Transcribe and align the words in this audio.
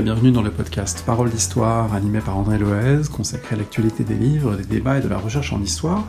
bienvenue 0.00 0.30
dans 0.30 0.42
le 0.42 0.52
podcast 0.52 1.02
Parole 1.04 1.28
d'Histoire 1.28 1.92
animé 1.92 2.20
par 2.20 2.38
André 2.38 2.56
Loez, 2.56 3.08
consacré 3.12 3.56
à 3.56 3.58
l'actualité 3.58 4.04
des 4.04 4.14
livres, 4.14 4.54
des 4.54 4.62
débats 4.62 4.98
et 4.98 5.00
de 5.00 5.08
la 5.08 5.18
recherche 5.18 5.52
en 5.52 5.60
histoire, 5.60 6.06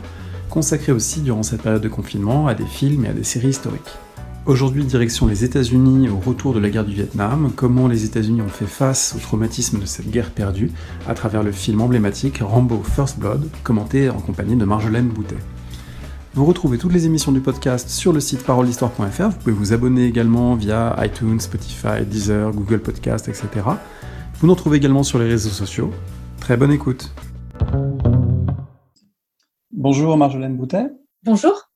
consacré 0.48 0.92
aussi 0.92 1.22
durant 1.22 1.42
cette 1.42 1.62
période 1.62 1.82
de 1.82 1.88
confinement 1.88 2.46
à 2.46 2.54
des 2.54 2.66
films 2.66 3.04
et 3.04 3.08
à 3.08 3.12
des 3.12 3.24
séries 3.24 3.48
historiques. 3.48 3.98
Aujourd'hui, 4.46 4.84
direction 4.84 5.26
les 5.26 5.42
États-Unis 5.42 6.08
au 6.08 6.18
retour 6.18 6.54
de 6.54 6.60
la 6.60 6.70
guerre 6.70 6.84
du 6.84 6.94
Vietnam, 6.94 7.50
comment 7.56 7.88
les 7.88 8.04
États-Unis 8.04 8.42
ont 8.42 8.48
fait 8.48 8.66
face 8.66 9.14
au 9.16 9.18
traumatisme 9.18 9.80
de 9.80 9.86
cette 9.86 10.10
guerre 10.10 10.30
perdue 10.30 10.70
à 11.08 11.14
travers 11.14 11.42
le 11.42 11.50
film 11.50 11.80
emblématique 11.80 12.38
Rambo 12.42 12.80
First 12.84 13.18
Blood, 13.18 13.48
commenté 13.64 14.08
en 14.08 14.20
compagnie 14.20 14.56
de 14.56 14.64
Marjolaine 14.64 15.08
Boutet. 15.08 15.36
Vous 16.32 16.44
retrouvez 16.44 16.78
toutes 16.78 16.92
les 16.92 17.06
émissions 17.06 17.32
du 17.32 17.40
podcast 17.40 17.88
sur 17.88 18.12
le 18.12 18.20
site 18.20 18.44
parolehistoire.fr. 18.44 19.28
Vous 19.30 19.38
pouvez 19.38 19.52
vous 19.52 19.72
abonner 19.72 20.06
également 20.06 20.54
via 20.54 20.96
iTunes, 21.04 21.40
Spotify, 21.40 22.04
Deezer, 22.06 22.52
Google 22.52 22.78
Podcast, 22.78 23.28
etc. 23.28 23.48
Vous 24.34 24.46
nous 24.46 24.54
retrouvez 24.54 24.76
également 24.76 25.02
sur 25.02 25.18
les 25.18 25.26
réseaux 25.26 25.50
sociaux. 25.50 25.90
Très 26.38 26.56
bonne 26.56 26.70
écoute. 26.70 27.12
Bonjour 29.72 30.16
Marjolaine 30.16 30.56
Boutet. 30.56 30.86
Bonjour. 31.24 31.69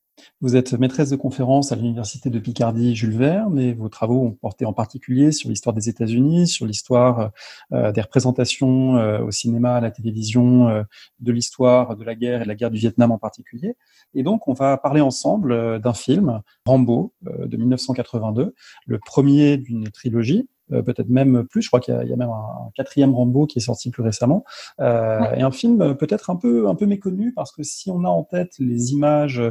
Vous 0.45 0.57
êtes 0.57 0.75
maîtresse 0.75 1.09
de 1.09 1.17
conférence 1.17 1.73
à 1.73 1.77
l'Université 1.77 2.29
de 2.29 2.39
Picardie 2.39 2.95
Jules 2.95 3.17
Verne 3.17 3.59
et 3.59 3.73
vos 3.73 3.89
travaux 3.89 4.21
ont 4.21 4.33
porté 4.33 4.67
en 4.67 4.75
particulier 4.75 5.33
sur 5.33 5.49
l'histoire 5.49 5.75
des 5.75 5.89
États-Unis, 5.89 6.49
sur 6.49 6.67
l'histoire 6.67 7.31
euh, 7.73 7.93
des 7.93 8.03
représentations 8.03 8.99
euh, 8.99 9.21
au 9.21 9.31
cinéma, 9.31 9.77
à 9.77 9.81
la 9.81 9.91
télévision, 9.91 10.69
euh, 10.69 10.83
de 11.21 11.33
l'histoire 11.33 11.97
de 11.97 12.05
la 12.05 12.15
guerre 12.15 12.43
et 12.43 12.45
de 12.45 12.49
la 12.49 12.57
guerre 12.57 12.71
du 12.71 12.77
Vietnam 12.77 13.11
en 13.11 13.17
particulier. 13.17 13.75
Et 14.13 14.23
donc, 14.23 14.47
on 14.47 14.53
va 14.53 14.77
parler 14.77 15.01
ensemble 15.01 15.81
d'un 15.81 15.95
film, 15.95 16.43
Rambo, 16.67 17.15
de 17.23 17.57
1982, 17.57 18.55
le 18.85 18.99
premier 18.99 19.57
d'une 19.57 19.89
trilogie 19.89 20.47
euh, 20.47 20.54
peut-être 20.71 21.09
même 21.09 21.45
plus. 21.45 21.63
Je 21.63 21.69
crois 21.69 21.81
qu'il 21.81 21.95
y, 21.95 22.09
y, 22.09 22.13
a 22.13 22.17
même 22.17 22.31
un, 22.31 22.71
quatrième 22.75 23.15
Rambo 23.15 23.47
qui 23.47 23.59
est 23.59 23.63
sorti 23.63 23.91
plus 23.91 24.03
récemment, 24.03 24.45
euh, 24.81 25.21
et 25.37 25.43
un 25.43 25.51
film 25.51 25.81
euh, 25.83 25.95
peut-être 25.95 26.31
un 26.31 26.37
peu 26.37 26.69
un 26.69 26.75
peu 26.75 26.87
méconnu 26.87 27.33
parce 27.33 27.53
que 27.53 27.63
si 27.63 27.91
on 27.91 28.05
a 28.05 28.09
en 28.09 28.25
tête 28.25 28.55
les 28.59 28.93
images 28.93 29.43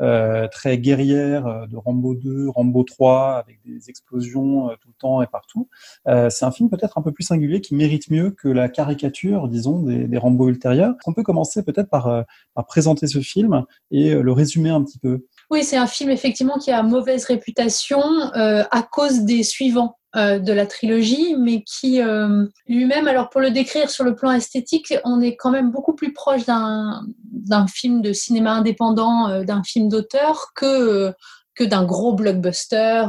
euh, 0.00 0.48
très 0.48 0.78
guerrières 0.78 1.66
de 1.68 1.76
Rambo 1.76 2.14
2, 2.14 2.48
Rambo 2.48 2.82
3 2.82 3.36
avec 3.36 3.60
des 3.64 3.90
explosions 3.90 4.68
tout 4.80 4.88
le 4.88 4.94
temps 4.98 5.22
et 5.22 5.26
partout, 5.26 5.68
c'est 6.06 6.44
un 6.44 6.50
film 6.50 6.68
peut-être 6.68 6.98
un 6.98 7.02
peu 7.02 7.12
plus 7.12 7.24
singulier 7.24 7.60
qui 7.60 7.74
mérite 7.74 8.10
mieux 8.10 8.30
que 8.30 8.48
la 8.48 8.68
caricature, 8.68 9.48
disons, 9.48 9.82
des, 9.82 10.06
des 10.06 10.18
Rambo 10.18 10.48
ultérieurs. 10.48 10.94
On 11.06 11.12
peut 11.12 11.22
commencer 11.22 11.62
peut-être 11.62 11.88
par, 11.88 12.24
par 12.54 12.66
présenter 12.66 13.06
ce 13.06 13.20
film 13.20 13.64
et 13.90 14.14
le 14.14 14.32
résumer 14.32 14.70
un 14.70 14.82
petit 14.82 14.98
peu. 14.98 15.26
Oui, 15.52 15.64
c'est 15.64 15.76
un 15.76 15.86
film 15.86 16.08
effectivement 16.08 16.56
qui 16.56 16.70
a 16.70 16.82
mauvaise 16.82 17.26
réputation 17.26 18.00
euh, 18.34 18.64
à 18.70 18.82
cause 18.82 19.20
des 19.20 19.44
suivants. 19.44 19.98
Euh, 20.14 20.38
de 20.38 20.52
la 20.52 20.66
trilogie, 20.66 21.36
mais 21.38 21.62
qui 21.62 22.02
euh, 22.02 22.44
lui-même, 22.68 23.08
alors 23.08 23.30
pour 23.30 23.40
le 23.40 23.50
décrire 23.50 23.88
sur 23.88 24.04
le 24.04 24.14
plan 24.14 24.32
esthétique, 24.32 24.92
on 25.06 25.22
est 25.22 25.36
quand 25.36 25.50
même 25.50 25.70
beaucoup 25.70 25.94
plus 25.94 26.12
proche 26.12 26.44
d'un 26.44 27.66
film 27.66 28.02
de 28.02 28.12
cinéma 28.12 28.52
indépendant, 28.52 29.42
d'un 29.42 29.62
film 29.62 29.88
d'auteur, 29.88 30.48
que 30.54 31.14
que 31.54 31.64
d'un 31.64 31.84
gros 31.84 32.12
blockbuster 32.12 33.04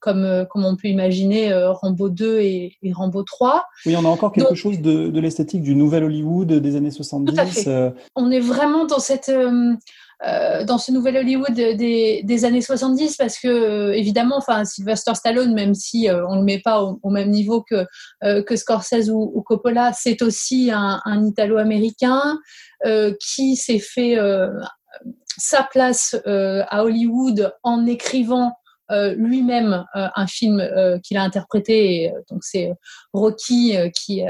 comme, 0.00 0.46
comme 0.50 0.64
on 0.66 0.76
peut 0.76 0.88
imaginer 0.88 1.54
Rambo 1.54 2.10
2 2.10 2.40
et, 2.40 2.76
et, 2.82 2.92
Rambo 2.92 3.22
3. 3.22 3.64
Oui, 3.86 3.96
on 3.96 4.04
a 4.04 4.08
encore 4.08 4.32
quelque 4.32 4.54
chose 4.54 4.80
de, 4.80 5.08
de 5.08 5.20
l'esthétique 5.20 5.62
du 5.62 5.74
nouvel 5.74 6.04
Hollywood 6.04 6.52
des 6.52 6.76
années 6.76 6.90
70. 6.90 7.32
Tout 7.32 7.40
à 7.40 7.46
fait. 7.46 7.94
On 8.14 8.30
est 8.30 8.40
vraiment 8.40 8.84
dans 8.84 8.98
cette 8.98 9.30
euh, 10.24 10.64
dans 10.64 10.78
ce 10.78 10.92
nouvel 10.92 11.18
Hollywood 11.18 11.52
des, 11.52 12.22
des, 12.22 12.44
années 12.46 12.62
70 12.62 13.18
parce 13.18 13.38
que 13.38 13.48
euh, 13.48 13.92
évidemment 13.92 14.38
enfin 14.38 14.64
Sylvester 14.64 15.14
Stallone 15.14 15.52
même 15.52 15.74
si 15.74 16.08
euh, 16.08 16.26
on 16.28 16.36
le 16.36 16.42
met 16.42 16.58
pas 16.58 16.82
au, 16.82 17.10
même 17.10 17.28
niveau 17.28 17.62
que 17.62 17.84
que 18.22 18.56
Scorsese 18.56 19.10
ou, 19.10 19.30
ou 19.34 19.42
Coppola 19.42 19.92
c'est 19.92 20.22
aussi 20.22 20.70
un, 20.72 21.02
un 21.04 21.22
Italo-américain 21.26 22.38
qui 23.20 23.56
s'est 23.56 23.78
fait 23.78 24.16
sa 25.36 25.62
place 25.64 26.16
à 26.26 26.84
Hollywood 26.84 27.52
en 27.62 27.84
écrivant 27.86 28.52
euh, 28.52 28.52
lui-même 28.90 29.84
euh, 29.94 30.08
un 30.14 30.26
film 30.26 30.60
euh, 30.60 30.98
qu'il 30.98 31.16
a 31.16 31.22
interprété. 31.22 32.12
donc 32.30 32.44
c'est 32.44 32.72
Rocky 33.12 33.76
qui, 33.94 34.22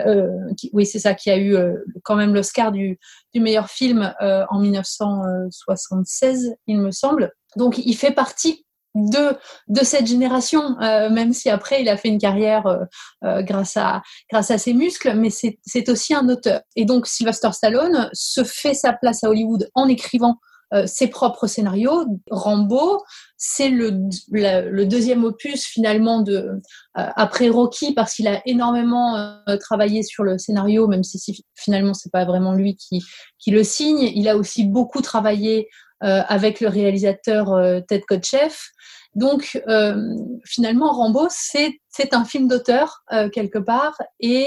oui 0.73 0.87
c'est 0.87 0.99
ça, 0.99 1.15
qui 1.15 1.31
a 1.31 1.39
eu 1.39 1.57
quand 2.03 2.17
même 2.17 2.35
l'Oscar 2.35 2.73
du, 2.73 2.99
du 3.35 3.41
meilleur 3.41 3.69
film 3.69 4.13
en 4.21 4.59
1976, 4.61 6.55
il 6.67 6.79
me 6.79 6.91
semble. 6.91 7.33
Donc 7.57 7.79
il 7.79 7.95
fait 7.95 8.13
partie 8.13 8.67
de, 8.97 9.37
de 9.69 9.85
cette 9.85 10.07
génération, 10.07 10.81
euh, 10.81 11.11
même 11.11 11.33
si 11.33 11.51
après 11.51 11.83
il 11.83 11.89
a 11.89 11.97
fait 11.97 12.09
une 12.09 12.19
carrière 12.19 12.67
euh, 12.67 12.85
euh, 13.25 13.43
grâce, 13.43 13.77
à, 13.77 14.03
grâce 14.31 14.51
à 14.51 14.59
ses 14.59 14.73
muscles, 14.73 15.15
mais 15.15 15.31
c'est 15.31 15.89
aussi 15.89 16.15
un 16.15 16.29
auteur. 16.29 16.63
Et 16.75 16.85
donc 16.85 17.07
Sylvester 17.07 17.53
Stallone 17.53 18.09
se 18.13 18.43
fait 18.43 18.75
sa 18.75 18.93
place 18.93 19.23
à 19.23 19.29
Hollywood 19.29 19.69
en 19.75 19.87
écrivant 19.89 20.39
euh, 20.75 20.87
ses 20.87 21.09
propres 21.09 21.47
scénarios. 21.47 22.07
Rambo, 22.31 23.05
c'est 23.37 23.69
le, 23.69 23.93
le, 24.31 24.85
deuxième 24.85 25.25
opus 25.25 25.65
finalement 25.65 26.21
de 26.23 26.35
euh, 26.37 26.59
après 26.95 27.49
Rocky 27.49 27.93
parce 27.93 28.15
qu'il 28.15 28.29
a 28.29 28.41
énormément 28.47 29.17
euh, 29.17 29.57
travaillé 29.59 30.03
sur 30.03 30.25
le 30.25 30.39
scénario, 30.39 30.87
même 30.87 31.05
si, 31.05 31.45
finalement 31.55 31.95
c'est 31.95 32.13
pas 32.13 32.25
vraiment 32.25 32.55
lui 32.55 32.77
qui, 32.77 33.03
qui 33.39 33.51
le 33.51 33.63
signe. 33.63 34.11
Il 34.15 34.29
a 34.29 34.37
aussi 34.37 34.65
beaucoup 34.65 35.03
travaillé 35.03 35.69
avec 36.01 36.61
le 36.61 36.69
réalisateur 36.69 37.59
Ted 37.89 38.05
Kotcheff. 38.07 38.69
Donc 39.15 39.59
finalement 40.45 40.93
Rambo 40.93 41.27
c'est 41.31 41.81
c'est 41.89 42.13
un 42.13 42.27
film 42.27 42.49
d'auteur 42.49 43.03
quelque 43.33 43.59
part 43.59 43.97
et 44.21 44.47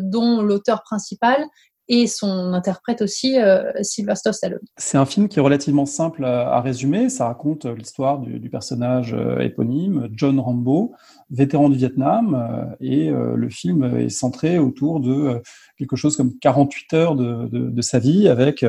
dont 0.00 0.42
l'auteur 0.42 0.82
principal 0.82 1.46
et 1.88 2.06
son 2.06 2.52
interprète 2.52 3.00
aussi 3.02 3.38
euh, 3.38 3.72
Sylvester 3.82 4.32
Stallone. 4.32 4.60
C'est 4.76 4.98
un 4.98 5.06
film 5.06 5.28
qui 5.28 5.38
est 5.38 5.42
relativement 5.42 5.86
simple 5.86 6.24
à, 6.24 6.60
résumer. 6.60 7.08
Ça 7.08 7.26
raconte 7.26 7.64
euh, 7.64 7.74
l'histoire 7.74 8.18
du, 8.18 8.38
du, 8.38 8.50
personnage 8.50 9.14
euh, 9.14 9.40
éponyme, 9.40 10.08
John 10.12 10.38
Rambo, 10.38 10.92
vétéran 11.30 11.70
du 11.70 11.76
Vietnam, 11.76 12.34
euh, 12.34 12.76
et 12.80 13.10
le 13.10 13.48
film 13.48 13.84
est 13.98 14.08
centré 14.08 14.58
autour 14.58 15.00
de 15.00 15.42
quelque 15.78 15.96
chose 15.96 16.16
comme 16.16 16.36
48 16.38 16.94
heures 16.94 17.16
de, 17.16 17.46
de, 17.46 17.70
de 17.70 17.82
sa 17.82 17.98
vie, 17.98 18.28
avec 18.28 18.64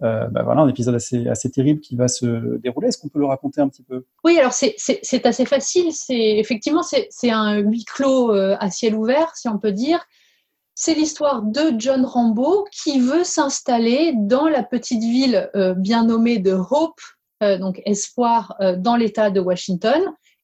bah 0.00 0.42
voilà 0.44 0.62
un 0.62 0.68
épisode 0.68 0.94
assez, 0.94 1.28
assez 1.28 1.50
terrible 1.50 1.80
qui 1.80 1.96
va 1.96 2.08
se 2.08 2.58
dérouler. 2.58 2.88
Est-ce 2.88 2.98
qu'on 2.98 3.08
peut 3.08 3.18
le 3.18 3.26
raconter 3.26 3.60
un 3.60 3.68
petit 3.68 3.82
peu? 3.82 4.04
Oui, 4.24 4.38
alors 4.38 4.52
c'est 4.52 5.26
assez 5.26 5.46
facile. 5.46 5.88
Effectivement 6.08 6.82
c'est 6.82 7.30
un 7.30 7.58
huis 7.58 7.84
clos 7.84 8.30
à 8.32 8.70
ciel 8.70 8.94
ouvert, 8.94 9.34
si 9.36 9.48
on 9.48 9.58
peut 9.58 9.72
dire 9.72 10.06
c'est 10.74 10.94
l'histoire 10.94 11.42
de 11.42 11.74
John 11.78 12.04
Rambo 12.04 12.66
qui 12.72 13.00
veut 13.00 13.24
s'installer 13.24 14.14
dans 14.16 14.48
la 14.48 14.62
petite 14.62 15.02
ville 15.02 15.50
euh, 15.54 15.74
bien 15.74 16.04
nommée 16.04 16.38
de 16.38 16.52
Hope, 16.52 17.00
euh, 17.42 17.58
donc 17.58 17.82
Espoir, 17.84 18.56
euh, 18.60 18.76
dans 18.76 18.96
l'État 18.96 19.30
de 19.30 19.40
Washington, 19.40 20.00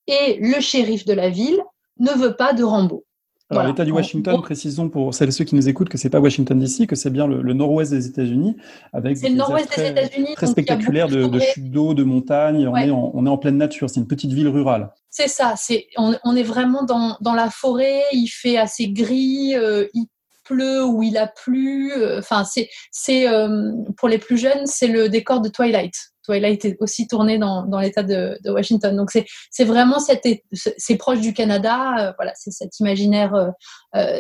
et 0.07 0.39
le 0.41 0.61
shérif 0.61 1.05
de 1.05 1.13
la 1.13 1.31
ville 1.31 1.61
ne 1.99 2.11
veut 2.11 2.37
pas 2.37 2.53
de 2.53 2.63
Rambo. 2.63 3.05
Alors 3.51 3.65
l'État 3.65 3.87
du 3.87 3.93
Washington, 3.93 4.43
précisons 4.43 4.91
pour 4.91 5.15
celles 5.15 5.31
et 5.31 5.33
ceux 5.33 5.45
qui 5.45 5.55
nous 5.55 5.71
écoutent 5.71 5.89
que 5.89 5.97
c'est 5.97 6.11
pas 6.11 6.21
Washington 6.21 6.59
DC, 6.59 6.87
que 6.87 6.97
c'est 6.97 7.09
bien 7.09 7.27
le, 7.27 7.55
nord-ouest 7.55 7.91
des 7.91 8.07
États-Unis, 8.07 8.57
avec 8.93 9.19
des 9.19 9.31
nord-ouest 9.31 9.75
des 9.75 9.87
États-Unis 9.87 10.35
très 10.37 10.47
spectaculaires 10.47 11.09
de, 11.09 11.25
de 11.25 11.41
chutes 11.41 11.71
d'eau, 11.71 11.95
de 11.95 12.03
montagnes. 12.03 12.69
On, 12.69 12.77
est 12.77 12.91
en, 12.91 13.11
on 13.15 13.25
est 13.25 13.31
en 13.31 13.39
pleine 13.39 13.57
nature. 13.57 13.89
C'est 13.89 14.01
une 14.01 14.07
petite 14.07 14.33
ville 14.33 14.49
rurale. 14.49 14.91
C'est 15.09 15.29
ça. 15.29 15.55
C'est 15.57 15.87
on, 15.97 16.15
on, 16.25 16.37
est 16.37 16.43
vraiment 16.43 16.83
dans, 16.83 17.17
dans 17.23 17.33
la 17.33 17.49
forêt. 17.49 18.03
Il 18.13 18.29
fait 18.29 18.59
assez 18.59 18.91
gris. 18.91 19.57
Euh, 19.57 19.87
il 19.95 20.09
pleut 20.49 20.85
ou 20.85 21.03
il 21.03 21.17
a 21.17 21.27
plu. 21.27 21.93
Euh, 21.93 22.19
enfin, 22.19 22.45
c'est, 22.45 23.29
euh, 23.29 23.73
pour 23.97 24.09
les 24.09 24.19
plus 24.19 24.39
jeunes, 24.39 24.67
c'est 24.67 24.87
le 24.87 25.09
décor 25.09 25.41
de 25.41 25.49
Twilight. 25.49 25.95
Twilight 26.25 26.65
est 26.65 26.77
aussi 26.81 27.07
tourné 27.07 27.39
dans, 27.39 27.65
l'État 27.81 28.03
de, 28.03 28.39
Washington. 28.47 28.95
Donc 28.97 29.11
c'est, 29.11 29.65
vraiment 29.65 29.99
c'est 29.99 30.97
proche 30.97 31.21
du 31.21 31.33
Canada. 31.33 31.95
Euh, 31.99 32.13
voilà, 32.17 32.33
c'est 32.35 32.51
cet 32.51 32.81
imaginaire, 32.81 33.53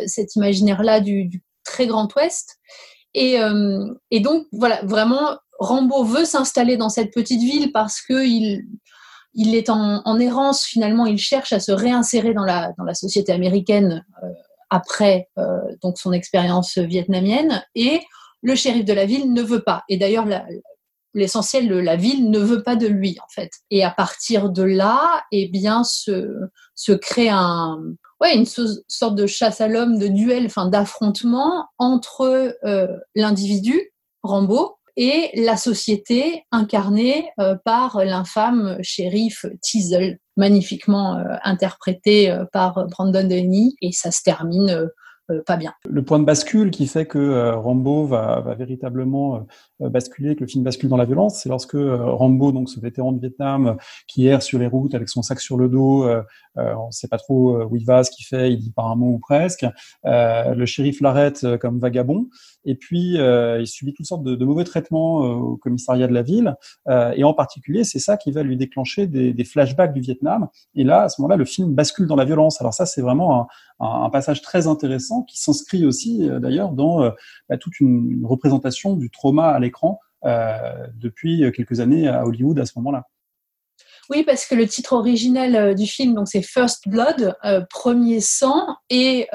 cet 0.07 0.35
imaginaire-là 0.37 1.01
du, 1.01 1.27
du, 1.27 1.43
très 1.65 1.87
Grand 1.87 2.09
Ouest. 2.17 2.57
Et, 3.15 3.39
donc 4.21 4.47
voilà, 4.53 4.81
vraiment, 4.85 5.37
Rambo 5.59 6.03
veut 6.05 6.25
s'installer 6.25 6.79
dans 6.79 6.89
cette 6.89 7.13
petite 7.13 7.43
ville 7.43 7.73
parce 7.73 8.01
que 8.01 8.25
il 9.35 9.55
est 9.55 9.69
en, 9.69 10.19
errance 10.19 10.65
finalement, 10.65 11.05
il 11.05 11.19
cherche 11.19 11.53
à 11.53 11.61
se 11.61 11.73
réinsérer 11.73 12.33
dans 12.33 12.45
la, 12.45 12.73
société 12.95 13.33
américaine 13.33 14.03
après 14.71 15.29
euh, 15.39 15.61
donc 15.83 15.99
son 15.99 16.13
expérience 16.13 16.79
vietnamienne 16.79 17.65
et 17.75 18.01
le 18.43 18.55
shérif 18.55 18.85
de 18.85 18.93
la 18.93 19.07
ville 19.07 19.33
ne 19.33 19.43
veut 19.43 19.63
pas. 19.63 19.83
Et 19.89 19.97
d'ailleurs, 19.97 20.27
l'essentiel 21.15 21.69
de 21.69 21.77
la 21.77 21.97
ville 21.97 22.31
ne 22.31 22.39
veut 22.39 22.63
pas 22.63 22.77
de 22.77 22.87
lui 22.87 23.17
en 23.21 23.29
fait. 23.29 23.51
Et 23.71 23.85
à 23.85 23.91
partir 23.91 24.51
de 24.51 24.63
là, 24.63 25.25
eh 25.33 25.49
bien, 25.49 25.85
se, 25.85 26.35
se 26.75 26.93
crée 26.93 27.29
un, 27.29 27.79
ouais, 28.21 28.37
une 28.37 28.47
sorte 28.47 29.15
de 29.15 29.27
chasse 29.27 29.61
à 29.61 29.69
l'homme, 29.69 29.99
de 29.99 30.09
duel, 30.09 30.47
enfin 30.47 30.67
d'affrontement 30.67 31.67
entre 31.79 32.57
euh, 32.65 32.97
l'individu 33.15 33.93
Rambo 34.23 34.78
et 35.01 35.31
la 35.41 35.57
société 35.57 36.45
incarnée 36.51 37.31
euh, 37.39 37.55
par 37.65 38.05
l'infâme 38.05 38.79
shérif 38.83 39.47
Teasel, 39.63 40.19
magnifiquement 40.37 41.19
euh, 41.19 41.37
interprété 41.45 42.31
euh, 42.31 42.45
par 42.53 42.85
Brandon 42.89 43.23
Denny, 43.23 43.77
et 43.81 43.93
ça 43.93 44.11
se 44.11 44.23
termine 44.23 44.89
bien. 45.59 45.73
Le 45.89 46.03
point 46.03 46.19
de 46.19 46.25
bascule 46.25 46.71
qui 46.71 46.87
fait 46.87 47.07
que 47.07 47.51
Rambo 47.51 48.05
va, 48.05 48.41
va 48.41 48.55
véritablement 48.55 49.47
basculer, 49.81 50.35
que 50.35 50.41
le 50.41 50.47
film 50.47 50.65
bascule 50.65 50.89
dans 50.89 50.97
la 50.97 51.05
violence, 51.05 51.41
c'est 51.41 51.49
lorsque 51.49 51.77
Rambo, 51.77 52.53
donc 52.53 52.69
ce 52.69 52.81
vétéran 52.81 53.13
de 53.13 53.21
Vietnam, 53.21 53.77
qui 54.07 54.27
erre 54.27 54.43
sur 54.43 54.59
les 54.59 54.67
routes 54.67 54.95
avec 54.95 55.09
son 55.09 55.23
sac 55.23 55.41
sur 55.41 55.57
le 55.57 55.69
dos, 55.69 56.09
on 56.57 56.87
ne 56.87 56.91
sait 56.91 57.09
pas 57.09 57.19
trop 57.19 57.63
où 57.65 57.77
il 57.77 57.85
va, 57.85 58.05
ce 58.05 58.11
qu'il 58.11 58.27
fait, 58.27 58.53
il 58.53 58.59
dit 58.59 58.73
par 58.73 58.91
un 58.91 58.97
mot 58.97 59.15
ou 59.15 59.19
presque. 59.19 59.67
le 60.05 60.67
shérif 60.67 61.01
l'arrête 61.01 61.47
comme 61.59 61.79
vagabond, 61.79 62.29
et 62.65 62.75
puis 62.75 63.17
il 63.19 63.67
subit 63.67 63.95
toutes 63.95 64.07
sortes 64.07 64.25
de, 64.25 64.45
mauvais 64.45 64.65
traitements 64.65 65.19
au 65.19 65.57
commissariat 65.57 66.07
de 66.07 66.15
la 66.15 66.23
ville, 66.23 66.55
et 67.15 67.25
en 67.25 67.35
particulier, 67.35 67.85
c'est 67.85 67.99
ça 67.99 68.17
qui 68.17 68.33
va 68.33 68.43
lui 68.43 68.57
déclencher 68.57 69.07
des, 69.07 69.33
des 69.33 69.45
flashbacks 69.45 69.93
du 69.93 70.01
Vietnam. 70.01 70.49
Et 70.75 70.85
là, 70.85 71.03
à 71.03 71.09
ce 71.09 71.21
moment-là, 71.21 71.37
le 71.37 71.45
film 71.45 71.75
bascule 71.75 72.07
dans 72.07 72.17
la 72.17 72.25
violence. 72.25 72.61
Alors 72.61 72.75
ça, 72.75 72.87
c'est 72.87 73.03
vraiment 73.03 73.47
un, 73.81 74.11
passage 74.11 74.43
très 74.43 74.67
intéressant 74.67 75.23
qui 75.23 75.41
s'inscrit 75.41 75.85
aussi 75.85 76.29
euh, 76.29 76.41
d'ailleurs 76.41 76.71
dans 76.73 77.03
euh, 77.03 77.11
bah, 77.49 77.57
toute 77.57 77.81
une, 77.81 78.25
représentation 78.25 78.95
du 78.95 79.11
trauma 79.11 79.49
à 79.49 79.59
l'écran 79.59 80.01
euh, 80.25 80.87
depuis 80.95 81.51
quelques 81.53 81.81
années 81.81 82.09
à 82.09 82.27
Hollywood 82.27 82.59
à 82.59 82.67
ce 82.67 82.73
moment-là. 82.77 83.05
Oui, 84.11 84.25
parce 84.25 84.47
que 84.47 84.55
le 84.55 84.67
titre 84.67 84.95
originel 84.95 85.75
du 85.75 85.87
film, 85.87 86.15
donc 86.15 86.29
c'est 86.29 86.41
First 86.41 86.89
Blood, 86.89 87.37
premier 87.69 88.23
sang, 88.23 88.67
et 88.89 89.29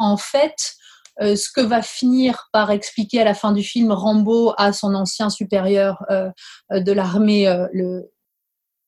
en 0.00 0.16
fait, 0.16 0.74
ce 1.20 1.48
que 1.54 1.60
va 1.60 1.80
finir 1.80 2.48
par 2.52 2.72
expliquer 2.72 3.20
à 3.20 3.24
la 3.24 3.34
fin 3.34 3.52
du 3.52 3.62
film 3.62 3.92
Rambo 3.92 4.52
à 4.58 4.72
son 4.72 4.96
ancien 4.96 5.30
supérieur 5.30 6.04
de 6.08 6.92
l'armée, 6.92 7.46
le 7.72 8.10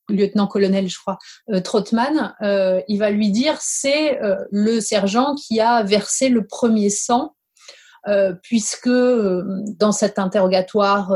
lieutenant-colonel, 0.09 0.89
je 0.89 0.99
crois, 0.99 1.19
euh, 1.51 1.61
Trotman, 1.61 2.35
euh, 2.43 2.81
il 2.89 2.99
va 2.99 3.11
lui 3.11 3.31
dire 3.31 3.57
c'est 3.61 4.23
euh, 4.23 4.37
le 4.51 4.81
sergent 4.81 5.35
qui 5.35 5.61
a 5.61 5.83
versé 5.83 6.29
le 6.29 6.47
premier 6.47 6.91
sang, 6.91 7.35
puisque 8.43 8.89
dans 8.89 9.93
cet 9.93 10.19
interrogatoire 10.19 11.15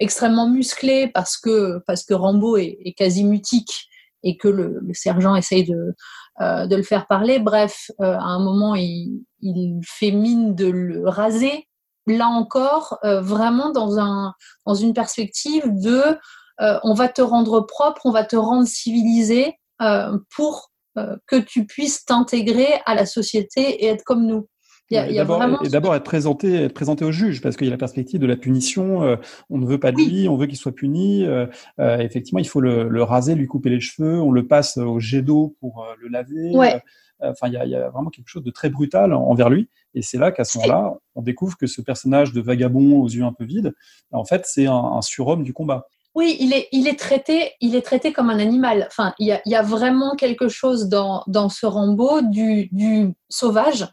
extrêmement 0.00 0.48
musclé, 0.48 1.06
parce 1.12 1.36
que, 1.36 1.82
parce 1.86 2.02
que 2.02 2.14
Rambo 2.14 2.56
est, 2.56 2.94
quasi 2.96 3.24
mutique 3.24 3.90
et 4.22 4.38
que 4.38 4.48
le, 4.48 4.80
le 4.80 4.94
sergent 4.94 5.36
essaye 5.36 5.64
de, 5.64 5.94
de 6.40 6.76
le 6.76 6.82
faire 6.82 7.06
parler, 7.08 7.40
bref, 7.40 7.90
à 7.98 8.24
un 8.24 8.42
moment, 8.42 8.74
il, 8.74 9.22
il 9.42 9.80
fait 9.84 10.12
mine 10.12 10.54
de 10.54 10.66
le 10.66 11.06
raser. 11.06 11.68
Là 12.06 12.28
encore, 12.28 12.98
vraiment 13.02 13.70
dans, 13.70 13.98
un, 13.98 14.32
dans 14.64 14.74
une 14.74 14.94
perspective 14.94 15.64
de 15.66 16.16
euh, 16.60 16.78
on 16.82 16.94
va 16.94 17.08
te 17.08 17.22
rendre 17.22 17.60
propre, 17.60 18.02
on 18.04 18.10
va 18.10 18.24
te 18.24 18.36
rendre 18.36 18.66
civilisé 18.66 19.54
euh, 19.82 20.16
pour 20.34 20.70
euh, 20.96 21.16
que 21.26 21.36
tu 21.36 21.66
puisses 21.66 22.04
t'intégrer 22.04 22.68
à 22.86 22.94
la 22.94 23.06
société 23.06 23.84
et 23.84 23.86
être 23.86 24.04
comme 24.04 24.26
nous. 24.26 24.48
Il 24.90 24.96
y 24.96 24.98
a, 24.98 25.08
et 25.08 25.14
d'abord, 25.14 25.38
vraiment... 25.38 25.94
être 25.94 26.04
présenté, 26.04 26.54
être 26.54 26.74
présenté 26.74 27.04
au 27.06 27.12
juge, 27.12 27.40
parce 27.40 27.56
qu'il 27.56 27.66
y 27.66 27.70
a 27.70 27.72
la 27.72 27.78
perspective 27.78 28.20
de 28.20 28.26
la 28.26 28.36
punition. 28.36 29.02
Euh, 29.02 29.16
on 29.48 29.56
ne 29.56 29.66
veut 29.66 29.80
pas 29.80 29.92
de 29.92 29.96
oui. 29.96 30.10
lui, 30.10 30.28
on 30.28 30.36
veut 30.36 30.46
qu'il 30.46 30.58
soit 30.58 30.74
puni. 30.74 31.24
Euh, 31.24 31.46
euh, 31.80 31.98
effectivement, 31.98 32.38
il 32.38 32.46
faut 32.46 32.60
le, 32.60 32.88
le, 32.88 33.02
raser, 33.02 33.34
lui 33.34 33.46
couper 33.46 33.70
les 33.70 33.80
cheveux. 33.80 34.20
On 34.20 34.30
le 34.30 34.46
passe 34.46 34.76
au 34.76 35.00
jet 35.00 35.22
d'eau 35.22 35.56
pour 35.60 35.86
le 35.98 36.08
laver. 36.08 36.50
Ouais. 36.54 36.82
Enfin, 37.20 37.46
il 37.46 37.54
y, 37.54 37.56
a, 37.56 37.64
il 37.64 37.70
y, 37.70 37.76
a, 37.76 37.88
vraiment 37.88 38.10
quelque 38.10 38.28
chose 38.28 38.42
de 38.42 38.50
très 38.50 38.68
brutal 38.68 39.14
envers 39.14 39.48
lui. 39.48 39.70
Et 39.94 40.02
c'est 40.02 40.18
là 40.18 40.32
qu'à 40.32 40.44
ce 40.44 40.58
moment-là, 40.58 40.92
on 41.14 41.22
découvre 41.22 41.56
que 41.56 41.66
ce 41.66 41.80
personnage 41.80 42.32
de 42.34 42.42
vagabond 42.42 43.00
aux 43.00 43.08
yeux 43.08 43.24
un 43.24 43.32
peu 43.32 43.44
vides, 43.44 43.72
en 44.12 44.24
fait, 44.24 44.42
c'est 44.44 44.66
un, 44.66 44.74
un 44.74 45.00
surhomme 45.00 45.44
du 45.44 45.54
combat. 45.54 45.86
Oui, 46.14 46.36
il 46.38 46.52
est, 46.52 46.68
il 46.70 46.86
est 46.86 46.98
traité, 46.98 47.52
il 47.60 47.74
est 47.74 47.82
traité 47.82 48.12
comme 48.12 48.30
un 48.30 48.38
animal. 48.38 48.86
Enfin, 48.86 49.14
il 49.18 49.26
y 49.26 49.54
a, 49.54 49.62
vraiment 49.62 50.14
quelque 50.14 50.48
chose 50.48 50.88
dans, 50.88 51.24
dans 51.26 51.48
ce 51.48 51.66
Rambo 51.66 52.20
du, 52.22 52.68
du 52.70 53.12
sauvage. 53.28 53.88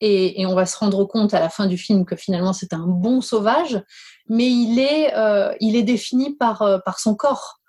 Et, 0.00 0.40
et, 0.40 0.46
on 0.46 0.54
va 0.54 0.66
se 0.66 0.76
rendre 0.76 1.04
compte 1.04 1.34
à 1.34 1.40
la 1.40 1.48
fin 1.48 1.66
du 1.66 1.78
film 1.78 2.04
que 2.04 2.16
finalement 2.16 2.52
c'est 2.52 2.74
un 2.74 2.86
bon 2.86 3.20
sauvage, 3.20 3.82
mais 4.28 4.46
il 4.46 4.78
est, 4.78 5.14
euh, 5.16 5.54
il 5.60 5.76
est 5.76 5.82
défini 5.82 6.36
par, 6.36 6.62
euh, 6.62 6.78
par 6.78 6.98
son 6.98 7.14
corps. 7.14 7.60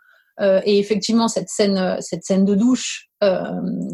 Euh, 0.42 0.62
et 0.66 0.80
effectivement, 0.80 1.28
cette 1.28 1.50
scène, 1.50 1.98
cette 2.02 2.24
scène 2.24 2.46
de 2.46 2.56
douche 2.56 3.10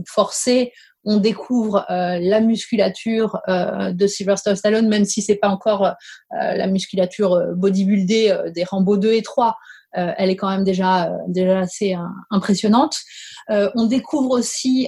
forcée, 0.07 0.73
on 1.05 1.17
découvre 1.17 1.85
la 1.87 2.41
musculature 2.41 3.39
de 3.47 4.07
Sylvester 4.07 4.57
Stallone, 4.57 4.89
même 4.89 5.05
si 5.05 5.21
c'est 5.21 5.37
pas 5.37 5.47
encore 5.47 5.93
la 6.31 6.67
musculature 6.67 7.41
bodybuildée 7.55 8.37
des 8.53 8.65
Rambo 8.65 8.97
2 8.97 9.13
et 9.13 9.21
3 9.21 9.55
euh, 9.97 10.13
elle 10.17 10.29
est 10.29 10.35
quand 10.35 10.49
même 10.49 10.63
déjà 10.63 11.07
euh, 11.07 11.17
déjà 11.27 11.59
assez 11.59 11.95
euh, 11.95 12.05
impressionnante. 12.29 12.97
on 13.49 13.85
découvre 13.85 14.31
aussi, 14.31 14.87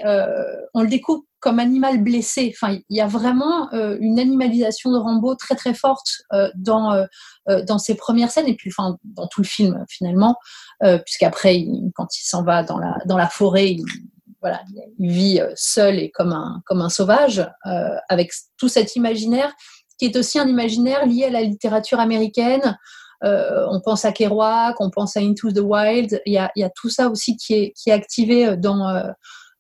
on 0.74 0.82
le 0.82 0.88
découvre 0.88 1.24
comme 1.42 1.60
animal 1.60 2.02
blessé. 2.02 2.54
Enfin, 2.56 2.78
il 2.90 2.98
y 2.98 3.02
a 3.02 3.08
vraiment 3.08 3.70
une 4.00 4.20
animalisation 4.20 4.92
de 4.92 4.98
Rambo 4.98 5.36
très 5.36 5.56
très 5.56 5.74
forte 5.74 6.24
dans 6.56 7.06
dans 7.68 7.78
ses 7.78 7.96
premières 7.96 8.32
scènes 8.32 8.48
et 8.48 8.56
puis 8.56 8.70
enfin 8.70 8.98
dans 9.04 9.28
tout 9.28 9.42
le 9.42 9.48
film 9.48 9.84
finalement, 9.90 10.38
puisqu'après 11.04 11.66
quand 11.96 12.08
il 12.18 12.24
s'en 12.24 12.44
va 12.44 12.64
dans 12.64 12.80
la 12.80 12.96
dans 13.06 13.18
la 13.18 13.28
forêt, 13.28 13.72
il, 13.72 13.84
voilà, 14.40 14.62
il 14.98 15.12
vit 15.12 15.42
seul 15.56 16.00
et 16.00 16.10
comme 16.12 16.32
un 16.32 16.62
comme 16.66 16.82
un 16.82 16.90
sauvage 16.90 17.46
avec 18.08 18.32
tout 18.58 18.70
cet 18.70 18.96
imaginaire 18.96 19.54
qui 19.98 20.06
est 20.06 20.16
aussi 20.16 20.40
un 20.40 20.48
imaginaire 20.48 21.06
lié 21.06 21.26
à 21.26 21.30
la 21.30 21.42
littérature 21.42 22.00
américaine. 22.00 22.78
Euh, 23.24 23.66
on 23.70 23.80
pense 23.80 24.06
à 24.06 24.12
Kerouac, 24.12 24.76
on 24.80 24.90
pense 24.90 25.16
à 25.16 25.22
Into 25.22 25.52
the 25.52 25.60
Wild. 25.60 26.22
Il 26.26 26.34
y 26.34 26.38
a, 26.38 26.52
il 26.56 26.62
y 26.62 26.64
a 26.64 26.70
tout 26.70 26.90
ça 26.90 27.10
aussi 27.10 27.38
qui 27.38 27.54
est, 27.54 27.74
qui 27.76 27.90
est 27.90 27.94
activé 27.94 28.58
dans, 28.58 28.88
euh, 28.90 29.10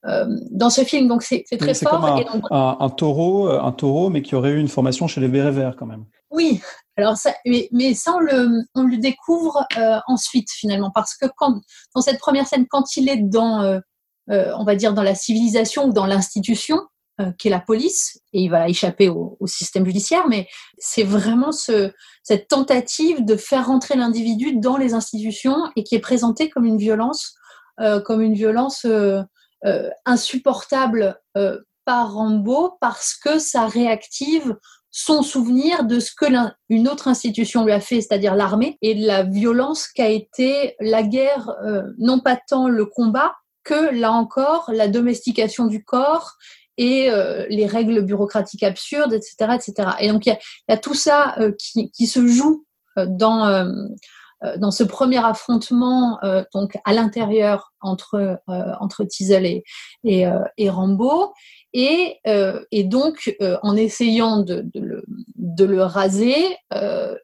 euh 0.06 0.26
dans 0.52 0.70
ce 0.70 0.82
film. 0.82 1.08
Donc 1.08 1.24
c'est 1.24 1.46
très 1.60 1.74
fort. 1.74 1.92
Comme 1.92 2.06
un, 2.06 2.18
et 2.18 2.26
donc... 2.26 2.44
un, 2.52 2.78
un, 2.80 2.90
taureau, 2.90 3.48
un 3.48 3.72
taureau, 3.72 4.10
mais 4.10 4.22
qui 4.22 4.36
aurait 4.36 4.52
eu 4.52 4.60
une 4.60 4.68
formation 4.68 5.08
chez 5.08 5.22
les 5.22 5.30
bérets 5.30 5.52
verts 5.52 5.76
quand 5.78 5.86
même. 5.86 6.06
Oui. 6.30 6.62
Alors 6.98 7.16
ça, 7.18 7.34
mais, 7.46 7.70
mais 7.72 7.94
ça 7.94 8.14
on 8.16 8.20
le, 8.20 8.64
on 8.76 8.84
le 8.84 8.98
découvre 8.98 9.66
euh, 9.78 9.98
ensuite 10.08 10.52
finalement 10.52 10.92
parce 10.94 11.16
que 11.16 11.26
quand 11.38 11.60
dans 11.96 12.02
cette 12.02 12.20
première 12.20 12.48
scène, 12.48 12.68
quand 12.70 12.98
il 12.98 13.10
est 13.10 13.18
dans, 13.18 13.80
on 14.28 14.64
va 14.64 14.76
dire 14.76 14.94
dans 14.94 15.04
la 15.04 15.16
civilisation 15.16 15.86
ou 15.86 15.94
dans 15.94 16.06
l'institution, 16.06 16.78
euh, 17.22 17.32
qui 17.38 17.48
est 17.48 17.52
la 17.52 17.60
police, 17.60 18.20
et 18.34 18.42
il 18.42 18.50
va 18.50 18.68
échapper 18.68 19.08
au, 19.08 19.38
système 19.46 19.86
judiciaire, 19.86 20.28
mais 20.28 20.48
c'est 20.80 21.04
vraiment 21.04 21.52
ce, 21.52 21.92
cette 22.24 22.48
tentative 22.48 23.24
de 23.24 23.36
faire 23.36 23.68
rentrer 23.68 23.96
l'individu 23.96 24.56
dans 24.56 24.78
les 24.78 24.96
institutions 24.96 25.58
et 25.76 25.84
qui 25.84 25.94
est 25.94 26.00
présentée 26.00 26.50
comme 26.50 26.66
une 26.66 26.80
violence, 26.80 27.36
euh, 27.80 28.02
comme 28.02 28.22
une 28.22 28.34
violence 28.34 28.86
euh, 28.86 29.22
insupportable 30.06 31.22
par 31.86 32.14
Rambo 32.14 32.78
parce 32.82 33.14
que 33.14 33.38
ça 33.38 33.68
réactive 33.68 34.58
son 34.90 35.22
souvenir 35.22 35.84
de 35.84 36.00
ce 36.00 36.12
que 36.18 36.26
une 36.70 36.88
autre 36.88 37.08
institution 37.08 37.64
lui 37.64 37.74
a 37.74 37.80
fait, 37.80 38.02
c'est-à-dire 38.02 38.34
l'armée, 38.34 38.80
et 38.82 38.96
de 38.96 39.06
la 39.06 39.22
violence 39.22 39.88
qu'a 39.88 40.10
été 40.10 40.76
la 40.80 41.04
guerre, 41.04 41.56
non 42.00 42.20
pas 42.20 42.40
tant 42.48 42.68
le 42.68 42.86
combat, 42.86 43.34
que 43.64 43.94
là 43.94 44.12
encore 44.12 44.70
la 44.74 44.88
domestication 44.88 45.68
du 45.68 45.84
corps 45.84 46.38
et 46.78 47.10
euh, 47.10 47.46
les 47.50 47.66
règles 47.66 48.02
bureaucratiques 48.02 48.64
absurdes, 48.64 49.14
etc., 49.14 49.36
etc. 49.56 49.90
Et 50.00 50.10
donc 50.10 50.26
il 50.26 50.38
y 50.70 50.74
a, 50.74 50.78
tout 50.78 50.94
ça 50.94 51.36
euh, 51.40 51.52
qui, 51.58 52.08
se 52.08 52.26
joue 52.28 52.66
euh, 52.98 53.06
dans 53.08 53.68
dans 54.58 54.72
ce 54.72 54.84
premier 54.84 55.24
affrontement 55.24 56.20
donc 56.54 56.78
à 56.84 56.92
l'intérieur 56.92 57.72
entre 57.80 58.42
entre 58.48 59.08
et 59.32 59.64
et, 60.04 60.26
et 60.58 60.70
Rambo 60.70 61.34
et 61.72 62.20
et 62.26 62.84
donc 62.84 63.38
en 63.62 63.78
essayant 63.78 64.42
de, 64.42 64.66
le 64.76 65.06
de 65.36 65.64
le 65.64 65.82
raser, 65.84 66.58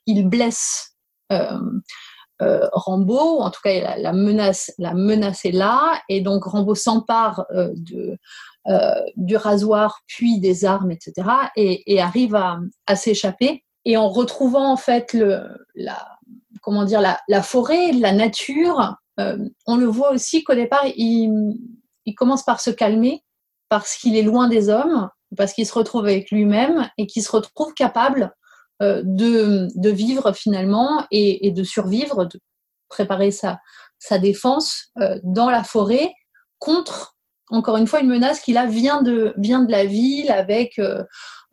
il 0.05 0.29
blesse 0.29 0.95
euh, 2.41 2.67
Rambo, 2.71 3.39
en 3.41 3.51
tout 3.51 3.61
cas 3.63 3.97
la, 3.97 4.13
menace, 4.13 4.71
la 4.77 4.93
menace 4.93 5.45
est 5.45 5.51
là, 5.51 6.01
et 6.07 6.21
donc 6.21 6.45
Rambo 6.45 6.75
s'empare 6.75 7.45
euh, 7.51 7.71
de, 7.75 8.17
euh, 8.67 9.01
du 9.15 9.35
rasoir, 9.35 10.01
puis 10.07 10.39
des 10.39 10.65
armes, 10.65 10.91
etc., 10.91 11.13
et, 11.55 11.93
et 11.93 12.01
arrive 12.01 12.35
à, 12.35 12.59
à 12.87 12.95
s'échapper. 12.95 13.63
Et 13.85 13.97
en 13.97 14.09
retrouvant 14.09 14.71
en 14.71 14.77
fait 14.77 15.13
le, 15.13 15.43
la, 15.75 15.97
comment 16.61 16.85
dire, 16.85 17.01
la, 17.01 17.19
la 17.27 17.41
forêt, 17.41 17.91
la 17.93 18.11
nature, 18.11 18.95
euh, 19.19 19.37
on 19.65 19.77
le 19.77 19.85
voit 19.85 20.11
aussi 20.11 20.43
qu'au 20.43 20.55
départ, 20.55 20.85
il, 20.95 21.57
il 22.05 22.15
commence 22.15 22.43
par 22.43 22.61
se 22.61 22.69
calmer 22.69 23.23
parce 23.69 23.95
qu'il 23.95 24.15
est 24.15 24.23
loin 24.23 24.47
des 24.47 24.69
hommes, 24.69 25.09
parce 25.37 25.53
qu'il 25.53 25.65
se 25.65 25.73
retrouve 25.73 26.05
avec 26.05 26.31
lui-même 26.31 26.89
et 26.97 27.05
qu'il 27.05 27.23
se 27.23 27.31
retrouve 27.31 27.73
capable 27.73 28.33
de, 28.81 29.67
de, 29.75 29.89
vivre 29.89 30.31
finalement 30.31 31.05
et, 31.11 31.47
et, 31.47 31.51
de 31.51 31.63
survivre, 31.63 32.25
de 32.25 32.39
préparer 32.87 33.31
sa, 33.31 33.59
sa 33.99 34.17
défense 34.17 34.87
euh, 34.99 35.19
dans 35.23 35.49
la 35.49 35.63
forêt 35.63 36.11
contre, 36.57 37.15
encore 37.49 37.77
une 37.77 37.87
fois, 37.87 37.99
une 37.99 38.09
menace 38.09 38.39
qui 38.39 38.53
là 38.53 38.65
vient 38.65 39.01
de, 39.01 39.33
vient 39.37 39.61
de 39.61 39.71
la 39.71 39.85
ville 39.85 40.31
avec, 40.31 40.79
euh, 40.79 41.03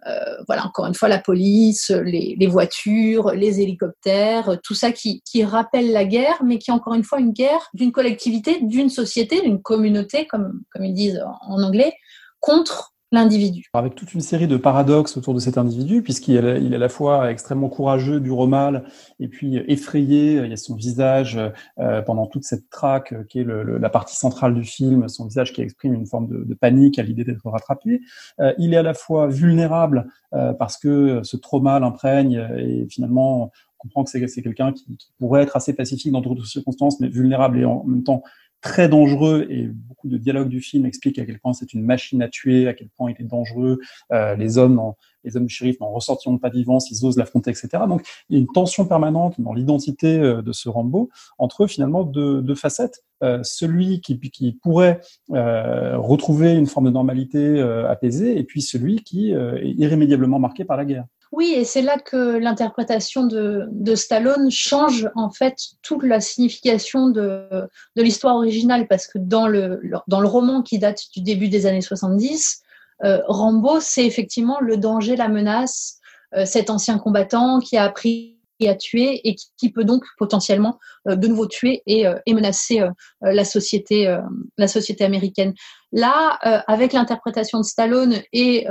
euh, 0.07 0.37
voilà, 0.47 0.65
encore 0.65 0.87
une 0.87 0.95
fois, 0.95 1.09
la 1.09 1.19
police, 1.19 1.91
les, 1.91 2.37
les, 2.39 2.47
voitures, 2.47 3.33
les 3.33 3.61
hélicoptères, 3.61 4.59
tout 4.63 4.75
ça 4.75 4.93
qui, 4.93 5.23
qui 5.23 5.45
rappelle 5.45 5.93
la 5.93 6.05
guerre, 6.05 6.43
mais 6.45 6.59
qui 6.59 6.71
est 6.71 6.75
encore 6.75 6.95
une 6.95 7.05
fois 7.05 7.19
une 7.19 7.33
guerre 7.33 7.69
d'une 7.75 7.93
collectivité, 7.93 8.61
d'une 8.63 8.89
société, 8.89 9.43
d'une 9.43 9.63
communauté, 9.63 10.27
comme, 10.27 10.63
comme 10.71 10.85
ils 10.85 10.95
disent 10.95 11.23
en 11.43 11.63
anglais, 11.63 11.93
contre 12.41 12.95
l'individu. 13.13 13.67
Avec 13.73 13.95
toute 13.95 14.15
une 14.15 14.21
série 14.21 14.49
de 14.49 14.57
paradoxes 14.57 15.17
autour 15.17 15.33
de 15.35 15.39
cet 15.39 15.59
individu, 15.59 16.03
puisqu'il 16.03 16.37
est, 16.37 16.75
à 16.75 16.79
la 16.79 16.89
fois 16.89 17.31
extrêmement 17.31 17.69
courageux 17.69 18.21
du 18.21 18.33
romal 18.33 18.85
et 19.21 19.29
puis 19.29 19.57
effrayé. 19.69 20.43
Il 20.43 20.51
y 20.51 20.53
a 20.53 20.57
son 20.57 20.75
visage 20.75 21.39
euh, 21.79 22.03
pendant 22.03 22.27
toute 22.27 22.45
cette 22.45 22.69
traque 22.69 23.13
euh, 23.13 23.23
qui 23.25 23.41
est 23.41 23.45
le, 23.45 23.79
la 23.79 23.91
partie 23.91 24.17
centrale 24.17 24.55
du 24.55 24.65
film, 24.65 25.09
son 25.09 25.27
visage 25.27 25.53
qui 25.53 25.63
exprime 25.63 25.95
une 25.95 26.07
forme 26.07 26.45
de, 26.45 26.55
panique 26.55 26.99
à 26.99 27.03
l'idée 27.03 27.25
d'être 27.25 27.49
rattrapé. 27.49 28.01
Euh, 28.41 28.53
il 28.59 28.75
est 28.75 28.79
à 28.79 28.83
la 28.83 28.95
fois 28.95 29.29
vulnérable 29.29 30.09
euh, 30.33 30.53
parce 30.53 30.77
que 30.77 31.21
ce 31.23 31.37
trauma 31.37 31.79
l'imprègne 31.79 32.45
et 32.59 32.87
finalement 32.91 33.53
on 33.79 33.89
comprend 33.89 34.05
que 34.05 34.11
c'est 34.11 34.43
quelqu'un 34.43 34.73
qui, 34.73 34.85
qui 34.97 35.13
pourrait 35.19 35.43
être 35.43 35.57
assez 35.57 35.75
pacifique 35.75 36.11
dans 36.11 36.23
d'autres 36.23 36.47
circonstances, 36.47 36.99
mais 36.99 37.09
vulnérable 37.09 37.59
et 37.59 37.65
en 37.65 37.85
même 37.85 38.03
temps 38.03 38.23
très 38.61 38.89
dangereux 38.89 39.47
et 39.51 39.67
beaucoup 39.67 40.09
de 40.09 40.17
dialogues 40.17 40.49
du 40.49 40.61
film 40.61 40.87
expliquent 40.87 41.19
à 41.19 41.27
quel 41.27 41.39
point 41.39 41.53
c'est 41.53 41.73
une 41.73 41.83
machine 41.83 42.23
à 42.23 42.29
tuer, 42.29 42.69
à 42.69 42.75
quel 42.75 42.89
point 42.89 43.11
il 43.11 43.23
est 43.23 43.29
dangereux. 43.29 43.79
Euh, 44.13 44.35
les 44.37 44.59
hommes, 44.59 44.81
les 45.25 45.37
hommes 45.37 45.49
n'en 45.81 45.91
ressortiront 45.91 46.39
pas 46.39 46.49
vivants 46.49 46.81
s'ils 46.81 47.05
osent 47.05 47.17
l'affronter, 47.17 47.51
etc. 47.51 47.69
Donc 47.89 48.07
il 48.29 48.37
y 48.37 48.39
a 48.39 48.41
une 48.41 48.53
tension 48.53 48.87
permanente 48.87 49.41
dans 49.41 49.53
l'identité 49.53 50.19
euh, 50.19 50.43
de 50.43 50.53
ce 50.53 50.69
Rambo 50.69 51.11
entre 51.39 51.67
finalement 51.67 52.05
deux, 52.05 52.41
deux 52.43 52.55
facettes. 52.55 53.05
Euh, 53.23 53.41
celui 53.43 54.01
qui, 54.03 54.19
pourrait 54.63 55.01
euh, 55.33 55.97
retrouver 55.97 56.53
une 56.53 56.67
forme 56.67 56.87
de 56.87 56.91
normalité 56.91 57.61
apaisée 57.89 58.39
et 58.39 58.45
puis 58.45 58.63
celui 58.63 59.03
qui 59.03 59.33
est 59.33 59.75
irrémédiablement 59.77 60.39
marqué 60.39 60.65
par 60.65 60.77
la 60.77 60.85
guerre. 60.85 61.07
Oui, 61.33 61.53
et 61.57 61.65
c'est 61.65 61.83
là 61.83 61.99
que 61.99 62.39
l'interprétation 62.39 63.25
de, 63.25 63.67
de, 63.71 63.95
Stallone 63.95 64.51
change 64.51 65.11
en 65.17 65.31
fait 65.31 65.57
toute 65.83 66.03
la 66.05 66.21
signification 66.21 67.09
de, 67.09 67.69
l'histoire 67.97 68.37
originale, 68.37 68.87
parce 68.87 69.07
que 69.07 69.19
dans 69.19 69.49
le, 69.49 69.81
dans 70.07 70.21
le 70.21 70.29
roman 70.29 70.63
qui 70.63 70.79
date 70.79 71.03
du 71.13 71.23
début 71.23 71.49
des 71.49 71.67
années 71.67 71.81
70, 71.81 72.63
euh, 73.05 73.21
Rambo, 73.27 73.81
c'est 73.81 74.07
effectivement 74.07 74.61
le 74.61 74.77
danger, 74.77 75.17
la 75.17 75.29
menace, 75.29 75.99
euh, 76.35 76.45
cet 76.47 76.71
ancien 76.71 76.99
combattant 76.99 77.61
qui 77.61 77.77
a 77.77 77.85
appris 77.85 78.36
à 78.65 78.75
tuer 78.75 79.21
et 79.29 79.37
qui, 79.59 79.71
peut 79.71 79.85
donc 79.85 80.05
potentiellement 80.19 80.79
euh, 81.09 81.17
de 81.17 81.29
nouveau 81.29 81.47
tuer 81.47 81.83
et, 81.87 82.07
euh, 82.07 82.15
menacer 82.27 82.81
euh, 82.81 82.91
la 83.21 83.45
société, 83.45 84.17
la 84.57 84.69
société 84.69 85.05
américaine. 85.05 85.55
Là, 85.93 86.39
avec 86.67 86.93
l'interprétation 86.93 87.61
de 87.61 87.65
Stallone 87.65 88.17
et 88.33 88.67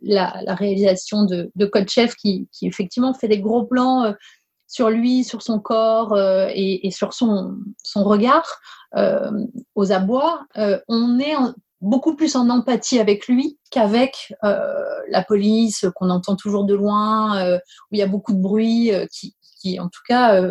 la, 0.00 0.54
réalisation 0.54 1.24
de, 1.24 1.50
de 1.54 1.70
qui, 2.16 2.48
effectivement 2.62 3.12
fait 3.12 3.28
des 3.28 3.40
gros 3.40 3.64
plans 3.64 4.14
sur 4.66 4.88
lui, 4.88 5.24
sur 5.24 5.42
son 5.42 5.58
corps 5.58 6.16
et, 6.54 6.90
sur 6.90 7.12
son, 7.12 7.56
son 7.82 8.04
regard 8.04 8.60
aux 9.74 9.92
abois, 9.92 10.46
on 10.88 11.18
est 11.18 11.36
en, 11.36 11.54
beaucoup 11.80 12.14
plus 12.14 12.36
en 12.36 12.50
empathie 12.50 13.00
avec 13.00 13.26
lui 13.26 13.58
qu'avec 13.70 14.34
la 14.42 15.24
police 15.26 15.86
qu'on 15.96 16.10
entend 16.10 16.36
toujours 16.36 16.64
de 16.64 16.74
loin, 16.74 17.56
où 17.56 17.94
il 17.94 17.98
y 17.98 18.02
a 18.02 18.06
beaucoup 18.06 18.32
de 18.32 18.40
bruit, 18.40 18.90
qui, 19.12 19.34
qui 19.60 19.80
en 19.80 19.88
tout 19.88 20.00
cas 20.06 20.42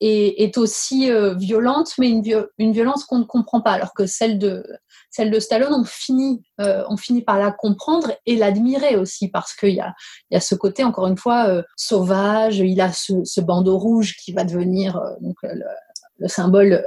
est, 0.00 0.42
est, 0.42 0.58
aussi 0.58 1.10
violente, 1.36 1.92
mais 1.98 2.10
une, 2.10 2.46
une 2.58 2.72
violence 2.72 3.04
qu'on 3.04 3.18
ne 3.18 3.24
comprend 3.24 3.60
pas, 3.60 3.72
alors 3.72 3.94
que 3.94 4.06
celle 4.06 4.38
de 4.38 4.64
celle 5.10 5.30
de 5.30 5.40
Stallone, 5.40 5.72
on 5.72 5.84
finit, 5.84 6.42
euh, 6.60 6.84
on 6.88 6.96
finit 6.96 7.22
par 7.22 7.38
la 7.38 7.50
comprendre 7.50 8.12
et 8.26 8.36
l'admirer 8.36 8.96
aussi 8.96 9.28
parce 9.28 9.54
qu'il 9.54 9.74
y 9.74 9.80
a, 9.80 9.94
y 10.30 10.36
a 10.36 10.40
ce 10.40 10.54
côté, 10.54 10.84
encore 10.84 11.06
une 11.06 11.16
fois, 11.16 11.48
euh, 11.48 11.62
sauvage. 11.76 12.58
Il 12.58 12.80
a 12.80 12.92
ce, 12.92 13.24
ce, 13.24 13.40
bandeau 13.40 13.78
rouge 13.78 14.16
qui 14.16 14.32
va 14.32 14.44
devenir 14.44 14.96
euh, 14.96 15.14
donc, 15.20 15.36
le, 16.18 16.28
symbole, 16.28 16.82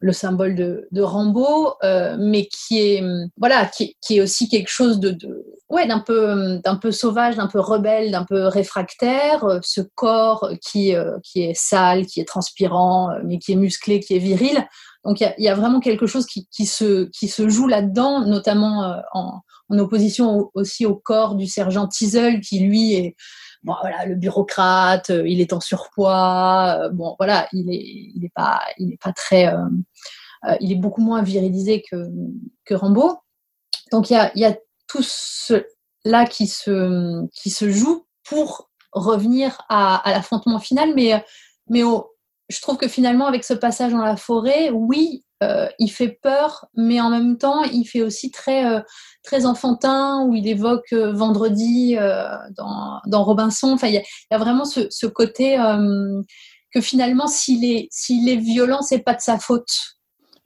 le 0.00 0.12
symbole 0.12 0.54
de, 0.54 0.88
de 0.90 1.02
Rambo, 1.02 1.74
mais 2.18 2.46
qui 2.46 2.80
est, 2.80 3.02
voilà, 3.36 3.66
qui, 3.66 3.96
qui, 4.00 4.18
est 4.18 4.20
aussi 4.20 4.48
quelque 4.48 4.70
chose 4.70 5.00
de, 5.00 5.10
de 5.10 5.44
ouais, 5.68 5.86
d'un 5.86 6.00
peu, 6.00 6.58
d'un 6.64 6.76
peu 6.76 6.92
sauvage, 6.92 7.36
d'un 7.36 7.46
peu 7.46 7.60
rebelle, 7.60 8.10
d'un 8.10 8.24
peu 8.24 8.46
réfractaire. 8.46 9.60
Ce 9.62 9.80
corps 9.80 10.50
qui, 10.62 10.94
qui 11.22 11.42
est 11.42 11.54
sale, 11.54 12.06
qui 12.06 12.20
est 12.20 12.28
transpirant, 12.28 13.10
mais 13.24 13.38
qui 13.38 13.52
est 13.52 13.56
musclé, 13.56 14.00
qui 14.00 14.14
est 14.14 14.20
viril 14.20 14.66
donc 15.04 15.20
il 15.20 15.34
y, 15.38 15.44
y 15.44 15.48
a, 15.48 15.54
vraiment 15.54 15.80
quelque 15.80 16.06
chose 16.06 16.26
qui, 16.26 16.48
qui, 16.50 16.66
se, 16.66 17.08
qui 17.10 17.28
se 17.28 17.48
joue 17.48 17.66
là-dedans, 17.66 18.26
notamment 18.26 18.84
euh, 18.84 19.00
en, 19.12 19.40
en, 19.70 19.78
opposition 19.78 20.36
au, 20.36 20.50
aussi 20.54 20.86
au 20.86 20.96
corps 20.96 21.34
du 21.34 21.46
sergent 21.46 21.86
Teasel, 21.86 22.40
qui 22.40 22.60
lui 22.60 22.94
est 22.94 23.16
voilà, 23.80 24.06
le 24.06 24.14
bureaucrate, 24.14 25.10
euh, 25.10 25.28
il 25.28 25.40
est 25.40 25.52
en 25.52 25.60
surpoids, 25.60 26.78
euh, 26.80 26.88
bon 26.90 27.14
voilà, 27.18 27.48
il 27.52 27.70
est, 27.70 27.82
il 27.82 28.30
pas, 28.34 28.60
il 28.78 28.92
est 28.92 29.02
pas 29.02 29.12
très, 29.12 29.52
euh, 29.52 30.56
il 30.60 30.72
est 30.72 30.76
beaucoup 30.76 31.02
moins 31.02 31.22
virilisé 31.22 31.82
que, 31.82 31.96
que 32.64 32.74
Rambo. 32.74 33.18
Donc 33.92 34.10
il 34.10 34.14
y 34.14 34.16
a, 34.16 34.30
y 34.36 34.44
a 34.44 34.56
tout 34.86 35.02
cela 35.02 36.26
qui 36.28 36.46
se, 36.46 37.26
qui 37.32 37.50
se 37.50 37.70
joue 37.70 38.06
pour 38.24 38.70
revenir 38.92 39.60
à, 39.68 39.96
à 39.96 40.12
l'affrontement 40.12 40.58
final, 40.58 40.92
mais, 40.94 41.24
mais 41.68 41.82
au, 41.82 42.14
je 42.48 42.60
trouve 42.60 42.76
que 42.78 42.88
finalement, 42.88 43.26
avec 43.26 43.44
ce 43.44 43.54
passage 43.54 43.92
dans 43.92 44.04
la 44.04 44.16
forêt, 44.16 44.70
oui, 44.70 45.24
euh, 45.42 45.68
il 45.78 45.88
fait 45.88 46.18
peur, 46.22 46.66
mais 46.74 47.00
en 47.00 47.10
même 47.10 47.38
temps, 47.38 47.62
il 47.62 47.84
fait 47.84 48.02
aussi 48.02 48.30
très, 48.30 48.66
euh, 48.66 48.80
très 49.22 49.46
enfantin, 49.46 50.24
où 50.26 50.34
il 50.34 50.48
évoque 50.48 50.92
euh, 50.92 51.12
vendredi 51.12 51.96
dans, 52.56 53.24
Robinson. 53.24 53.72
Enfin, 53.72 53.88
il 53.88 53.94
y, 53.94 54.34
a 54.34 54.38
vraiment 54.38 54.64
ce, 54.64 54.86
ce 54.90 55.06
côté 55.06 55.56
que 56.72 56.80
finalement, 56.80 57.26
s'il 57.26 57.64
est, 57.64 57.88
s'il 57.90 58.28
est 58.28 58.36
violent, 58.36 58.82
c'est 58.82 58.98
pas 58.98 59.14
de 59.14 59.20
sa 59.20 59.38
faute. 59.38 59.97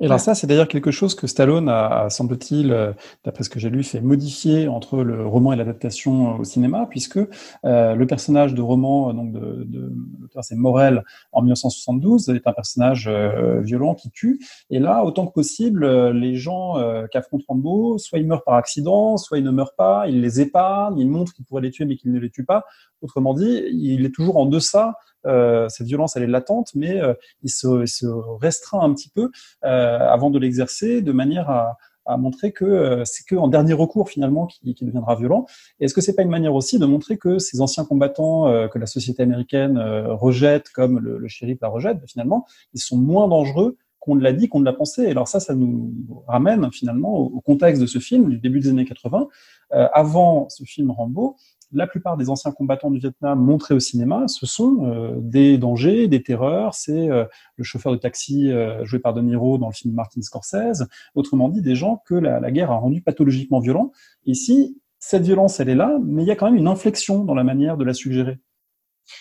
Et 0.02 0.06
alors 0.06 0.18
ça, 0.18 0.34
c'est 0.34 0.48
d'ailleurs 0.48 0.66
quelque 0.66 0.90
chose 0.90 1.14
que 1.14 1.28
Stallone 1.28 1.68
a, 1.68 2.10
semble-t-il, 2.10 2.72
euh, 2.72 2.92
d'après 3.24 3.44
ce 3.44 3.50
que 3.50 3.60
j'ai 3.60 3.70
lu, 3.70 3.84
fait 3.84 4.00
modifier 4.00 4.66
entre 4.66 5.04
le 5.04 5.24
roman 5.24 5.52
et 5.52 5.56
l'adaptation 5.56 6.40
au 6.40 6.44
cinéma, 6.44 6.88
puisque 6.90 7.20
euh, 7.64 7.94
le 7.94 8.06
personnage 8.06 8.52
de 8.52 8.60
roman, 8.60 9.14
donc 9.14 9.32
de, 9.32 9.62
de 9.62 9.92
l'auteur, 10.20 10.42
c'est 10.42 10.56
Morel, 10.56 11.04
en 11.30 11.42
1972, 11.42 12.30
est 12.30 12.48
un 12.48 12.52
personnage 12.52 13.06
euh, 13.06 13.60
violent 13.60 13.94
qui 13.94 14.10
tue. 14.10 14.40
Et 14.70 14.80
là, 14.80 15.04
autant 15.04 15.24
que 15.26 15.32
possible, 15.32 15.84
euh, 15.84 16.12
les 16.12 16.34
gens 16.34 16.78
euh, 16.78 17.06
qu'affronte 17.06 17.42
Rambo, 17.46 17.96
soit 17.98 18.18
ils 18.18 18.26
meurent 18.26 18.42
par 18.42 18.54
accident, 18.54 19.16
soit 19.16 19.38
ils 19.38 19.44
ne 19.44 19.52
meurent 19.52 19.76
pas, 19.76 20.08
il 20.08 20.20
les 20.20 20.40
épargne, 20.40 20.98
il 20.98 21.08
montre 21.08 21.32
qu'il 21.32 21.44
pourrait 21.44 21.62
les 21.62 21.70
tuer 21.70 21.84
mais 21.84 21.96
qu'il 21.96 22.10
ne 22.10 22.18
les 22.18 22.30
tue 22.30 22.44
pas. 22.44 22.64
Autrement 23.02 23.34
dit, 23.34 23.62
il 23.70 24.04
est 24.04 24.14
toujours 24.14 24.36
en 24.36 24.46
deçà 24.46 24.94
euh, 25.26 25.68
cette 25.68 25.86
violence, 25.86 26.16
elle 26.16 26.24
est 26.24 26.28
latente, 26.28 26.72
mais 26.74 27.00
euh, 27.00 27.14
il, 27.42 27.50
se, 27.50 28.06
restreint 28.40 28.80
un 28.80 28.92
petit 28.92 29.08
peu 29.08 29.30
euh, 29.64 29.98
avant 29.98 30.30
de 30.30 30.38
l'exercer, 30.38 31.02
de 31.02 31.12
manière 31.12 31.50
à, 31.50 31.76
montrer 32.18 32.50
que 32.50 33.02
c'est 33.04 33.24
que 33.24 33.36
en 33.36 33.46
dernier 33.46 33.74
recours 33.74 34.10
finalement 34.10 34.48
qui, 34.48 34.74
qui 34.74 34.84
deviendra 34.84 35.14
violent. 35.14 35.46
Est-ce 35.78 35.94
que 35.94 36.00
c'est 36.00 36.16
pas 36.16 36.22
une 36.22 36.30
manière 36.30 36.52
aussi 36.52 36.80
de 36.80 36.84
montrer 36.84 37.16
que 37.16 37.38
ces 37.38 37.60
anciens 37.60 37.84
combattants 37.84 38.68
que 38.70 38.78
la 38.80 38.86
société 38.86 39.22
américaine 39.22 39.78
rejette, 39.78 40.70
comme 40.70 40.98
le, 40.98 41.18
le 41.18 41.28
shérif 41.28 41.58
la 41.62 41.68
rejette, 41.68 41.98
finalement, 42.08 42.44
ils 42.74 42.80
sont 42.80 42.96
moins 42.96 43.28
dangereux 43.28 43.76
qu'on 44.00 44.16
l'a 44.16 44.32
dit, 44.32 44.48
qu'on 44.48 44.62
l'a 44.62 44.72
pensé. 44.72 45.04
Et 45.04 45.10
alors 45.12 45.28
ça, 45.28 45.38
ça 45.38 45.54
nous 45.54 45.94
ramène 46.26 46.72
finalement 46.72 47.14
au, 47.14 47.40
contexte 47.40 47.80
de 47.80 47.86
ce 47.86 48.00
film 48.00 48.30
du 48.30 48.38
début 48.38 48.58
des 48.58 48.70
années 48.70 48.84
80. 48.84 49.28
avant 49.70 50.48
ce 50.48 50.64
film 50.64 50.90
Rambo, 50.90 51.36
la 51.72 51.86
plupart 51.86 52.16
des 52.16 52.28
anciens 52.28 52.52
combattants 52.52 52.90
du 52.90 52.98
Vietnam 52.98 53.40
montrés 53.40 53.74
au 53.74 53.80
cinéma, 53.80 54.28
ce 54.28 54.46
sont 54.46 54.84
euh, 54.84 55.14
des 55.18 55.58
dangers, 55.58 56.08
des 56.08 56.22
terreurs. 56.22 56.74
C'est 56.74 57.10
euh, 57.10 57.24
le 57.56 57.64
chauffeur 57.64 57.92
de 57.92 57.96
taxi 57.96 58.50
euh, 58.50 58.84
joué 58.84 58.98
par 58.98 59.14
De 59.14 59.20
Niro 59.20 59.58
dans 59.58 59.68
le 59.68 59.72
film 59.72 59.94
Martin 59.94 60.20
Scorsese. 60.22 60.86
Autrement 61.14 61.48
dit, 61.48 61.62
des 61.62 61.74
gens 61.74 62.02
que 62.06 62.14
la, 62.14 62.50
guerre 62.50 62.70
a 62.70 62.76
rendu 62.76 63.00
pathologiquement 63.00 63.60
violents. 63.60 63.92
Ici, 64.26 64.78
cette 64.98 65.22
violence, 65.22 65.60
elle 65.60 65.68
est 65.68 65.74
là, 65.74 65.98
mais 66.04 66.22
il 66.22 66.26
y 66.26 66.30
a 66.30 66.36
quand 66.36 66.46
même 66.46 66.56
une 66.56 66.68
inflexion 66.68 67.24
dans 67.24 67.34
la 67.34 67.44
manière 67.44 67.76
de 67.76 67.84
la 67.84 67.94
suggérer. 67.94 68.38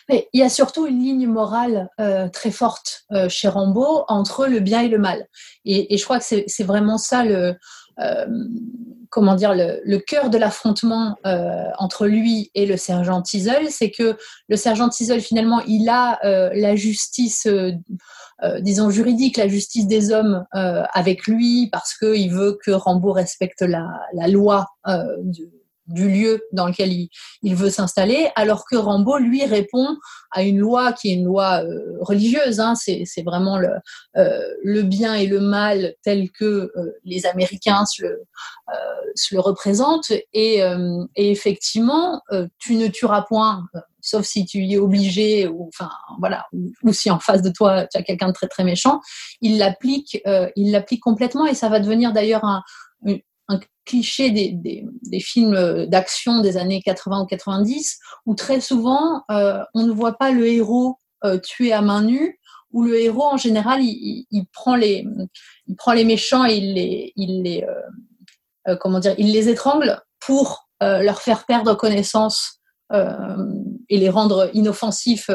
Mais 0.09 0.27
il 0.33 0.39
y 0.39 0.43
a 0.43 0.49
surtout 0.49 0.85
une 0.85 0.99
ligne 0.99 1.27
morale 1.27 1.89
très 2.31 2.51
forte 2.51 3.05
chez 3.29 3.47
Rambo 3.47 4.05
entre 4.07 4.45
le 4.45 4.59
bien 4.59 4.81
et 4.81 4.89
le 4.89 4.99
mal. 4.99 5.27
Et, 5.65 5.97
je 5.97 6.03
crois 6.03 6.19
que 6.19 6.25
c'est 6.45 6.63
vraiment 6.63 6.99
ça 6.99 7.25
le, 7.25 7.55
comment 9.11 9.35
dire, 9.35 9.53
le, 9.53 9.81
le 9.83 9.99
cœur 9.99 10.29
de 10.29 10.37
l'affrontement 10.37 11.17
euh, 11.27 11.65
entre 11.77 12.07
lui 12.07 12.49
et 12.55 12.65
le 12.65 12.77
sergent 12.77 13.21
Teasel, 13.21 13.69
c'est 13.69 13.91
que 13.91 14.17
le 14.47 14.55
sergent 14.55 14.89
Teasel, 14.89 15.21
finalement, 15.21 15.61
il 15.67 15.89
a 15.89 16.17
euh, 16.25 16.49
la 16.55 16.77
justice, 16.77 17.45
euh, 17.45 17.73
disons, 18.61 18.89
juridique, 18.89 19.37
la 19.37 19.49
justice 19.49 19.85
des 19.85 20.11
hommes 20.11 20.45
avec 20.51 21.27
lui, 21.27 21.69
parce 21.71 21.95
qu'il 21.95 22.31
veut 22.31 22.57
que 22.65 22.71
Rambo 22.71 23.11
respecte 23.11 23.61
la, 23.61 23.87
la 24.13 24.27
loi 24.27 24.65
de, 24.87 25.51
du 25.91 26.09
lieu 26.09 26.41
dans 26.51 26.67
lequel 26.67 26.91
il, 27.43 27.55
veut 27.55 27.69
s'installer, 27.69 28.29
alors 28.35 28.65
que 28.65 28.75
Rambo, 28.75 29.17
lui, 29.17 29.45
répond 29.45 29.97
à 30.31 30.43
une 30.43 30.59
loi 30.59 30.93
qui 30.93 31.09
est 31.09 31.15
une 31.15 31.25
loi 31.25 31.63
euh, 31.63 31.97
religieuse. 31.99 32.59
Hein, 32.59 32.75
c'est 32.75 33.23
vraiment 33.23 33.57
le, 33.57 33.69
euh, 34.17 34.41
le, 34.63 34.83
bien 34.83 35.15
et 35.15 35.27
le 35.27 35.39
mal 35.39 35.95
tel 36.03 36.29
que 36.31 36.71
euh, 36.75 36.99
les 37.03 37.25
Américains 37.25 37.85
se 37.85 38.03
le, 38.03 38.23
euh, 38.69 38.73
se 39.15 39.35
le 39.35 39.41
représentent. 39.41 40.11
Et, 40.33 40.63
euh, 40.63 41.03
et 41.15 41.31
effectivement, 41.31 42.21
tu 42.57 42.75
ne 42.75 42.87
tueras 42.87 43.23
point, 43.23 43.65
sauf 44.01 44.25
si 44.25 44.45
tu 44.45 44.59
y 44.59 44.75
es 44.75 44.77
obligé, 44.77 45.47
ou, 45.47 45.67
enfin, 45.67 45.91
voilà, 46.19 46.45
ou, 46.53 46.71
ou 46.83 46.93
si 46.93 47.11
en 47.11 47.19
face 47.19 47.41
de 47.41 47.49
toi, 47.49 47.87
tu 47.87 47.97
as 47.97 48.03
quelqu'un 48.03 48.27
de 48.27 48.33
très 48.33 48.47
très 48.47 48.63
méchant. 48.63 49.01
Il 49.41 49.57
l'applique 49.57 50.21
il 50.55 50.71
l'applique 50.71 51.01
complètement 51.01 51.45
et 51.45 51.53
ça 51.53 51.69
va 51.69 51.79
devenir 51.79 52.13
d'ailleurs 52.13 52.43
un, 52.43 52.63
cliché 53.85 54.31
des, 54.31 55.19
films 55.19 55.85
d'action 55.87 56.41
des 56.41 56.57
années 56.57 56.81
80 56.81 57.21
ou 57.21 57.25
90, 57.25 57.99
où 58.25 58.35
très 58.35 58.61
souvent, 58.61 59.23
on 59.29 59.83
ne 59.83 59.91
voit 59.91 60.17
pas 60.17 60.31
le 60.31 60.47
héros 60.47 60.97
tué 61.43 61.73
à 61.73 61.81
main 61.81 62.03
nue, 62.03 62.39
où 62.71 62.83
le 62.83 62.99
héros, 62.99 63.25
en 63.25 63.37
général, 63.37 63.81
il, 63.81 64.45
prend, 64.53 64.75
les, 64.75 65.05
il 65.67 65.75
prend 65.75 65.93
les 65.93 66.05
méchants 66.05 66.45
et 66.45 66.55
il 66.55 66.73
les, 66.73 67.13
il 67.15 67.43
les, 67.43 67.65
comment 68.79 68.99
dire, 68.99 69.15
il 69.17 69.31
les 69.33 69.49
étrangle 69.49 69.99
pour 70.19 70.69
leur 70.79 71.21
faire 71.21 71.45
perdre 71.45 71.75
connaissance 71.75 72.61
et 72.93 73.97
les 73.97 74.09
rendre 74.09 74.49
inoffensifs 74.53 75.29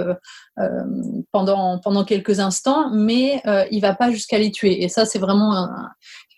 pendant, 1.32 1.78
pendant 1.78 2.04
quelques 2.04 2.40
instants, 2.40 2.90
mais 2.90 3.42
il 3.70 3.80
va 3.80 3.94
pas 3.94 4.11
jusqu'à 4.11 4.38
les 4.38 4.50
tuer. 4.50 4.82
Et 4.82 4.88
ça, 4.88 5.04
c'est 5.04 5.18
vraiment 5.18 5.68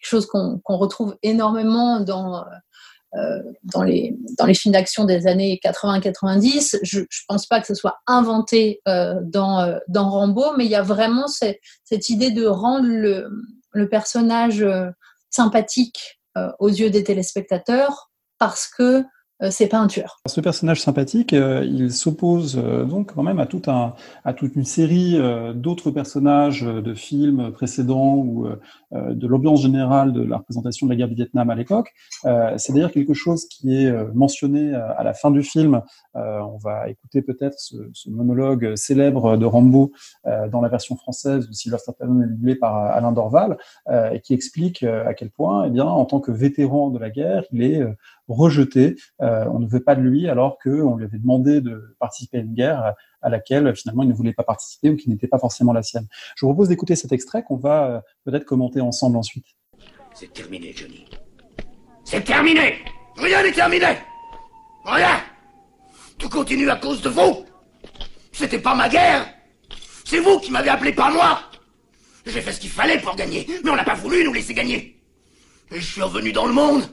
chose 0.00 0.26
qu'on 0.26 0.60
retrouve 0.66 1.16
énormément 1.22 2.00
dans, 2.00 2.44
dans, 3.64 3.82
les, 3.82 4.16
dans 4.36 4.46
les 4.46 4.54
films 4.54 4.72
d'action 4.72 5.04
des 5.04 5.26
années 5.26 5.60
80-90. 5.64 6.78
Je 6.82 7.00
ne 7.00 7.04
pense 7.28 7.46
pas 7.46 7.60
que 7.60 7.66
ce 7.66 7.74
soit 7.74 7.98
inventé 8.06 8.80
dans, 8.86 9.78
dans 9.88 10.10
Rambo, 10.10 10.56
mais 10.56 10.64
il 10.64 10.70
y 10.70 10.76
a 10.76 10.82
vraiment 10.82 11.26
cette, 11.26 12.08
idée 12.08 12.30
de 12.30 12.46
rendre 12.46 12.86
le, 12.86 13.88
personnage 13.88 14.64
sympathique 15.30 16.20
aux 16.58 16.68
yeux 16.68 16.90
des 16.90 17.04
téléspectateurs 17.04 18.10
parce 18.38 18.68
que 18.68 19.04
euh, 19.42 19.48
c'est 19.50 19.68
pas 19.68 19.78
un 19.78 19.86
tueur. 19.86 20.18
Ce 20.26 20.40
personnage 20.40 20.80
sympathique, 20.80 21.32
euh, 21.32 21.64
il 21.64 21.92
s'oppose 21.92 22.58
euh, 22.58 22.84
donc 22.84 23.14
quand 23.14 23.22
même 23.22 23.38
à 23.38 23.46
toute 23.46 23.68
une 24.56 24.64
série 24.64 25.18
d'autres 25.54 25.90
personnages 25.90 26.62
de 26.62 26.94
films 26.94 27.52
précédents 27.52 28.16
ou 28.16 28.48
de 28.92 29.26
l'ambiance 29.26 29.62
générale 29.62 30.12
de 30.12 30.22
la 30.22 30.38
représentation 30.38 30.86
de 30.86 30.92
la 30.92 30.96
guerre 30.96 31.08
du 31.08 31.14
Vietnam 31.14 31.50
à 31.50 31.54
l'époque. 31.54 31.92
c'est 32.22 32.72
d'ailleurs 32.72 32.92
quelque 32.92 33.14
chose 33.14 33.46
qui 33.46 33.74
est 33.74 33.92
mentionné 34.14 34.74
à 34.74 35.02
la 35.02 35.14
fin 35.14 35.30
du 35.30 35.42
film. 35.42 35.82
on 36.14 36.58
va 36.62 36.88
écouter 36.88 37.22
peut-être 37.22 37.58
ce, 37.58 37.76
ce, 37.92 38.10
monologue 38.10 38.74
célèbre 38.76 39.36
de 39.36 39.44
Rambo 39.44 39.92
dans 40.24 40.60
la 40.60 40.68
version 40.68 40.96
française 40.96 41.48
où 41.48 41.52
Sylvester 41.52 41.92
Stallone 41.92 42.22
est 42.22 42.28
doublé 42.28 42.54
par 42.54 42.76
Alain 42.76 43.12
Dorval 43.12 43.58
et 43.90 44.20
qui 44.20 44.34
explique 44.34 44.82
à 44.82 45.14
quel 45.14 45.30
point, 45.30 45.66
eh 45.66 45.70
bien, 45.70 45.84
en 45.84 46.04
tant 46.04 46.20
que 46.20 46.32
vétéran 46.32 46.90
de 46.90 46.98
la 46.98 47.10
guerre, 47.10 47.44
il 47.52 47.62
est 47.62 47.82
rejeté. 48.28 48.96
Euh, 49.22 49.46
on 49.52 49.58
ne 49.58 49.66
veut 49.66 49.82
pas 49.82 49.94
de 49.94 50.02
lui 50.02 50.28
alors 50.28 50.58
qu'on 50.58 50.96
lui 50.96 51.04
avait 51.04 51.18
demandé 51.18 51.60
de 51.60 51.96
participer 51.98 52.38
à 52.38 52.40
une 52.40 52.54
guerre 52.54 52.94
à 53.22 53.28
laquelle 53.28 53.74
finalement 53.76 54.02
il 54.02 54.08
ne 54.08 54.14
voulait 54.14 54.32
pas 54.32 54.42
participer 54.42 54.90
ou 54.90 54.96
qui 54.96 55.08
n'était 55.10 55.28
pas 55.28 55.38
forcément 55.38 55.72
la 55.72 55.82
sienne. 55.82 56.06
Je 56.36 56.44
vous 56.46 56.52
propose 56.52 56.68
d'écouter 56.68 56.96
cet 56.96 57.12
extrait 57.12 57.42
qu'on 57.42 57.56
va 57.56 57.86
euh, 57.86 58.00
peut-être 58.24 58.44
commenter 58.44 58.80
ensemble 58.80 59.16
ensuite. 59.16 59.46
C'est 60.14 60.32
terminé, 60.32 60.72
Johnny. 60.74 61.04
C'est 62.04 62.24
terminé 62.24 62.78
Rien 63.16 63.42
n'est 63.42 63.52
terminé 63.52 63.86
Rien 64.84 65.20
Tout 66.16 66.28
continue 66.28 66.70
à 66.70 66.76
cause 66.76 67.02
de 67.02 67.10
vous 67.10 67.44
C'était 68.32 68.58
pas 68.58 68.74
ma 68.74 68.88
guerre 68.88 69.26
C'est 70.04 70.20
vous 70.20 70.38
qui 70.38 70.50
m'avez 70.50 70.70
appelé, 70.70 70.92
pas 70.92 71.10
moi 71.10 71.40
J'ai 72.24 72.40
fait 72.40 72.52
ce 72.52 72.60
qu'il 72.60 72.70
fallait 72.70 72.98
pour 73.00 73.14
gagner, 73.14 73.46
mais 73.62 73.70
on 73.70 73.76
n'a 73.76 73.84
pas 73.84 73.94
voulu 73.94 74.24
nous 74.24 74.32
laisser 74.32 74.54
gagner. 74.54 75.00
Et 75.70 75.80
je 75.80 75.92
suis 75.92 76.02
revenu 76.02 76.32
dans 76.32 76.46
le 76.46 76.54
monde 76.54 76.88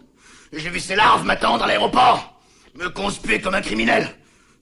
j'ai 0.54 0.70
vu 0.70 0.80
ces 0.80 0.96
larves 0.96 1.26
m'attendre 1.26 1.64
à 1.64 1.68
l'aéroport. 1.68 2.40
Me 2.76 2.90
conspuer 2.90 3.42
comme 3.42 3.56
un 3.56 3.62
criminel. 3.62 4.10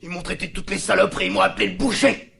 Ils 0.03 0.09
m'ont 0.09 0.21
traité 0.21 0.47
de 0.47 0.51
toutes 0.51 0.69
les 0.69 0.77
saloperies, 0.77 1.27
ils 1.27 1.31
m'ont 1.31 1.39
appelé 1.39 1.69
le 1.69 1.77
boucher. 1.77 2.33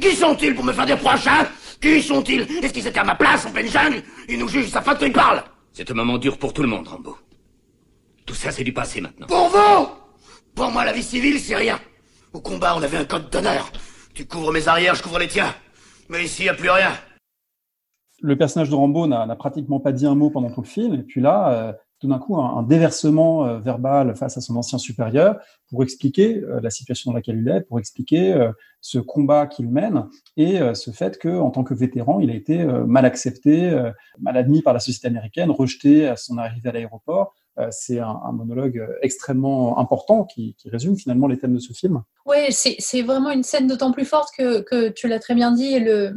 Qui 0.00 0.16
sont-ils 0.16 0.54
pour 0.54 0.64
me 0.64 0.72
faire 0.72 0.86
des 0.86 0.94
reproches, 0.94 1.26
hein? 1.26 1.46
Qui 1.78 2.00
sont-ils? 2.02 2.40
Est-ce 2.40 2.72
qu'ils 2.72 2.86
étaient 2.86 2.98
à 2.98 3.04
ma 3.04 3.14
place 3.14 3.44
en 3.44 3.52
pleine 3.52 3.68
jungle? 3.68 4.02
Ils 4.30 4.38
nous 4.38 4.48
jugent 4.48 4.70
sa 4.70 4.80
faute 4.80 4.96
ils 5.02 5.12
parlent 5.12 5.44
C'est 5.72 5.90
un 5.90 5.94
moment 5.94 6.16
dur 6.16 6.38
pour 6.38 6.54
tout 6.54 6.62
le 6.62 6.68
monde, 6.68 6.88
Rambo. 6.88 7.18
Tout 8.24 8.34
ça, 8.34 8.50
c'est 8.50 8.64
du 8.64 8.72
passé 8.72 9.02
maintenant. 9.02 9.26
Pour 9.26 9.48
vous 9.48 9.88
Pour 10.54 10.70
moi, 10.70 10.86
la 10.86 10.94
vie 10.94 11.02
civile, 11.02 11.38
c'est 11.38 11.54
rien. 11.54 11.78
Au 12.32 12.40
combat, 12.40 12.74
on 12.74 12.82
avait 12.82 12.96
un 12.96 13.04
code 13.04 13.28
d'honneur. 13.28 13.70
Tu 14.14 14.24
couvres 14.24 14.50
mes 14.50 14.66
arrières, 14.66 14.94
je 14.94 15.02
couvre 15.02 15.18
les 15.18 15.28
tiens. 15.28 15.54
Mais 16.08 16.24
ici, 16.24 16.42
il 16.42 16.44
n'y 16.46 16.48
a 16.48 16.54
plus 16.54 16.70
rien. 16.70 16.92
Le 18.22 18.38
personnage 18.38 18.70
de 18.70 18.74
Rambo 18.74 19.06
n'a 19.06 19.36
pratiquement 19.36 19.80
pas 19.80 19.92
dit 19.92 20.06
un 20.06 20.14
mot 20.14 20.30
pendant 20.30 20.50
tout 20.50 20.62
le 20.62 20.66
film. 20.66 20.94
Et 20.94 21.02
puis 21.02 21.20
là, 21.20 21.50
euh, 21.50 21.72
tout 22.00 22.08
d'un 22.08 22.18
coup 22.18 22.36
un, 22.38 22.62
déversement 22.62 23.46
euh, 23.46 23.58
verbal 23.58 24.14
face 24.16 24.36
à 24.36 24.40
son 24.40 24.56
ancien 24.56 24.78
supérieur 24.78 25.38
pour 25.70 25.82
expliquer 25.82 26.42
euh, 26.42 26.60
la 26.62 26.70
situation 26.70 27.10
dans 27.10 27.16
laquelle 27.16 27.38
il 27.38 27.48
est, 27.48 27.62
pour 27.62 27.78
expliquer 27.78 28.32
euh, 28.32 28.52
ce 28.80 28.98
combat 28.98 29.46
qu'il 29.46 29.70
mène 29.70 30.08
et 30.36 30.58
ce 30.74 30.90
fait 30.90 31.18
que, 31.18 31.28
en 31.28 31.50
tant 31.50 31.64
que 31.64 31.72
vétéran, 31.72 32.20
il 32.20 32.30
a 32.30 32.34
été 32.34 32.62
mal 32.62 33.06
accepté, 33.06 33.70
mal 34.20 34.36
admis 34.36 34.60
par 34.60 34.74
la 34.74 34.80
société 34.80 35.06
américaine, 35.06 35.50
rejeté 35.50 36.06
à 36.06 36.16
son 36.16 36.36
arrivée 36.36 36.68
à 36.68 36.72
l'aéroport. 36.72 37.32
c'est 37.70 37.98
un, 37.98 38.32
monologue 38.32 38.86
extrêmement 39.00 39.78
important 39.78 40.24
qui, 40.24 40.54
résume 40.66 40.98
finalement 40.98 41.28
les 41.28 41.38
thèmes 41.38 41.54
de 41.54 41.60
ce 41.60 41.72
film. 41.72 42.02
Oui, 42.26 42.36
c'est 42.50 43.00
vraiment 43.00 43.30
une 43.30 43.42
scène 43.42 43.68
d'autant 43.68 43.90
plus 43.90 44.04
forte 44.04 44.28
que, 44.36 44.90
tu 44.90 45.08
l'as 45.08 45.18
très 45.18 45.34
bien 45.34 45.52
dit. 45.52 45.80
Le 45.80 46.12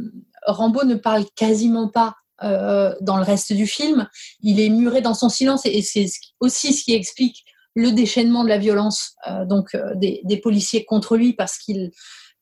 Rambo 0.46 0.84
ne 0.84 0.96
parle 0.96 1.24
quasiment 1.36 1.88
pas 1.88 2.16
euh, 2.42 2.94
dans 3.00 3.16
le 3.16 3.22
reste 3.22 3.52
du 3.52 3.66
film. 3.66 4.08
Il 4.40 4.60
est 4.60 4.68
muré 4.68 5.00
dans 5.00 5.14
son 5.14 5.28
silence 5.28 5.66
et, 5.66 5.82
c'est 5.82 6.06
aussi 6.40 6.72
ce 6.72 6.84
qui 6.84 6.94
explique 6.94 7.44
le 7.74 7.90
déchaînement 7.90 8.44
de 8.44 8.48
la 8.48 8.58
violence 8.58 9.14
euh, 9.28 9.44
donc 9.44 9.74
euh, 9.74 9.94
des, 9.94 10.20
des, 10.24 10.36
policiers 10.36 10.84
contre 10.84 11.16
lui 11.16 11.32
parce 11.32 11.58
qu'il 11.58 11.90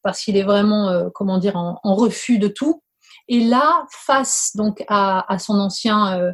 parce 0.02 0.20
qu'il 0.20 0.36
est 0.36 0.42
vraiment 0.42 1.10
comment 1.14 1.38
dire 1.38 1.56
en, 1.56 1.80
en, 1.82 1.94
refus 1.94 2.38
de 2.38 2.48
tout. 2.48 2.82
Et 3.28 3.40
là, 3.40 3.84
face 3.90 4.52
donc 4.54 4.84
à, 4.88 5.32
à 5.32 5.38
son 5.38 5.54
ancien 5.54 6.32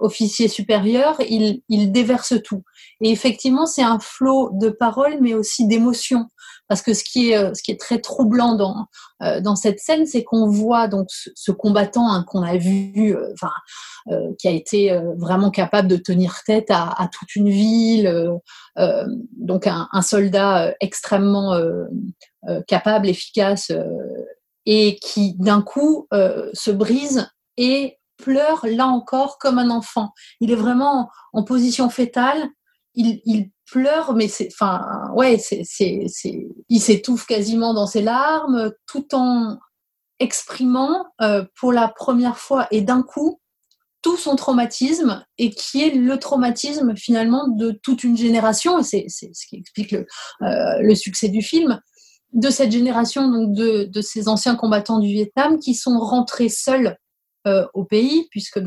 officier 0.00 0.48
supérieur, 0.48 1.16
il, 1.20 1.62
il 1.68 1.92
déverse 1.92 2.34
tout. 2.44 2.62
Et 3.00 3.10
effectivement, 3.10 3.66
c'est 3.66 3.82
un 3.82 3.98
flot 3.98 4.50
de 4.54 4.70
paroles, 4.70 5.18
mais 5.20 5.34
aussi 5.34 5.66
d'émotions 5.66 6.26
parce 6.68 6.82
que 6.82 6.94
ce 6.94 7.04
qui 7.04 7.30
est, 7.30 7.36
euh, 7.36 7.54
ce 7.54 7.62
qui 7.62 7.70
est 7.70 7.80
très 7.80 8.00
troublant 8.00 8.54
dans, 8.54 8.86
euh, 9.22 9.40
dans 9.40 9.56
cette 9.56 9.78
scène, 9.78 10.06
c'est 10.06 10.24
qu'on 10.24 10.48
voit 10.48 10.88
donc 10.88 11.08
ce, 11.10 11.52
combattant 11.52 12.10
hein, 12.10 12.24
qu'on 12.26 12.42
a 12.42 12.56
vu, 12.56 13.14
euh, 13.14 13.32
enfin, 13.32 13.52
qui 14.38 14.46
a 14.46 14.52
été 14.52 14.96
vraiment 15.16 15.50
capable 15.50 15.88
de 15.88 15.96
tenir 15.96 16.42
tête 16.46 16.70
à, 16.70 16.90
à 16.90 17.08
toute 17.08 17.34
une 17.34 17.48
ville, 17.48 18.30
donc 19.36 19.66
un, 19.66 19.88
un, 19.90 20.02
soldat 20.02 20.72
extrêmement 20.80 21.60
capable, 22.68 23.08
efficace, 23.08 23.72
et 24.66 24.96
qui 24.96 25.34
d'un 25.38 25.62
coup 25.62 26.08
se 26.10 26.70
brise 26.70 27.30
et 27.56 27.98
pleure 28.16 28.66
là 28.68 28.86
encore 28.86 29.38
comme 29.38 29.58
un 29.58 29.70
enfant. 29.70 30.12
Il 30.40 30.50
est 30.50 30.56
vraiment 30.56 31.10
en 31.32 31.44
position 31.44 31.88
fétale. 31.90 32.48
Il, 32.94 33.50
pleure, 33.68 34.14
mais 34.14 34.28
c'est, 34.28 34.48
enfin, 34.52 35.10
ouais, 35.14 35.38
c'est, 35.38 35.62
c'est, 35.64 36.04
c'est, 36.06 36.46
il 36.68 36.80
s'étouffe 36.80 37.26
quasiment 37.26 37.74
dans 37.74 37.88
ses 37.88 38.00
larmes, 38.00 38.70
tout 38.86 39.12
en 39.12 39.58
exprimant 40.18 41.06
euh, 41.20 41.44
pour 41.58 41.72
la 41.72 41.88
première 41.88 42.38
fois 42.38 42.68
et 42.70 42.80
d'un 42.80 43.02
coup 43.02 43.40
tout 44.02 44.16
son 44.16 44.36
traumatisme 44.36 45.24
et 45.36 45.50
qui 45.50 45.82
est 45.82 45.90
le 45.90 46.16
traumatisme 46.18 46.94
finalement 46.96 47.48
de 47.48 47.72
toute 47.82 48.04
une 48.04 48.16
génération, 48.16 48.78
et 48.78 48.84
c'est, 48.84 49.06
ce 49.08 49.46
qui 49.46 49.56
explique 49.56 49.90
le, 49.90 50.06
euh, 50.42 50.80
le 50.80 50.94
succès 50.94 51.28
du 51.28 51.42
film, 51.42 51.80
de 52.32 52.50
cette 52.50 52.72
génération 52.72 53.48
de, 53.48 54.00
ces 54.00 54.28
anciens 54.28 54.56
combattants 54.56 54.98
du 54.98 55.08
Vietnam 55.08 55.58
qui 55.58 55.74
sont 55.74 55.98
rentrés 55.98 56.48
seuls 56.48 56.96
euh, 57.46 57.64
au 57.74 57.84
pays, 57.84 58.26
puisque 58.30 58.60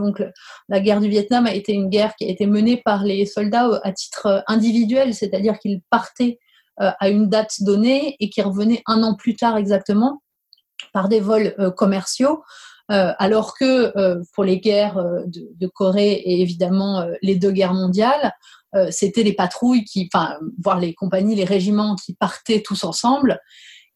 la 0.70 0.80
guerre 0.80 1.02
du 1.02 1.10
Vietnam 1.10 1.46
a 1.46 1.54
été 1.54 1.74
une 1.74 1.90
guerre 1.90 2.16
qui 2.16 2.26
a 2.26 2.30
été 2.30 2.46
menée 2.46 2.82
par 2.84 3.04
les 3.04 3.26
soldats 3.26 3.80
à 3.84 3.92
titre 3.92 4.26
euh, 4.26 4.40
individuel, 4.48 5.14
c'est-à-dire 5.14 5.60
qu'ils 5.60 5.82
partaient 5.90 6.40
euh, 6.82 6.92
à 7.00 7.10
une 7.10 7.28
date 7.28 7.62
donnée 7.62 8.16
et 8.20 8.30
qui 8.30 8.42
revenaient 8.42 8.82
un 8.88 9.04
an 9.04 9.16
plus 9.16 9.36
tard 9.36 9.58
exactement 9.58 10.22
par 10.94 11.10
des 11.10 11.20
vols 11.20 11.54
commerciaux. 11.76 12.42
alors 12.88 13.54
que 13.54 13.94
pour 14.34 14.46
les 14.46 14.60
guerres 14.60 15.04
de, 15.28 15.68
Corée 15.68 16.14
et 16.14 16.42
évidemment 16.42 17.06
les 17.22 17.36
deux 17.36 17.52
guerres 17.52 17.74
mondiales, 17.74 18.32
c'était 18.92 19.24
les 19.24 19.34
patrouilles 19.34 19.84
qui, 19.84 20.10
enfin, 20.14 20.38
voire 20.64 20.80
les 20.80 20.94
compagnies, 20.94 21.36
les 21.36 21.46
régiments 21.46 21.96
qui 21.96 22.14
partaient 22.14 22.62
tous 22.62 22.84
ensemble 22.84 23.40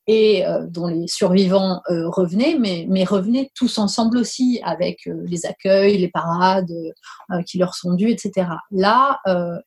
et 0.07 0.45
euh, 0.45 0.65
dont 0.67 0.87
les 0.87 1.07
survivants 1.07 1.81
euh, 1.89 2.09
revenaient, 2.09 2.57
mais, 2.59 2.85
mais 2.89 3.03
revenaient 3.03 3.49
tous 3.55 3.77
ensemble 3.77 4.17
aussi 4.17 4.59
avec 4.63 5.07
euh, 5.07 5.23
les 5.25 5.45
accueils, 5.45 5.97
les 5.97 6.09
parades 6.09 6.71
qui 7.47 7.57
leur 7.57 7.73
sont 7.73 7.93
dues, 7.93 8.09
etc. 8.09 8.47
Là, 8.71 9.19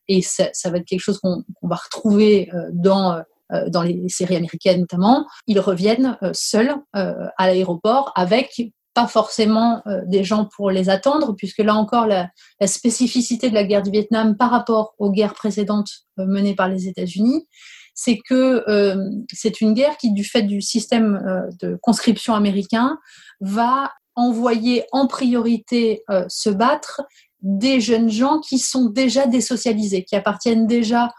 et 0.07 0.21
ça, 0.21 0.49
ça, 0.53 0.69
va 0.69 0.77
être 0.77 0.85
quelque 0.85 1.01
chose 1.01 1.19
qu'on 1.19 1.43
va 1.63 1.75
retrouver 1.75 2.49
dans 2.71 3.21
dans 3.67 3.81
les 3.81 4.09
séries 4.09 4.35
américaines 4.35 4.81
notamment, 4.81 5.25
ils 5.47 5.59
reviennent 5.59 6.17
seuls 6.33 6.75
à 6.93 7.47
l'aéroport 7.47 8.11
avec 8.15 8.61
pas 8.97 9.05
forcément 9.05 9.83
des 10.07 10.23
gens 10.23 10.49
pour 10.55 10.71
les 10.71 10.89
attendre, 10.89 11.35
puisque 11.37 11.59
là 11.59 11.75
encore, 11.75 12.07
la, 12.07 12.31
spécificité 12.65 13.47
de 13.47 13.53
la 13.53 13.63
guerre 13.63 13.83
du 13.83 13.91
Vietnam 13.91 14.35
par 14.35 14.49
rapport 14.49 14.95
aux 14.97 15.11
guerres 15.11 15.35
précédentes 15.35 15.91
menées 16.17 16.55
par 16.55 16.67
les 16.67 16.87
États-Unis, 16.87 17.45
c'est 17.93 18.17
que 18.27 18.63
euh, 18.67 19.09
c'est 19.31 19.61
une 19.61 19.75
guerre 19.75 19.97
qui, 19.97 20.13
du 20.13 20.23
fait 20.23 20.41
du 20.41 20.61
système 20.61 21.21
euh, 21.27 21.41
de 21.61 21.77
conscription 21.79 22.33
américain, 22.33 22.97
va 23.39 23.91
envoyer 24.15 24.85
en 24.91 25.05
priorité 25.05 26.01
euh, 26.09 26.25
se 26.27 26.49
battre 26.49 27.03
des 27.43 27.79
jeunes 27.79 28.09
gens 28.09 28.39
qui 28.39 28.57
sont 28.57 28.89
déjà 28.89 29.27
désocialisés, 29.27 30.03
qui 30.03 30.15
appartiennent 30.15 30.65
déjà 30.65 31.11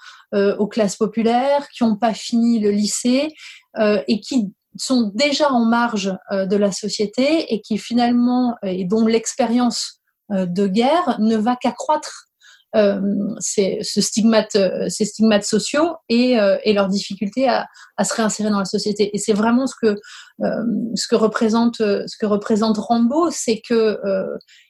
aux 0.59 0.67
classes 0.67 0.97
populaires, 0.97 1.67
qui 1.71 1.85
n'ont 1.85 1.97
pas 1.97 2.13
fini 2.13 2.59
le 2.59 2.71
lycée 2.71 3.33
et 3.81 4.21
qui 4.21 4.53
sont 4.77 5.11
déjà 5.15 5.51
en 5.51 5.65
marge 5.65 6.15
de 6.31 6.57
la 6.57 6.73
société 6.73 7.53
et 7.53 7.61
qui 7.61 7.79
finalement, 7.79 8.57
et 8.63 8.85
dont 8.85 9.07
l'expérience 9.07 10.01
de 10.31 10.67
guerre 10.67 11.17
ne 11.21 11.37
va 11.37 11.57
qu'accroître 11.57 12.29
euh, 12.77 13.01
ces, 13.39 13.79
ce 13.81 14.03
stigmate, 14.03 14.57
euh, 14.57 14.91
ces 14.91 15.07
stigmates 15.07 15.45
sociaux 15.45 15.97
et, 16.11 16.39
euh, 16.39 16.59
et 16.65 16.75
leur 16.75 16.89
difficulté 16.89 17.49
à, 17.49 17.67
à, 17.97 18.05
se 18.05 18.13
réinsérer 18.13 18.51
dans 18.51 18.59
la 18.59 18.67
société. 18.67 19.09
Et 19.15 19.19
c'est 19.19 19.33
vraiment 19.33 19.67
ce 19.67 19.75
que, 19.81 19.97
ce 20.43 21.09
que 21.09 21.15
représente, 21.15 21.77
ce 21.79 22.17
que 22.21 22.27
représente 22.27 22.77
Rambo, 22.77 23.31
c'est 23.31 23.63
que 23.67 23.99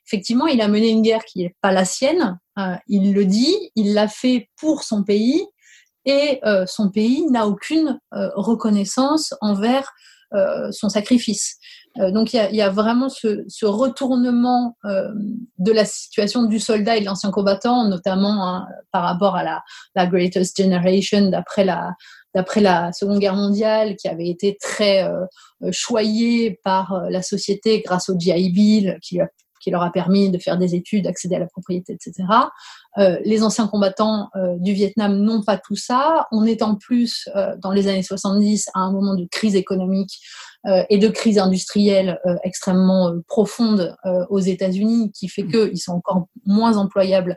effectivement, 0.06 0.46
il 0.46 0.60
a 0.60 0.68
mené 0.68 0.88
une 0.88 1.02
guerre 1.02 1.24
qui 1.24 1.40
n'est 1.40 1.56
pas 1.60 1.72
la 1.72 1.84
sienne. 1.84 2.38
il 2.86 3.12
le 3.14 3.24
dit, 3.24 3.56
il 3.74 3.94
l'a 3.94 4.08
fait 4.08 4.48
pour 4.60 4.84
son 4.84 5.02
pays 5.02 5.44
et 6.08 6.40
son 6.66 6.90
pays 6.90 7.26
n'a 7.30 7.46
aucune 7.46 8.00
reconnaissance 8.12 9.34
envers 9.40 9.92
son 10.70 10.88
sacrifice. 10.88 11.58
Euh, 12.00 12.10
donc 12.10 12.32
il 12.32 12.54
y, 12.54 12.62
a, 12.62 12.70
vraiment 12.70 13.08
ce, 13.08 13.66
retournement 13.66 14.76
euh, 14.84 15.08
de 15.58 15.72
la 15.72 15.84
situation 15.84 16.44
du 16.44 16.60
soldat 16.60 16.96
et 16.96 17.00
de 17.00 17.06
l'ancien 17.06 17.30
combattant, 17.30 17.88
notamment 17.88 18.46
hein, 18.46 18.66
par 18.92 19.04
rapport 19.04 19.36
à 19.36 19.42
la, 19.42 20.06
Greatest 20.06 20.56
Generation 20.56 21.30
d'après 21.30 21.64
la, 21.64 22.92
Seconde 22.92 23.18
Guerre 23.18 23.34
mondiale, 23.34 23.96
qui 23.96 24.06
avait 24.06 24.28
été 24.28 24.56
très 24.60 25.02
euh, 25.02 25.72
choyée 25.72 26.60
par 26.62 27.06
la 27.10 27.22
société 27.22 27.82
grâce 27.84 28.08
au 28.08 28.18
GI 28.18 28.50
Bill, 28.50 28.98
qui, 29.02 29.18
qui, 29.60 29.70
leur 29.70 29.82
a 29.82 29.90
permis 29.90 30.30
de 30.30 30.38
faire 30.38 30.58
des 30.58 30.74
études, 30.74 31.04
d'accéder 31.04 31.36
à 31.36 31.38
la 31.38 31.46
propriété, 31.46 31.92
etc. 31.92 32.24
les 33.24 33.42
anciens 33.42 33.68
combattants 33.68 34.28
du 34.58 34.72
Vietnam 34.72 35.16
n'ont 35.18 35.42
pas 35.42 35.56
tout 35.56 35.76
ça. 35.76 36.26
On 36.32 36.44
est 36.44 36.62
en 36.62 36.74
plus, 36.74 37.28
dans 37.58 37.70
les 37.70 37.86
années 37.86 38.02
70, 38.02 38.68
à 38.74 38.80
un 38.80 38.92
moment 38.92 39.14
de 39.14 39.26
crise 39.30 39.54
économique 39.54 40.18
euh, 40.66 40.82
et 40.90 40.98
de 40.98 41.06
crise 41.06 41.38
industrielle 41.38 42.18
euh, 42.26 42.34
extrêmement 42.42 43.10
euh, 43.10 43.20
profonde 43.28 43.96
aux 44.28 44.40
États-Unis, 44.40 45.12
qui 45.12 45.28
fait 45.28 45.44
mmh. 45.44 45.50
qu'ils 45.50 45.78
sont 45.78 45.92
encore 45.92 46.26
moins 46.44 46.76
employables 46.76 47.36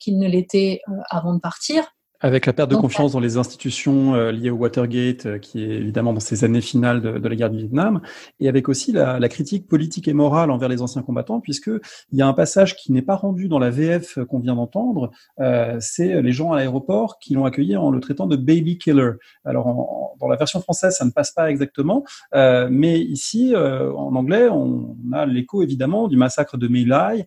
qu'ils 0.00 0.18
ne 0.18 0.26
l'étaient 0.26 0.80
avant 1.10 1.34
de 1.34 1.40
partir. 1.40 1.84
Avec 2.20 2.46
la 2.46 2.52
perte 2.52 2.68
de 2.68 2.74
confiance 2.74 3.12
dans 3.12 3.20
les 3.20 3.36
institutions 3.36 4.16
euh, 4.16 4.32
liées 4.32 4.50
au 4.50 4.56
Watergate, 4.56 5.26
euh, 5.26 5.38
qui 5.38 5.62
est 5.62 5.76
évidemment 5.76 6.12
dans 6.12 6.18
ces 6.18 6.42
années 6.42 6.60
finales 6.60 7.00
de, 7.00 7.16
de 7.16 7.28
la 7.28 7.36
guerre 7.36 7.50
du 7.50 7.58
Vietnam, 7.58 8.00
et 8.40 8.48
avec 8.48 8.68
aussi 8.68 8.90
la, 8.90 9.20
la, 9.20 9.28
critique 9.28 9.68
politique 9.68 10.08
et 10.08 10.12
morale 10.12 10.50
envers 10.50 10.68
les 10.68 10.82
anciens 10.82 11.02
combattants, 11.02 11.38
puisque 11.38 11.70
il 12.10 12.18
y 12.18 12.22
a 12.22 12.26
un 12.26 12.32
passage 12.32 12.74
qui 12.74 12.90
n'est 12.90 13.02
pas 13.02 13.14
rendu 13.14 13.46
dans 13.46 13.60
la 13.60 13.70
VF 13.70 14.18
qu'on 14.24 14.40
vient 14.40 14.56
d'entendre, 14.56 15.12
euh, 15.38 15.76
c'est 15.78 16.20
les 16.20 16.32
gens 16.32 16.50
à 16.50 16.56
l'aéroport 16.56 17.20
qui 17.20 17.34
l'ont 17.34 17.44
accueilli 17.44 17.76
en 17.76 17.92
le 17.92 18.00
traitant 18.00 18.26
de 18.26 18.34
baby 18.34 18.78
killer. 18.78 19.12
Alors 19.44 19.68
en, 19.68 20.16
dans 20.18 20.26
la 20.26 20.36
version 20.36 20.60
française, 20.60 20.96
ça 20.96 21.04
ne 21.04 21.12
passe 21.12 21.30
pas 21.30 21.48
exactement, 21.48 22.02
euh, 22.34 22.66
mais 22.68 22.98
ici, 22.98 23.54
en 23.54 24.16
anglais, 24.16 24.48
on 24.48 24.96
a 25.12 25.24
l'écho 25.24 25.62
évidemment 25.62 26.08
du 26.08 26.16
massacre 26.16 26.56
de 26.56 26.66
My 26.66 26.84
Lai, 26.84 27.26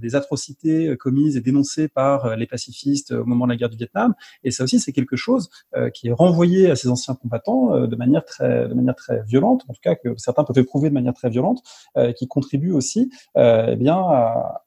des 0.00 0.16
atrocités 0.16 0.96
commises 0.96 1.36
et 1.36 1.40
dénoncées 1.40 1.86
par 1.86 2.36
les 2.36 2.46
pacifistes 2.46 3.12
au 3.12 3.24
moment 3.24 3.46
de 3.46 3.52
la 3.52 3.56
guerre 3.56 3.68
du 3.68 3.76
Vietnam. 3.76 4.14
Et 4.44 4.50
ça 4.50 4.64
aussi, 4.64 4.80
c'est 4.80 4.92
quelque 4.92 5.16
chose 5.16 5.50
euh, 5.76 5.90
qui 5.90 6.08
est 6.08 6.12
renvoyé 6.12 6.70
à 6.70 6.76
ces 6.76 6.88
anciens 6.88 7.14
combattants 7.14 7.74
euh, 7.74 7.86
de 7.86 7.96
manière 7.96 8.24
très, 8.24 8.68
de 8.68 8.74
manière 8.74 8.94
très 8.94 9.22
violente, 9.24 9.64
en 9.68 9.72
tout 9.72 9.80
cas 9.82 9.94
que 9.94 10.16
certains 10.16 10.44
peuvent 10.44 10.58
éprouver 10.58 10.88
de 10.88 10.94
manière 10.94 11.14
très 11.14 11.28
violente, 11.28 11.62
euh, 11.96 12.12
qui 12.12 12.28
contribue 12.28 12.72
aussi, 12.72 13.10
eh 13.36 13.76
bien, 13.76 13.96
à, 13.96 14.62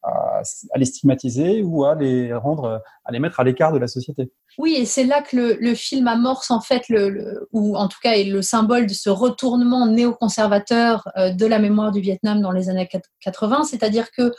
les 0.75 0.85
stigmatiser 0.85 1.61
ou 1.63 1.83
à 1.85 1.95
les 1.95 2.33
rendre, 2.33 2.81
à 3.05 3.11
les 3.11 3.19
mettre 3.19 3.39
à 3.39 3.43
l'écart 3.43 3.71
de 3.71 3.77
la 3.77 3.87
société. 3.87 4.31
Oui, 4.57 4.75
et 4.77 4.85
c'est 4.85 5.03
là 5.03 5.21
que 5.21 5.35
le, 5.35 5.57
le, 5.59 5.75
film 5.75 6.07
amorce 6.07 6.51
en 6.51 6.61
fait, 6.61 6.87
le, 6.89 7.47
ou 7.51 7.75
en 7.75 7.87
tout 7.87 7.97
cas 8.01 8.13
est 8.13 8.23
le 8.23 8.41
symbole 8.41 8.87
de 8.87 8.93
ce 8.93 9.09
retournement 9.09 9.85
néoconservateur 9.85 11.07
de 11.17 11.45
la 11.45 11.59
mémoire 11.59 11.91
du 11.91 12.01
Vietnam 12.01 12.41
dans 12.41 12.51
les 12.51 12.69
années 12.69 12.89
80, 13.21 13.63
c'est-à-dire 13.63 14.11
que 14.11 14.31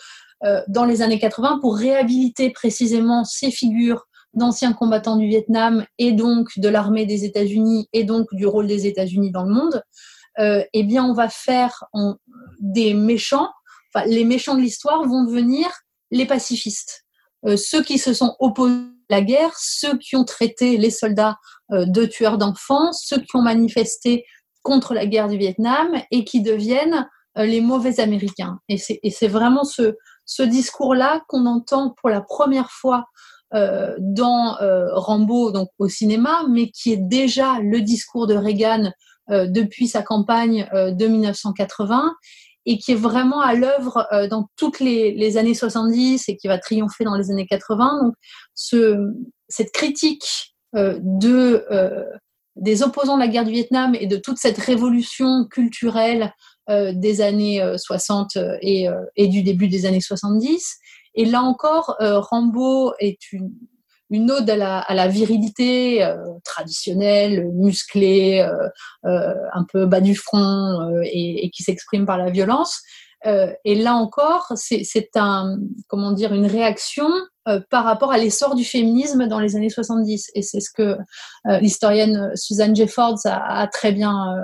dans 0.68 0.84
les 0.84 1.02
années 1.02 1.18
80, 1.18 1.58
pour 1.60 1.76
réhabiliter 1.76 2.50
précisément 2.50 3.24
ces 3.24 3.50
figures 3.50 4.06
d'anciens 4.34 4.72
combattants 4.72 5.16
du 5.16 5.26
Vietnam 5.26 5.84
et 5.98 6.12
donc 6.12 6.48
de 6.56 6.68
l'armée 6.68 7.06
des 7.06 7.24
États-Unis 7.24 7.88
et 7.92 8.04
donc 8.04 8.26
du 8.32 8.46
rôle 8.46 8.66
des 8.66 8.86
États-Unis 8.86 9.30
dans 9.30 9.42
le 9.42 9.52
monde, 9.52 9.82
euh, 10.38 10.62
eh 10.72 10.84
bien, 10.84 11.04
on 11.04 11.12
va 11.12 11.28
faire 11.28 11.84
des 12.60 12.94
méchants. 12.94 13.50
Enfin, 13.92 14.06
les 14.06 14.24
méchants 14.24 14.54
de 14.54 14.60
l'histoire 14.60 15.02
vont 15.06 15.24
devenir 15.24 15.68
les 16.10 16.26
pacifistes, 16.26 17.04
euh, 17.46 17.56
ceux 17.56 17.82
qui 17.82 17.98
se 17.98 18.12
sont 18.12 18.36
opposés 18.38 18.74
à 19.10 19.14
la 19.16 19.22
guerre, 19.22 19.52
ceux 19.58 19.96
qui 19.98 20.16
ont 20.16 20.24
traité 20.24 20.76
les 20.76 20.90
soldats 20.90 21.36
euh, 21.72 21.84
de 21.86 22.04
tueurs 22.04 22.38
d'enfants, 22.38 22.92
ceux 22.92 23.18
qui 23.18 23.36
ont 23.36 23.42
manifesté 23.42 24.24
contre 24.62 24.94
la 24.94 25.06
guerre 25.06 25.28
du 25.28 25.38
Vietnam 25.38 25.88
et 26.10 26.24
qui 26.24 26.42
deviennent 26.42 27.08
les 27.36 27.60
mauvais 27.60 28.00
Américains. 28.00 28.58
Et 28.68 28.76
c'est 28.76 29.28
vraiment 29.28 29.62
ce 29.64 30.42
discours-là 30.42 31.22
qu'on 31.28 31.46
entend 31.46 31.94
pour 31.98 32.10
la 32.10 32.20
première 32.20 32.70
fois 32.70 33.06
euh, 33.52 33.96
dans 33.98 34.60
euh, 34.60 34.94
Rambo, 34.94 35.50
donc 35.50 35.70
au 35.80 35.88
cinéma, 35.88 36.44
mais 36.48 36.70
qui 36.70 36.92
est 36.92 37.00
déjà 37.00 37.58
le 37.60 37.80
discours 37.80 38.28
de 38.28 38.34
Reagan 38.34 38.92
euh, 39.30 39.46
depuis 39.48 39.88
sa 39.88 40.02
campagne 40.02 40.68
de 40.72 41.06
1980 41.06 42.14
et 42.66 42.78
qui 42.78 42.92
est 42.92 42.96
vraiment 42.96 43.40
à 43.40 43.54
l'œuvre 43.54 44.06
dans 44.30 44.48
toutes 44.54 44.78
les, 44.78 45.36
années 45.36 45.54
70 45.54 46.28
et 46.28 46.36
qui 46.36 46.46
va 46.46 46.58
triompher 46.58 47.04
dans 47.04 47.16
les 47.16 47.32
années 47.32 47.46
80. 47.46 48.04
Donc, 48.04 48.14
ce, 48.54 48.98
cette 49.48 49.72
critique 49.72 50.54
de 50.74 51.66
des 52.56 52.82
opposants 52.82 53.14
de 53.14 53.22
la 53.22 53.28
guerre 53.28 53.46
du 53.46 53.52
Vietnam 53.52 53.94
et 53.98 54.06
de 54.06 54.18
toute 54.18 54.36
cette 54.36 54.58
révolution 54.58 55.46
culturelle 55.50 56.34
des 56.68 57.20
années 57.22 57.64
60 57.78 58.36
et, 58.60 58.88
et, 59.16 59.28
du 59.28 59.42
début 59.42 59.68
des 59.68 59.86
années 59.86 60.02
70 60.02 60.78
et 61.14 61.24
là 61.24 61.42
encore, 61.42 61.96
euh, 62.00 62.20
Rambo 62.20 62.92
est 62.98 63.32
une, 63.32 63.52
une 64.10 64.30
ode 64.30 64.48
à 64.50 64.56
la, 64.56 64.78
à 64.78 64.94
la 64.94 65.08
virilité 65.08 66.04
euh, 66.04 66.16
traditionnelle, 66.44 67.48
musclée, 67.54 68.46
euh, 69.04 69.34
un 69.52 69.64
peu 69.64 69.86
bas 69.86 70.00
du 70.00 70.14
front 70.14 71.00
et, 71.04 71.44
et, 71.44 71.50
qui 71.50 71.62
s'exprime 71.62 72.06
par 72.06 72.18
la 72.18 72.30
violence. 72.30 72.80
et 73.24 73.74
là 73.74 73.94
encore, 73.94 74.52
c'est 74.54 75.16
un, 75.16 75.58
comment 75.88 76.12
dire, 76.12 76.32
une 76.32 76.46
réaction 76.46 77.08
par 77.70 77.84
rapport 77.84 78.12
à 78.12 78.18
l'essor 78.18 78.54
du 78.54 78.64
féminisme 78.64 79.26
dans 79.26 79.40
les 79.40 79.56
années 79.56 79.70
70. 79.70 80.30
Et 80.34 80.42
c'est 80.42 80.60
ce 80.60 80.70
que 80.70 80.98
l'historienne 81.60 82.30
Suzanne 82.36 82.76
Jeffords 82.76 83.20
a, 83.24 83.60
a, 83.60 83.66
très 83.66 83.92
bien, 83.92 84.36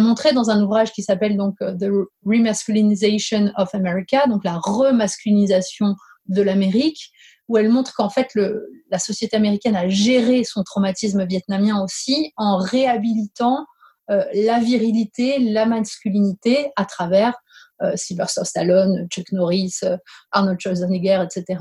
montré 0.00 0.32
dans 0.32 0.50
un 0.50 0.62
ouvrage 0.62 0.92
qui 0.92 1.02
s'appelle 1.02 1.36
donc 1.36 1.56
The 1.58 1.88
Remasculinization 2.24 3.52
of 3.56 3.74
America, 3.74 4.26
donc 4.26 4.44
la 4.44 4.58
remasculinisation 4.58 5.94
de 6.26 6.42
l'Amérique, 6.42 7.10
où 7.48 7.56
elle 7.56 7.68
montre 7.68 7.94
qu'en 7.94 8.10
fait 8.10 8.34
le, 8.34 8.68
la 8.90 8.98
société 8.98 9.36
américaine 9.36 9.76
a 9.76 9.88
géré 9.88 10.44
son 10.44 10.62
traumatisme 10.62 11.24
vietnamien 11.24 11.82
aussi 11.82 12.32
en 12.36 12.58
réhabilitant 12.58 13.66
euh, 14.10 14.24
la 14.34 14.58
virilité, 14.58 15.38
la 15.38 15.66
masculinité 15.66 16.70
à 16.76 16.84
travers 16.84 17.34
euh, 17.82 17.92
Sylvester 17.96 18.44
Stallone, 18.44 19.06
Chuck 19.10 19.32
Norris, 19.32 19.74
euh, 19.82 19.96
Arnold 20.32 20.60
Schwarzenegger, 20.60 21.24
etc. 21.24 21.60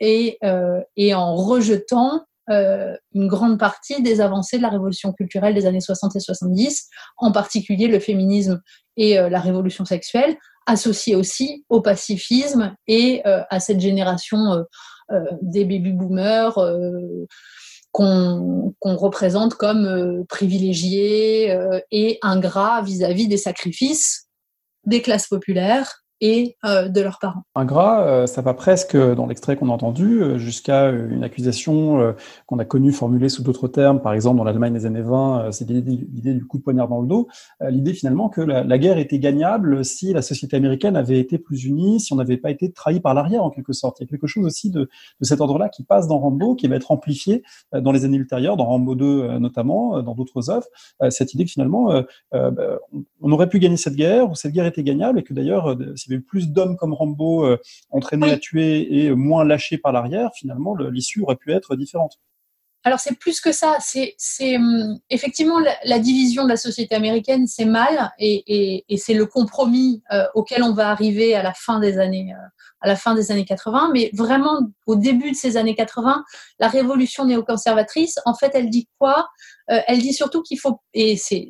Et, 0.00 0.38
euh, 0.44 0.80
et 0.96 1.14
en 1.14 1.34
rejetant 1.34 2.24
euh, 2.50 2.94
une 3.14 3.26
grande 3.26 3.58
partie 3.58 4.02
des 4.02 4.20
avancées 4.20 4.58
de 4.58 4.62
la 4.62 4.68
révolution 4.68 5.14
culturelle 5.14 5.54
des 5.54 5.64
années 5.64 5.80
60 5.80 6.14
et 6.14 6.20
70, 6.20 6.88
en 7.16 7.32
particulier 7.32 7.88
le 7.88 7.98
féminisme 7.98 8.60
et 8.98 9.18
euh, 9.18 9.30
la 9.30 9.40
révolution 9.40 9.86
sexuelle, 9.86 10.36
associés 10.66 11.16
aussi 11.16 11.64
au 11.70 11.80
pacifisme 11.80 12.74
et 12.86 13.22
euh, 13.26 13.42
à 13.48 13.60
cette 13.60 13.80
génération 13.80 14.64
des 15.42 15.66
baby-boomers 15.66 16.58
qu'on 17.92 18.72
représente 18.82 19.54
comme 19.54 20.24
privilégiés 20.30 21.54
et 21.90 22.18
ingrats 22.22 22.80
vis-à-vis 22.80 23.26
-vis 23.26 23.28
des 23.28 23.36
sacrifices 23.36 24.28
des 24.86 25.02
classes 25.02 25.28
populaires 25.28 26.03
et 26.20 26.56
euh, 26.64 26.88
de 26.88 27.00
leurs 27.00 27.18
parents. 27.18 27.42
Ingrat, 27.54 28.06
euh, 28.06 28.26
ça 28.26 28.40
va 28.40 28.54
presque, 28.54 28.96
dans 28.96 29.26
l'extrait 29.26 29.56
qu'on 29.56 29.68
a 29.68 29.72
entendu, 29.72 30.22
euh, 30.22 30.38
jusqu'à 30.38 30.90
une 30.90 31.24
accusation 31.24 32.14
qu'on 32.46 32.58
a 32.58 32.64
connue 32.64 32.92
formulée 32.92 33.28
sous 33.28 33.42
d'autres 33.42 33.68
termes, 33.68 34.00
par 34.00 34.12
exemple 34.14 34.36
dans 34.38 34.44
l'Allemagne 34.44 34.72
des 34.72 34.86
années 34.86 35.02
20, 35.02 35.52
c'est 35.52 35.68
l'idée 35.68 36.34
du 36.34 36.44
coup 36.46 36.58
de 36.58 36.62
poignard 36.62 36.88
dans 36.88 37.00
le 37.00 37.06
dos, 37.06 37.28
l'idée 37.60 37.92
finalement 37.92 38.28
que 38.28 38.40
la, 38.40 38.78
guerre 38.78 38.98
était 38.98 39.18
gagnable 39.18 39.84
si 39.84 40.12
la 40.12 40.22
société 40.22 40.56
américaine 40.56 40.96
avait 40.96 41.18
été 41.18 41.38
plus 41.38 41.64
unie, 41.64 42.00
si 42.00 42.12
on 42.12 42.16
n'avait 42.16 42.36
pas 42.36 42.50
été 42.50 42.72
trahi 42.72 43.00
par 43.00 43.14
l'arrière 43.14 43.44
en 43.44 43.50
quelque 43.50 43.72
sorte. 43.72 44.00
Il 44.00 44.04
y 44.04 44.06
a 44.06 44.08
quelque 44.08 44.26
chose 44.26 44.44
aussi 44.44 44.70
de, 44.70 44.80
de 45.20 45.24
cet 45.24 45.40
ordre-là 45.40 45.68
qui 45.68 45.84
passe 45.84 46.08
dans 46.08 46.18
Rambo, 46.18 46.54
qui 46.54 46.68
va 46.68 46.76
être 46.76 46.90
amplifié 46.90 47.42
dans 47.72 47.92
les 47.92 48.04
années 48.04 48.16
ultérieures, 48.16 48.56
dans 48.56 48.66
Rambo 48.66 48.94
2 48.94 49.38
notamment, 49.38 50.02
dans 50.02 50.14
d'autres 50.14 50.50
œuvres, 50.50 50.66
cette 51.10 51.34
idée 51.34 51.44
que 51.44 51.50
finalement 51.50 52.02
bah, 52.32 52.78
on 53.20 53.32
aurait 53.32 53.48
pu 53.48 53.58
gagner 53.58 53.76
cette 53.76 53.96
guerre, 53.96 54.30
ou 54.30 54.34
cette 54.34 54.52
guerre 54.52 54.66
était 54.66 54.82
gagnable, 54.82 55.18
et 55.18 55.22
que 55.22 55.34
d'ailleurs 55.34 55.76
s'il 56.04 56.12
y 56.12 56.14
avait 56.16 56.22
plus 56.22 56.50
d'hommes 56.50 56.76
comme 56.76 56.92
Rambo 56.92 57.56
entraînés 57.90 58.30
à 58.30 58.38
tuer 58.38 59.04
et 59.04 59.14
moins 59.14 59.44
lâchés 59.44 59.78
par 59.78 59.92
l'arrière, 59.92 60.30
finalement, 60.34 60.76
l'issue 60.76 61.22
aurait 61.22 61.36
pu 61.36 61.52
être 61.52 61.76
différente. 61.76 62.20
Alors 62.86 63.00
c'est 63.00 63.18
plus 63.18 63.40
que 63.40 63.50
ça, 63.50 63.78
c'est 63.80 64.56
hum, 64.56 64.98
effectivement 65.08 65.58
la, 65.58 65.98
division 65.98 66.44
de 66.44 66.50
la 66.50 66.58
société 66.58 66.94
américaine, 66.94 67.46
c'est 67.46 67.64
mal 67.64 68.12
et, 68.18 68.84
c'est 68.98 69.14
le 69.14 69.24
compromis 69.24 70.02
euh, 70.12 70.26
auquel 70.34 70.62
on 70.62 70.74
va 70.74 70.90
arriver 70.90 71.34
à 71.34 71.42
la 71.42 71.54
fin 71.54 71.80
des 71.80 71.98
années 71.98 72.34
euh, 72.34 72.46
à 72.82 72.88
la 72.88 72.96
fin 72.96 73.14
des 73.14 73.32
années 73.32 73.46
80. 73.46 73.90
Mais 73.94 74.10
vraiment 74.12 74.60
au 74.86 74.96
début 74.96 75.30
de 75.30 75.36
ces 75.36 75.56
années 75.56 75.74
80, 75.74 76.22
la 76.58 76.68
révolution 76.68 77.24
néoconservatrice, 77.24 78.18
en 78.26 78.34
fait, 78.34 78.50
elle 78.52 78.68
dit 78.68 78.86
quoi? 78.98 79.28
Euh, 79.70 79.80
Elle 79.86 80.00
dit 80.00 80.12
surtout 80.12 80.42
qu'il 80.42 80.60
faut 80.60 80.80
et 80.92 81.16
c'est 81.16 81.48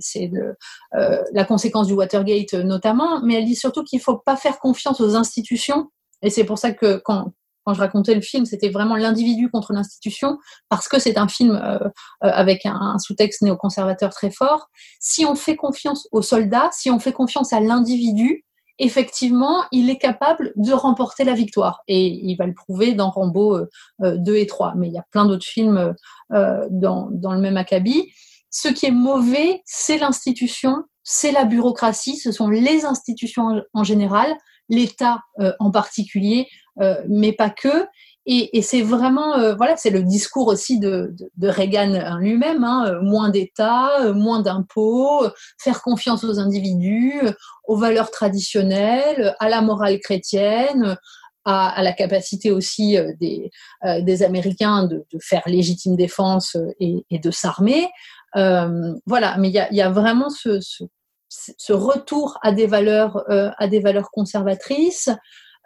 la 0.93 1.45
conséquence 1.45 1.89
du 1.89 1.95
Watergate 1.95 2.55
notamment, 2.55 3.21
mais 3.25 3.35
elle 3.35 3.45
dit 3.45 3.57
surtout 3.57 3.83
qu'il 3.83 4.01
faut 4.01 4.19
pas 4.19 4.37
faire 4.37 4.61
confiance 4.61 5.01
aux 5.01 5.17
institutions. 5.17 5.91
Et 6.23 6.31
c'est 6.31 6.45
pour 6.45 6.59
ça 6.59 6.73
que 6.73 7.03
quand, 7.05 7.33
quand 7.65 7.75
je 7.75 7.81
racontais 7.81 8.15
le 8.15 8.21
film, 8.21 8.45
c'était 8.45 8.69
vraiment 8.69 8.97
l'individu 8.97 9.51
contre 9.51 9.73
l'institution, 9.73 10.39
parce 10.69 10.89
que 10.89 10.99
c'est 10.99 11.17
un 11.17 11.29
film 11.29 11.53
euh, 11.53 11.79
euh, 11.79 11.89
avec 12.21 12.67
un, 12.67 12.99
sous-texte 12.99 13.43
néoconservateur 13.43 14.11
très 14.11 14.31
fort. 14.31 14.69
Si 15.01 15.25
on 15.25 15.35
fait 15.35 15.57
confiance 15.57 16.07
aux 16.13 16.23
soldats, 16.23 16.71
si 16.73 16.91
on 16.91 16.99
fait 16.99 17.13
confiance 17.13 17.53
à 17.53 17.61
l'individu, 17.61 18.45
effectivement, 18.79 19.65
il 19.73 19.89
est 19.89 19.99
capable 19.99 20.53
de 20.57 20.73
remporter 20.73 21.25
la 21.25 21.35
victoire. 21.35 21.83
Et 21.89 22.07
il 22.07 22.37
va 22.37 22.47
le 22.47 22.55
prouver 22.55 22.93
dans 22.93 23.11
Rambo 23.11 23.61
2 24.01 24.33
euh, 24.33 24.37
et 24.37 24.47
3. 24.47 24.75
Mais 24.77 24.89
il 24.89 24.93
y 24.93 24.99
a 24.99 25.05
plein 25.11 25.25
d'autres 25.25 25.47
films 25.47 25.95
dans, 26.31 27.09
le 27.11 27.39
même 27.39 27.57
acabit. 27.57 28.11
Ce 28.51 28.69
qui 28.69 28.87
est 28.87 28.91
mauvais, 28.91 29.63
c'est 29.65 29.99
l'institution, 29.99 30.85
c'est 31.03 31.33
la 31.33 31.45
bureaucratie, 31.45 32.17
ce 32.17 32.33
sont 32.33 32.49
les 32.49 32.85
institutions 32.85 33.63
en 33.73 33.85
général, 33.85 34.35
l'État 34.69 35.21
en 35.61 35.71
particulier, 35.71 36.49
euh, 36.49 36.64
mais 37.09 37.33
pas 37.33 37.51
que. 37.51 37.87
Et, 38.27 38.63
c'est 38.63 38.81
vraiment, 38.81 39.37
euh, 39.37 39.55
voilà, 39.55 39.77
c'est 39.77 39.91
le 39.91 40.03
discours 40.03 40.49
aussi 40.49 40.79
de, 40.79 41.15
de, 41.19 41.31
de 41.37 41.49
Reagan 41.49 42.17
lui-même, 42.19 42.65
hein, 42.65 42.87
euh, 42.89 43.03
moins 43.03 43.29
d'État, 43.29 44.13
moins 44.15 44.41
d'impôts, 44.41 45.27
faire 45.59 45.83
confiance 45.83 46.25
aux 46.25 46.39
individus, 46.39 47.21
aux 47.65 47.77
valeurs 47.77 48.11
traditionnelles, 48.11 49.37
à 49.41 49.51
la 49.51 49.61
morale 49.61 50.01
chrétienne, 50.01 50.97
à, 51.45 51.83
la 51.83 51.93
capacité 51.93 52.51
aussi 52.51 52.97
des, 53.21 54.23
Américains 54.23 54.85
de, 54.85 55.05
faire 55.21 55.43
légitime 55.45 55.95
défense 55.95 56.57
et, 56.81 57.05
de 57.11 57.31
s'armer. 57.31 57.89
voilà, 58.35 59.37
mais 59.39 59.51
il 59.51 59.77
y 59.77 59.83
a, 59.83 59.91
vraiment 59.91 60.31
ce, 60.31 60.61
ce, 60.63 60.85
ce, 61.29 61.73
retour 61.75 62.39
à 62.41 62.53
des 62.53 62.67
valeurs, 62.67 63.23
à 63.29 63.69
des 63.69 63.81
valeurs 63.81 64.11
conservatrices. 64.11 65.11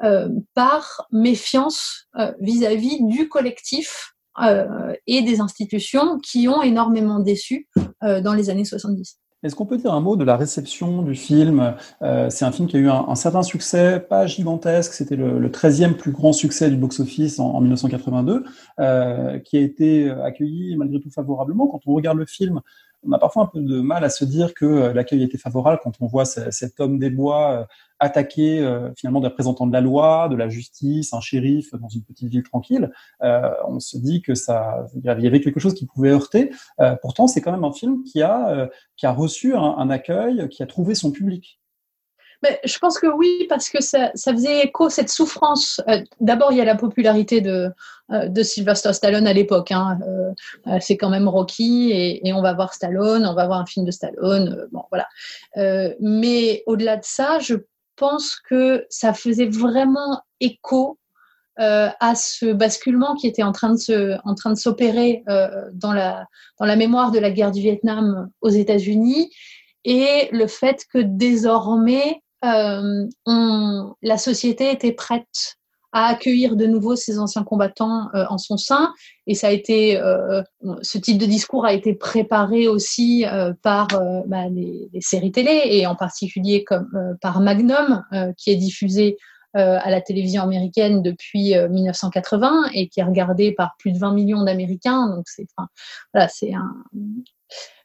Euh, 0.04 0.28
par 0.54 1.08
méfiance 1.10 2.06
euh, 2.20 2.30
vis-à-vis 2.40 3.02
du 3.02 3.28
collectif 3.28 4.14
euh, 4.40 4.94
et 5.08 5.22
des 5.22 5.40
institutions 5.40 6.20
qui 6.20 6.46
ont 6.46 6.62
énormément 6.62 7.18
déçu 7.18 7.68
dans 8.00 8.32
les 8.32 8.48
années 8.48 8.64
70. 8.64 9.18
Est-ce 9.42 9.56
qu'on 9.56 9.66
peut 9.66 9.76
dire 9.76 9.92
un 9.92 10.00
mot 10.00 10.14
de 10.14 10.22
la 10.22 10.36
réception 10.36 11.02
du 11.02 11.16
film 11.16 11.74
C'est 12.00 12.44
un 12.44 12.52
film 12.52 12.68
qui 12.68 12.76
a 12.76 12.80
eu 12.80 12.88
un, 12.88 13.14
certain 13.16 13.42
succès, 13.42 13.98
pas 13.98 14.26
gigantesque, 14.26 14.92
c'était 14.92 15.16
le, 15.16 15.48
13e 15.48 15.94
plus 15.94 16.12
grand 16.12 16.32
succès 16.32 16.70
du 16.70 16.76
box-office 16.76 17.40
en, 17.40 17.60
1982, 17.60 18.44
qui 19.44 19.56
a 19.56 19.60
été 19.60 20.10
accueilli 20.10 20.76
malgré 20.76 21.00
tout 21.00 21.10
favorablement. 21.10 21.66
Quand 21.66 21.80
on 21.86 21.94
regarde 21.94 22.18
le 22.18 22.26
film, 22.26 22.60
on 23.06 23.12
a 23.12 23.18
parfois 23.18 23.44
un 23.44 23.46
peu 23.46 23.60
de 23.60 23.80
mal 23.80 24.04
à 24.04 24.08
se 24.08 24.24
dire 24.24 24.54
que 24.54 24.92
l'accueil 24.92 25.22
était 25.22 25.38
favorable 25.38 25.80
quand 25.82 25.92
on 26.00 26.06
voit 26.06 26.24
cet 26.24 26.80
homme 26.80 26.98
des 26.98 27.10
bois 27.10 27.66
attaquer 28.00 28.60
euh, 28.60 28.90
finalement 28.96 29.20
des 29.20 29.28
représentants 29.28 29.66
de 29.66 29.72
la 29.72 29.80
loi, 29.80 30.28
de 30.28 30.36
la 30.36 30.48
justice, 30.48 31.12
un 31.12 31.20
shérif 31.20 31.74
dans 31.74 31.88
une 31.88 32.02
petite 32.02 32.28
ville 32.28 32.42
tranquille, 32.42 32.92
euh, 33.22 33.50
on 33.66 33.80
se 33.80 33.96
dit 33.98 34.22
que 34.22 34.34
ça, 34.34 34.86
il 34.94 35.04
y 35.04 35.26
avait 35.26 35.40
quelque 35.40 35.60
chose 35.60 35.74
qui 35.74 35.86
pouvait 35.86 36.10
heurter. 36.10 36.50
Euh, 36.80 36.96
pourtant, 37.02 37.26
c'est 37.26 37.40
quand 37.40 37.52
même 37.52 37.64
un 37.64 37.72
film 37.72 38.02
qui 38.04 38.22
a 38.22 38.68
qui 38.96 39.06
a 39.06 39.12
reçu 39.12 39.54
un, 39.54 39.90
accueil, 39.90 40.48
qui 40.48 40.62
a 40.62 40.66
trouvé 40.66 40.94
son 40.94 41.10
public. 41.10 41.60
Je 42.64 42.78
pense 42.78 42.98
que 42.98 43.06
oui, 43.06 43.46
parce 43.48 43.68
que 43.68 43.82
ça, 43.82 44.10
faisait 44.14 44.64
écho 44.64 44.88
cette 44.90 45.08
souffrance. 45.08 45.80
D'abord, 46.20 46.52
il 46.52 46.58
y 46.58 46.60
a 46.60 46.64
la 46.64 46.76
popularité 46.76 47.40
de, 47.40 47.70
de 48.10 48.42
Sylvester 48.42 48.92
Stallone 48.92 49.26
à 49.26 49.32
l'époque. 49.32 49.72
Hein. 49.72 49.98
c'est 50.80 50.96
quand 50.96 51.10
même 51.10 51.28
Rocky 51.28 51.90
et, 51.92 52.32
on 52.32 52.42
va 52.42 52.54
voir 52.54 52.74
Stallone, 52.74 53.26
on 53.26 53.34
va 53.34 53.46
voir 53.46 53.60
un 53.60 53.66
film 53.66 53.84
de 53.84 53.90
Stallone. 53.90 54.68
bon, 54.70 54.84
voilà. 54.90 55.08
mais 56.00 56.62
au-delà 56.66 56.96
de 56.96 57.04
ça, 57.04 57.38
je 57.40 57.56
pense 57.96 58.36
que 58.36 58.86
ça 58.88 59.12
faisait 59.12 59.48
vraiment 59.48 60.22
écho 60.40 60.98
euh, 61.60 61.88
à 61.98 62.14
ce 62.14 62.52
basculement 62.52 63.16
qui 63.16 63.26
était 63.26 63.42
en 63.42 63.50
train 63.50 63.74
de 63.74 64.54
s'opérer 64.54 65.24
euh, 65.28 65.48
dans 65.72 65.92
la 65.92 66.26
dans 66.60 66.66
la 66.66 66.76
mémoire 66.76 67.10
de 67.10 67.18
la 67.18 67.32
guerre 67.32 67.50
du 67.50 67.60
Vietnam 67.60 68.30
aux 68.40 68.48
États-Unis 68.48 69.28
et 69.84 70.28
le 70.30 70.46
fait 70.46 70.84
que 70.92 70.98
désormais 70.98 72.04
euh, 72.12 72.27
on, 72.42 73.94
la 74.02 74.18
société 74.18 74.70
était 74.70 74.92
prête 74.92 75.58
à 75.92 76.06
accueillir 76.06 76.56
de 76.56 76.66
nouveau 76.66 76.96
ces 76.96 77.18
anciens 77.18 77.44
combattants 77.44 78.08
euh, 78.14 78.24
en 78.28 78.38
son 78.38 78.56
sein. 78.56 78.92
Et 79.26 79.34
ça 79.34 79.48
a 79.48 79.50
été, 79.50 79.98
euh, 79.98 80.42
ce 80.82 80.98
type 80.98 81.18
de 81.18 81.26
discours 81.26 81.64
a 81.64 81.72
été 81.72 81.94
préparé 81.94 82.68
aussi 82.68 83.24
euh, 83.26 83.52
par 83.62 83.88
bah, 84.26 84.48
les, 84.48 84.88
séries 85.00 85.32
télé 85.32 85.62
et 85.64 85.86
en 85.86 85.94
particulier 85.94 86.64
comme 86.64 87.16
par 87.20 87.40
Magnum, 87.40 88.04
qui 88.36 88.50
est 88.50 88.56
diffusé 88.56 89.16
à 89.54 89.90
la 89.90 90.00
télévision 90.00 90.42
américaine 90.42 91.02
depuis 91.02 91.54
1980 91.54 92.70
et 92.74 92.88
qui 92.88 93.00
est 93.00 93.04
regardé 93.04 93.52
par 93.52 93.74
plus 93.78 93.92
de 93.92 93.98
20 93.98 94.12
millions 94.12 94.42
d'Américains. 94.42 95.08
Donc 95.08 95.26
c'est, 95.26 95.46
voilà, 96.12 96.28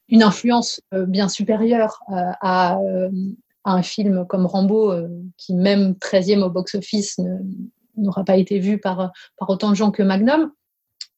une 0.09 0.23
influence 0.23 0.81
bien 0.91 1.29
supérieure 1.29 1.99
à, 2.09 2.77
un 3.65 3.81
film 3.81 4.25
comme 4.27 4.45
Rambo, 4.45 4.93
qui 5.37 5.53
même 5.53 5.93
13e 5.93 6.41
au 6.41 6.49
box-office 6.49 7.19
n'aura 7.97 8.23
pas 8.23 8.37
été 8.37 8.59
vu 8.59 8.79
par, 8.79 9.11
par 9.37 9.49
autant 9.49 9.69
de 9.69 9.75
gens 9.75 9.91
que 9.91 10.03
Magnum. 10.03 10.51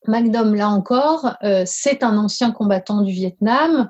Magnum, 0.08 0.54
là 0.54 0.70
encore, 0.70 1.36
euh, 1.44 1.64
c'est 1.66 2.04
un 2.04 2.18
ancien 2.18 2.52
combattant 2.52 3.02
du 3.02 3.12
Vietnam 3.12 3.90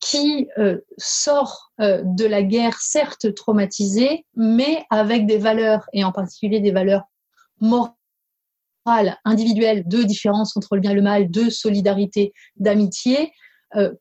qui 0.00 0.48
euh, 0.58 0.80
sort 0.98 1.72
euh, 1.80 2.02
de 2.04 2.26
la 2.26 2.42
guerre, 2.42 2.78
certes 2.80 3.34
traumatisé, 3.34 4.26
mais 4.36 4.84
avec 4.90 5.26
des 5.26 5.38
valeurs, 5.38 5.86
et 5.92 6.04
en 6.04 6.12
particulier 6.12 6.60
des 6.60 6.72
valeurs 6.72 7.04
morales, 7.60 7.94
individuelles, 9.24 9.84
de 9.86 10.02
différence 10.02 10.56
entre 10.56 10.74
le 10.74 10.82
bien 10.82 10.90
et 10.90 10.94
le 10.94 11.02
mal, 11.02 11.30
de 11.30 11.48
solidarité, 11.48 12.34
d'amitié, 12.56 13.32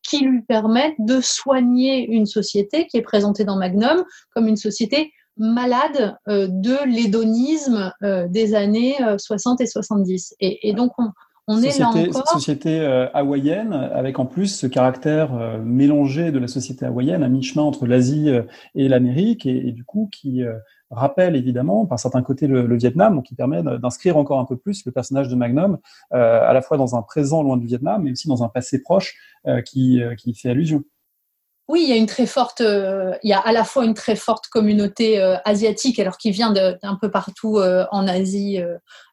qui 0.04 0.20
lui 0.20 0.42
permettent 0.42 0.96
de 1.00 1.20
soigner 1.22 2.08
une 2.08 2.26
société 2.26 2.86
qui 2.88 2.98
est 2.98 3.02
présentée 3.02 3.44
dans 3.44 3.58
Magnum 3.58 4.04
comme 4.34 4.48
une 4.48 4.58
société 4.58 5.12
malade 5.38 6.16
euh, 6.28 6.48
de 6.50 6.78
l'hédonisme 6.86 7.92
euh, 8.04 8.28
des 8.28 8.54
années 8.56 8.98
60 9.18 9.60
euh, 9.60 9.64
et 9.64 9.68
70. 9.68 10.36
Et, 10.40 10.70
et 10.70 10.74
donc, 10.74 10.92
on, 10.98 11.10
on 11.48 11.62
est 11.62 11.78
là 11.80 11.90
encore. 11.90 12.28
Société 12.28 12.80
hawaïenne, 13.14 13.74
avec 13.74 14.20
en 14.20 14.26
plus 14.26 14.48
ce 14.48 14.68
caractère 14.68 15.60
mélangé 15.64 16.32
de 16.32 16.40
la 16.40 16.48
société 16.48 16.86
hawaïenne, 16.86 17.24
à 17.24 17.30
mi-chemin 17.30 17.64
entre 17.64 17.86
l'Asie 17.86 18.30
et 18.76 18.88
l'Amérique, 18.88 19.46
et, 19.46 19.72
du 19.72 19.84
coup 19.84 20.10
qui 20.12 20.42
rappelle 20.90 21.36
évidemment 21.36 21.86
par 21.86 22.00
certains 22.00 22.22
côtés 22.22 22.48
le, 22.48 22.76
Vietnam, 22.78 23.16
donc 23.16 23.26
qui 23.26 23.36
permet 23.36 23.62
d'inscrire 23.64 24.16
encore 24.18 24.40
un 24.40 24.46
peu 24.46 24.56
plus 24.56 24.86
le 24.86 24.92
personnage 24.92 25.28
de 25.28 25.36
Magnum, 25.36 25.80
à 26.12 26.54
la 26.54 26.62
fois 26.62 26.78
dans 26.78 26.96
un 26.96 27.02
présent 27.02 27.44
loin 27.44 27.58
du 27.58 27.68
Vietnam, 27.68 28.04
mais 28.04 28.12
aussi 28.12 28.28
dans 28.28 28.44
un 28.44 28.50
passé 28.50 28.82
proche 28.82 29.16
qui, 29.66 30.02
qui 30.18 30.34
fait 30.34 30.50
allusion. 30.50 30.84
Oui, 31.70 31.84
il 31.84 31.90
y 31.90 31.94
a 31.94 31.96
une 31.96 32.08
très 32.08 32.26
forte, 32.26 32.60
euh, 32.60 33.14
il 33.24 33.30
y 33.30 33.34
a 33.34 33.40
à 33.40 33.54
la 33.54 33.64
fois 33.64 33.86
une 33.86 33.94
très 33.94 34.18
forte 34.18 34.48
communauté 34.48 35.22
euh, 35.22 35.38
asiatique, 35.46 35.98
alors 35.98 36.18
qui 36.18 36.30
vient 36.32 36.52
d'un 36.52 36.98
peu 37.02 37.10
partout 37.10 37.58
euh, 37.58 37.86
en 37.92 38.06
Asie, 38.06 38.60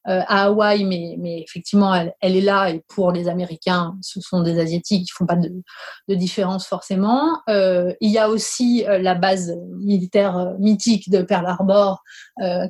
à 0.04 0.46
Hawaï, 0.46 0.84
mais, 0.84 1.44
effectivement, 1.46 1.94
elle, 1.94 2.36
est 2.36 2.40
là. 2.40 2.70
Et 2.70 2.82
pour 2.88 3.12
les 3.12 3.28
Américains, 3.28 3.94
ce 4.00 4.20
sont 4.20 4.42
des 4.42 4.58
Asiatiques, 4.58 5.08
ils 5.08 5.12
font 5.12 5.26
pas 5.26 5.36
de, 5.36 6.14
différence 6.14 6.66
forcément. 6.66 7.40
il 7.46 8.10
y 8.10 8.18
a 8.18 8.28
aussi 8.28 8.84
la 8.88 9.14
base 9.14 9.54
militaire 9.78 10.54
mythique 10.58 11.10
de 11.10 11.22
Pearl 11.22 11.46
Harbor, 11.46 12.02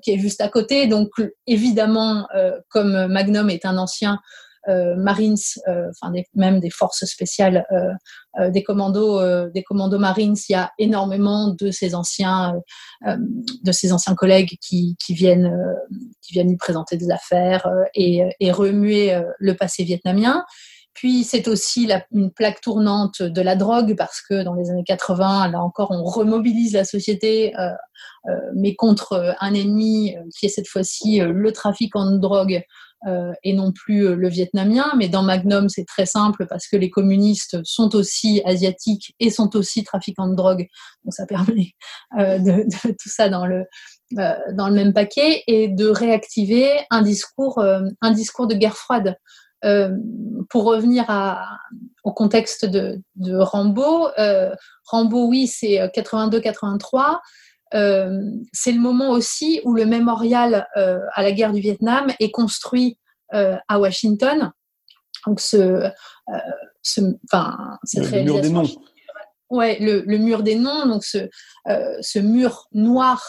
qui 0.03 0.11
est 0.11 0.19
juste 0.19 0.40
à 0.40 0.49
côté. 0.49 0.88
Donc, 0.88 1.09
évidemment, 1.47 2.27
comme 2.69 3.07
Magnum 3.07 3.49
est 3.49 3.64
un 3.64 3.79
ancien 3.79 4.19
Marines, 4.68 5.37
euh, 5.68 5.88
enfin 5.90 6.12
même 6.35 6.61
des 6.61 6.70
forces 6.70 7.05
spéciales, 7.07 7.64
euh, 7.73 8.51
des 8.51 8.62
commandos, 8.62 9.20
des 9.51 9.62
commandos 9.62 9.99
Marines. 9.99 10.37
Il 10.49 10.53
y 10.53 10.55
a 10.55 10.70
énormément 10.79 11.55
de 11.59 11.70
ces 11.70 11.94
anciens, 11.94 12.55
de 13.07 13.73
ces 13.73 13.92
anciens 13.92 14.14
collègues 14.14 14.57
qui, 14.61 14.96
viennent, 15.09 15.53
qui 16.23 16.35
viennent 16.35 16.49
lui 16.49 16.57
présenter 16.57 16.96
des 16.96 17.11
affaires 17.11 17.66
et, 17.94 18.23
remuer 18.53 19.20
le 19.38 19.55
passé 19.55 19.85
vietnamien. 19.85 20.44
puis 20.92 21.25
c'est 21.25 21.49
aussi 21.49 21.90
une 22.12 22.31
plaque 22.31 22.61
tournante 22.61 23.23
de 23.23 23.40
la 23.40 23.57
drogue 23.57 23.96
parce 23.96 24.20
que 24.20 24.42
dans 24.42 24.55
les 24.55 24.70
années 24.70 24.85
80, 24.85 25.49
là 25.49 25.61
encore, 25.62 25.90
on 25.90 26.05
remobilise 26.05 26.75
la 26.75 26.85
société, 26.85 27.55
euh, 27.59 27.70
euh, 28.29 28.37
mais 28.55 28.75
contre 28.75 29.35
un 29.40 29.55
ennemi 29.55 30.14
qui 30.38 30.46
est 30.46 30.51
cette 30.51 30.68
fois-ci 30.68 31.20
le 31.20 31.53
trafiquant 31.53 32.11
de 32.11 32.18
drogue 32.18 32.62
et 33.42 33.54
non 33.54 33.72
plus 33.72 34.14
le 34.14 34.28
vietnamien. 34.28 34.92
Mais 34.96 35.08
dans 35.08 35.22
Magnum, 35.22 35.68
c'est 35.68 35.86
très 35.86 36.06
simple 36.06 36.46
parce 36.46 36.68
que 36.68 36.76
les 36.76 36.90
communistes 36.90 37.58
sont 37.64 37.94
aussi 37.94 38.42
asiatiques 38.44 39.14
et 39.20 39.30
sont 39.30 39.56
aussi 39.56 39.84
trafiquants 39.84 40.28
de 40.28 40.34
drogue. 40.34 40.66
Donc 41.04 41.14
ça 41.14 41.26
permet 41.26 41.72
de, 42.16 42.64
de, 42.64 42.92
tout 43.00 43.08
ça 43.08 43.28
dans 43.28 43.46
le, 43.46 43.64
dans 44.10 44.68
le 44.68 44.74
même 44.74 44.92
paquet 44.92 45.42
et 45.46 45.68
de 45.68 45.88
réactiver 45.88 46.70
un 46.90 47.02
discours, 47.02 47.62
un 48.02 48.10
discours 48.10 48.46
de 48.46 48.54
guerre 48.54 48.76
froide. 48.76 49.16
Euh, 49.64 49.94
pour 50.48 50.64
revenir 50.64 51.04
au 52.02 52.12
contexte 52.12 52.64
de, 52.64 53.02
de 53.16 53.36
Rambo, 53.36 54.08
euh, 54.18 54.54
Rambo, 54.86 55.26
oui, 55.26 55.46
c'est 55.46 55.76
82-83. 55.94 57.18
Euh, 57.74 58.20
c'est 58.52 58.72
le 58.72 58.80
moment 58.80 59.11
aussi 59.11 59.61
où 59.64 59.74
le 59.74 59.87
mémorial 59.87 60.66
à 60.74 61.22
la 61.22 61.33
guerre 61.33 61.52
du 61.52 61.61
Vietnam 61.61 62.12
est 62.18 62.30
construit 62.30 62.98
à 63.33 63.78
Washington. 63.78 64.52
Donc, 65.26 65.40
ce, 65.40 65.88
ce, 66.83 67.00
enfin, 67.30 67.78
cette 67.85 68.11
le 68.11 68.22
mur 68.22 68.40
des 68.40 68.50
noms. 68.50 68.68
Ouais, 69.50 69.78
le, 69.80 70.02
le, 70.06 70.18
mur 70.18 70.42
des 70.42 70.54
noms, 70.54 70.87
donc 70.87 71.04
ce, 71.04 71.28
ce 71.66 72.18
mur 72.18 72.66
noir 72.72 73.22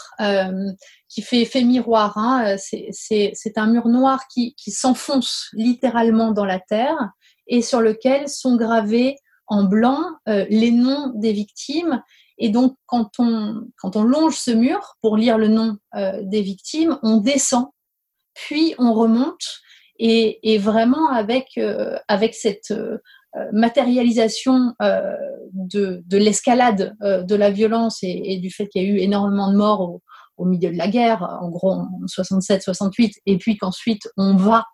qui 1.08 1.22
fait 1.22 1.42
effet 1.42 1.62
miroir. 1.62 2.16
Hein. 2.16 2.56
C'est 2.58 3.58
un 3.58 3.66
mur 3.66 3.88
noir 3.88 4.26
qui, 4.32 4.54
qui 4.54 4.70
s'enfonce 4.70 5.48
littéralement 5.52 6.32
dans 6.32 6.46
la 6.46 6.58
terre 6.58 7.10
et 7.46 7.62
sur 7.62 7.80
lequel 7.80 8.28
sont 8.28 8.56
gravés 8.56 9.16
en 9.46 9.64
blanc 9.64 10.00
euh, 10.28 10.46
les 10.48 10.70
noms 10.70 11.12
des 11.14 11.32
victimes. 11.32 12.02
Et 12.42 12.50
donc, 12.50 12.76
quand 12.86 13.10
on, 13.18 14.02
longe 14.02 14.36
ce 14.36 14.50
mur 14.50 14.96
pour 15.00 15.16
lire 15.16 15.38
le 15.38 15.48
nom 15.48 15.76
euh, 15.94 16.20
des 16.22 16.42
victimes, 16.42 16.98
on 17.02 17.18
descend, 17.18 17.66
puis 18.34 18.74
on 18.78 18.92
remonte, 18.92 19.60
et, 19.98 20.58
vraiment 20.58 21.10
avec, 21.10 21.46
euh, 21.58 21.96
cette 22.32 22.74
matérialisation 23.52 24.74
de, 24.80 26.02
de 26.04 26.18
l'escalade 26.18 26.96
de 27.00 27.34
la 27.34 27.50
violence 27.50 27.98
et, 28.02 28.38
du 28.38 28.50
fait 28.50 28.66
qu'il 28.66 28.82
y 28.82 28.86
a 28.86 28.88
eu 28.88 28.98
énormément 28.98 29.52
de 29.52 29.56
morts 29.56 29.80
au, 29.80 30.02
au 30.36 30.44
milieu 30.44 30.72
de 30.72 30.76
la 30.76 30.88
guerre, 30.88 31.22
en 31.40 31.48
gros 31.50 31.72
en 31.72 31.88
67-68, 32.06 33.12
et 33.26 33.38
puis 33.38 33.56
qu'ensuite 33.56 34.08
on 34.16 34.34
va 34.36 34.64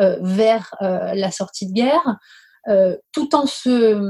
euh, 0.00 0.16
vers 0.22 0.74
euh, 0.80 1.12
la 1.14 1.30
sortie 1.30 1.68
de 1.68 1.74
guerre, 1.74 2.16
euh, 2.68 2.96
tout 3.12 3.34
en 3.34 3.46
se... 3.46 4.00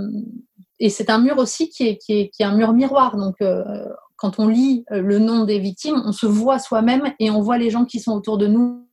Et 0.83 0.91
c'est 0.91 1.11
un 1.11 1.19
mur 1.19 1.39
aussi 1.39 1.71
qui 1.71 1.87
est, 1.87 1.97
qui 1.97 2.13
est, 2.13 2.29
qui 2.31 2.43
est 2.43 2.45
un 2.45 2.55
mur 2.55 2.73
miroir, 2.73 3.17
donc 3.17 3.37
quand 4.17 4.39
on 4.39 4.49
lit 4.49 4.85
le 4.91 5.19
nom 5.21 5.45
des 5.45 5.61
victimes, 5.61 6.03
on 6.05 6.11
se 6.11 6.27
voit 6.27 6.59
soi-même 6.59 7.15
et 7.21 7.31
on 7.31 7.41
voit 7.41 7.57
les 7.57 7.71
gens 7.71 7.85
qui 7.85 8.01
sont 8.01 8.13
autour 8.13 8.37
de 8.37 8.49
nous 8.49 8.89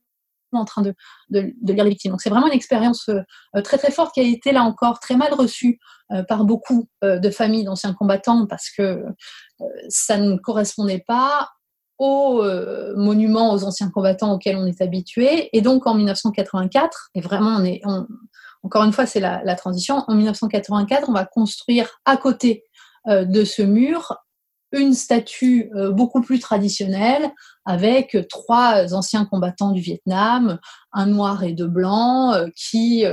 en 0.52 0.64
train 0.64 0.82
de, 0.82 0.94
de, 1.30 1.52
lire 1.72 1.84
les 1.84 1.90
victimes. 1.90 2.12
Donc 2.12 2.22
c'est 2.22 2.30
vraiment 2.30 2.46
une 2.46 2.52
expérience 2.52 3.10
très 3.64 3.76
très 3.76 3.90
forte 3.90 4.14
qui 4.14 4.20
a 4.20 4.22
été 4.22 4.52
là 4.52 4.62
encore 4.62 5.00
très 5.00 5.16
mal 5.16 5.34
reçue 5.34 5.80
par 6.28 6.44
beaucoup 6.44 6.88
de 7.02 7.30
familles 7.30 7.64
d'anciens 7.64 7.92
combattants 7.92 8.46
parce 8.46 8.70
que 8.70 9.04
ça 9.88 10.16
ne 10.16 10.36
correspondait 10.36 11.04
pas 11.04 11.48
aux 12.00 12.42
euh, 12.42 12.94
monuments 12.96 13.52
aux 13.52 13.62
anciens 13.62 13.90
combattants 13.90 14.32
auxquels 14.32 14.56
on 14.56 14.66
est 14.66 14.80
habitué. 14.80 15.50
Et 15.56 15.60
donc 15.60 15.86
en 15.86 15.94
1984, 15.94 17.10
et 17.14 17.20
vraiment 17.20 17.58
on 17.58 17.64
est, 17.64 17.82
encore 18.62 18.84
une 18.84 18.92
fois 18.92 19.06
c'est 19.06 19.20
la, 19.20 19.54
transition, 19.54 20.04
en 20.06 20.14
1984 20.14 21.08
on 21.08 21.12
va 21.12 21.24
construire 21.24 21.88
à 22.04 22.16
côté 22.16 22.64
euh, 23.08 23.24
de 23.24 23.44
ce 23.44 23.62
mur 23.62 24.16
une 24.72 24.94
statue 24.94 25.68
euh, 25.74 25.90
beaucoup 25.90 26.20
plus 26.20 26.38
traditionnelle 26.38 27.32
avec 27.64 28.16
trois 28.28 28.94
anciens 28.94 29.24
combattants 29.24 29.72
du 29.72 29.80
Vietnam, 29.80 30.58
un 30.92 31.06
noir 31.06 31.42
et 31.42 31.52
deux 31.52 31.66
blancs, 31.66 32.34
euh, 32.34 32.48
qui 32.54 33.04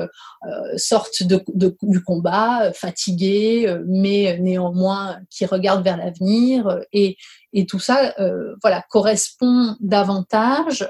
sortent 0.75 1.23
de, 1.23 1.43
du 1.81 2.03
combat, 2.03 2.71
fatigués, 2.73 3.75
mais 3.87 4.37
néanmoins 4.39 5.19
qui 5.29 5.45
regardent 5.45 5.83
vers 5.83 5.97
l'avenir. 5.97 6.79
Et, 6.91 7.17
et, 7.53 7.65
tout 7.65 7.79
ça 7.79 8.13
voilà, 8.61 8.83
correspond 8.89 9.75
davantage 9.79 10.87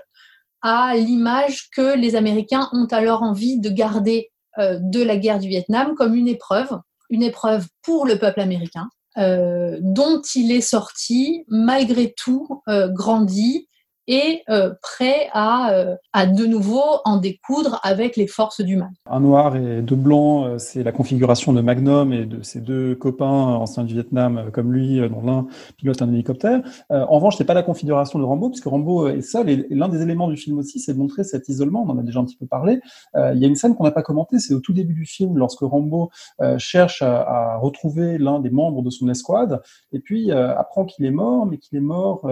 à 0.62 0.96
l'image 0.96 1.70
que 1.76 1.98
les 1.98 2.16
Américains 2.16 2.70
ont 2.74 2.88
alors 2.88 3.24
envie 3.24 3.60
de 3.60 3.70
garder 3.70 4.32
de 4.58 5.04
la 5.04 5.18
guerre 5.18 5.40
du 5.40 5.48
Vietnam 5.48 5.96
comme 5.96 6.16
une 6.16 6.28
épreuve, 6.28 6.80
une 7.10 7.24
épreuve 7.24 7.68
pour 7.84 8.06
le 8.06 8.18
peuple 8.18 8.42
américain, 8.42 8.90
euh, 9.18 9.78
dont 9.82 10.22
il 10.36 10.52
est 10.52 10.62
sorti 10.62 11.44
malgré 11.48 12.14
tout 12.16 12.62
euh, 12.68 12.88
grandi 12.88 13.68
et 14.08 14.44
euh, 14.50 14.74
prêt 14.82 15.28
à, 15.34 15.72
euh, 15.74 15.96
à 16.14 16.26
de 16.26 16.46
nouveau 16.46 16.82
en 17.04 17.18
découdre 17.18 17.80
avec 17.84 18.16
les 18.16 18.28
forces 18.28 18.62
du 18.62 18.78
mal. 18.78 18.90
Un 19.06 19.20
noir 19.20 19.56
et 19.56 19.82
deux 19.82 19.96
blancs, 19.96 20.48
euh, 20.48 20.58
c'est 20.58 20.84
la 20.84 20.92
configuration 20.92 21.52
de 21.54 21.62
Magnum 21.62 22.14
et 22.14 22.26
de 22.26 22.42
ses 22.42 22.62
deux 22.62 22.96
copains 22.96 23.26
anciens 23.26 23.84
du 23.84 23.94
Vietnam 23.94 24.50
comme 24.54 24.72
lui, 24.72 25.00
dont 25.10 25.22
l'un 25.22 25.48
pilote 25.78 26.02
un 26.02 26.12
hélicoptère. 26.12 26.62
en 26.90 27.16
revanche, 27.16 27.36
c'est 27.38 27.46
pas 27.46 27.54
la 27.54 27.64
configuration 27.64 28.20
de 28.20 28.24
Rambo, 28.24 28.50
puisque 28.50 28.66
Rambo 28.66 29.08
est 29.08 29.22
seul 29.22 29.50
et 29.50 29.68
l'un 29.70 29.90
des 29.90 30.02
éléments 30.02 30.30
du 30.30 30.38
film 30.38 30.58
aussi, 30.58 30.80
c'est 30.80 30.94
de 30.94 31.00
montrer 31.00 31.24
cet 31.24 31.50
isolement. 31.50 31.84
On 31.86 31.90
en 31.90 31.98
a 31.98 32.04
déjà 32.04 32.20
un 32.20 32.26
petit 32.26 32.38
peu 32.38 32.46
parlé. 32.46 32.80
Il 33.16 33.38
y 33.38 33.46
a 33.46 33.48
une 33.48 33.56
scène 33.56 33.76
qu'on 33.76 33.84
n'a 33.84 33.92
pas 33.92 34.04
commentée, 34.04 34.40
c'est 34.40 34.54
au 34.54 34.60
tout 34.60 34.74
début 34.74 34.94
du 34.94 35.06
film, 35.06 35.38
lorsque 35.38 35.62
Rambo 35.62 36.10
cherche 36.58 37.02
à, 37.02 37.22
à 37.22 37.58
retrouver 37.58 38.18
l'un 38.18 38.40
des 38.40 38.50
membres 38.50 38.82
de 38.82 38.90
son 38.90 39.10
escouade, 39.10 39.62
et 39.92 40.00
puis 40.00 40.32
apprend 40.32 40.86
qu'il 40.86 41.06
est 41.06 41.12
mort, 41.12 41.46
mais 41.46 41.58
qu'il 41.58 41.78
est 41.78 41.82
mort, 41.82 42.30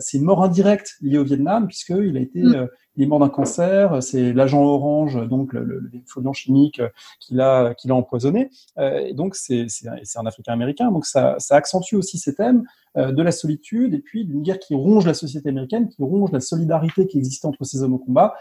c'est 0.00 0.18
une 0.18 0.24
mort 0.24 0.42
indirecte 0.42 0.96
au 1.18 1.24
Vietnam, 1.24 1.66
puisqu'il 1.66 2.16
a 2.16 2.20
été, 2.20 2.42
mm. 2.42 2.54
euh, 2.54 2.66
il 2.96 3.04
est 3.04 3.06
mort 3.06 3.18
d'un 3.18 3.28
cancer. 3.28 4.02
C'est 4.02 4.32
l'agent 4.32 4.62
orange, 4.62 5.26
donc 5.28 5.52
le, 5.52 5.64
le, 5.64 6.32
chimique, 6.32 6.80
euh, 6.80 6.88
qui 7.20 7.34
l'a, 7.34 7.74
qui 7.74 7.88
l'a 7.88 7.94
empoisonné. 7.94 8.50
Euh, 8.78 8.98
et 8.98 9.14
donc 9.14 9.34
c'est, 9.34 9.66
c'est, 9.68 9.88
un 9.88 10.26
Africain 10.26 10.52
américain. 10.52 10.90
Donc 10.90 11.06
ça, 11.06 11.36
ça 11.38 11.56
accentue 11.56 11.94
aussi 11.94 12.18
ces 12.18 12.34
thèmes 12.34 12.64
de 12.94 13.22
la 13.22 13.32
solitude 13.32 13.94
et 13.94 14.00
puis 14.00 14.26
d'une 14.26 14.42
guerre 14.42 14.58
qui 14.58 14.74
ronge 14.74 15.06
la 15.06 15.14
société 15.14 15.48
américaine, 15.48 15.88
qui 15.88 16.02
ronge 16.02 16.30
la 16.30 16.40
solidarité 16.40 17.06
qui 17.06 17.16
existait 17.16 17.46
entre 17.46 17.64
ces 17.64 17.82
hommes 17.82 17.94
au 17.94 17.98
combat, 17.98 18.34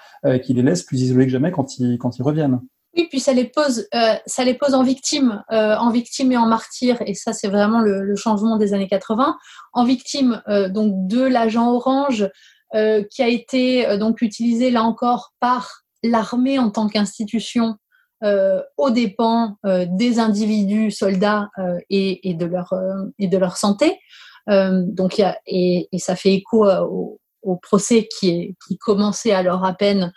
qui 0.43 0.53
les 0.53 0.61
laisse 0.61 0.83
plus 0.83 1.01
isolés 1.01 1.25
que 1.25 1.31
jamais 1.31 1.51
quand 1.51 1.79
ils, 1.79 1.97
quand 1.97 2.17
ils 2.17 2.23
reviennent. 2.23 2.59
Oui, 2.97 3.07
puis 3.09 3.21
ça 3.21 3.31
les 3.31 3.45
pose, 3.45 3.87
euh, 3.95 4.15
ça 4.25 4.43
les 4.43 4.53
pose 4.53 4.73
en 4.73 4.83
victime, 4.83 5.43
euh, 5.51 5.75
en 5.77 5.91
victime 5.91 6.31
et 6.33 6.37
en 6.37 6.45
martyr, 6.45 6.97
et 7.05 7.13
ça 7.13 7.31
c'est 7.31 7.47
vraiment 7.47 7.79
le, 7.79 8.03
le, 8.03 8.15
changement 8.17 8.57
des 8.57 8.73
années 8.73 8.89
80. 8.89 9.37
En 9.71 9.85
victime 9.85 10.41
euh, 10.49 10.67
donc 10.67 11.07
de 11.07 11.21
l'agent 11.21 11.71
orange 11.71 12.29
euh, 12.73 13.03
qui 13.11 13.21
a 13.21 13.27
été 13.27 13.85
euh, 13.85 13.97
donc 13.97 14.21
utilisé 14.21 14.71
là 14.71 14.83
encore 14.83 15.33
par 15.41 15.83
l'armée 16.03 16.57
en 16.57 16.71
tant 16.71 16.87
qu'institution 16.87 17.75
euh, 18.23 18.61
aux 18.77 18.91
dépens 18.91 19.57
des 19.63 20.19
individus 20.19 20.91
soldats 20.91 21.49
et, 21.89 22.29
et, 22.29 22.33
de 22.33 22.45
leur 22.45 22.73
et 23.19 23.27
de 23.27 23.37
leur 23.37 23.57
santé. 23.57 23.99
donc 24.47 25.17
y 25.17 25.23
a, 25.23 25.37
et, 25.47 25.89
et, 25.91 25.99
ça 25.99 26.15
fait 26.15 26.33
écho 26.33 26.65
au, 26.65 27.19
au 27.41 27.55
procès 27.57 28.07
qui, 28.07 28.29
est, 28.29 28.55
qui 28.67 28.77
commençait 28.77 29.31
alors 29.31 29.65
à 29.65 29.73
peine 29.73 30.13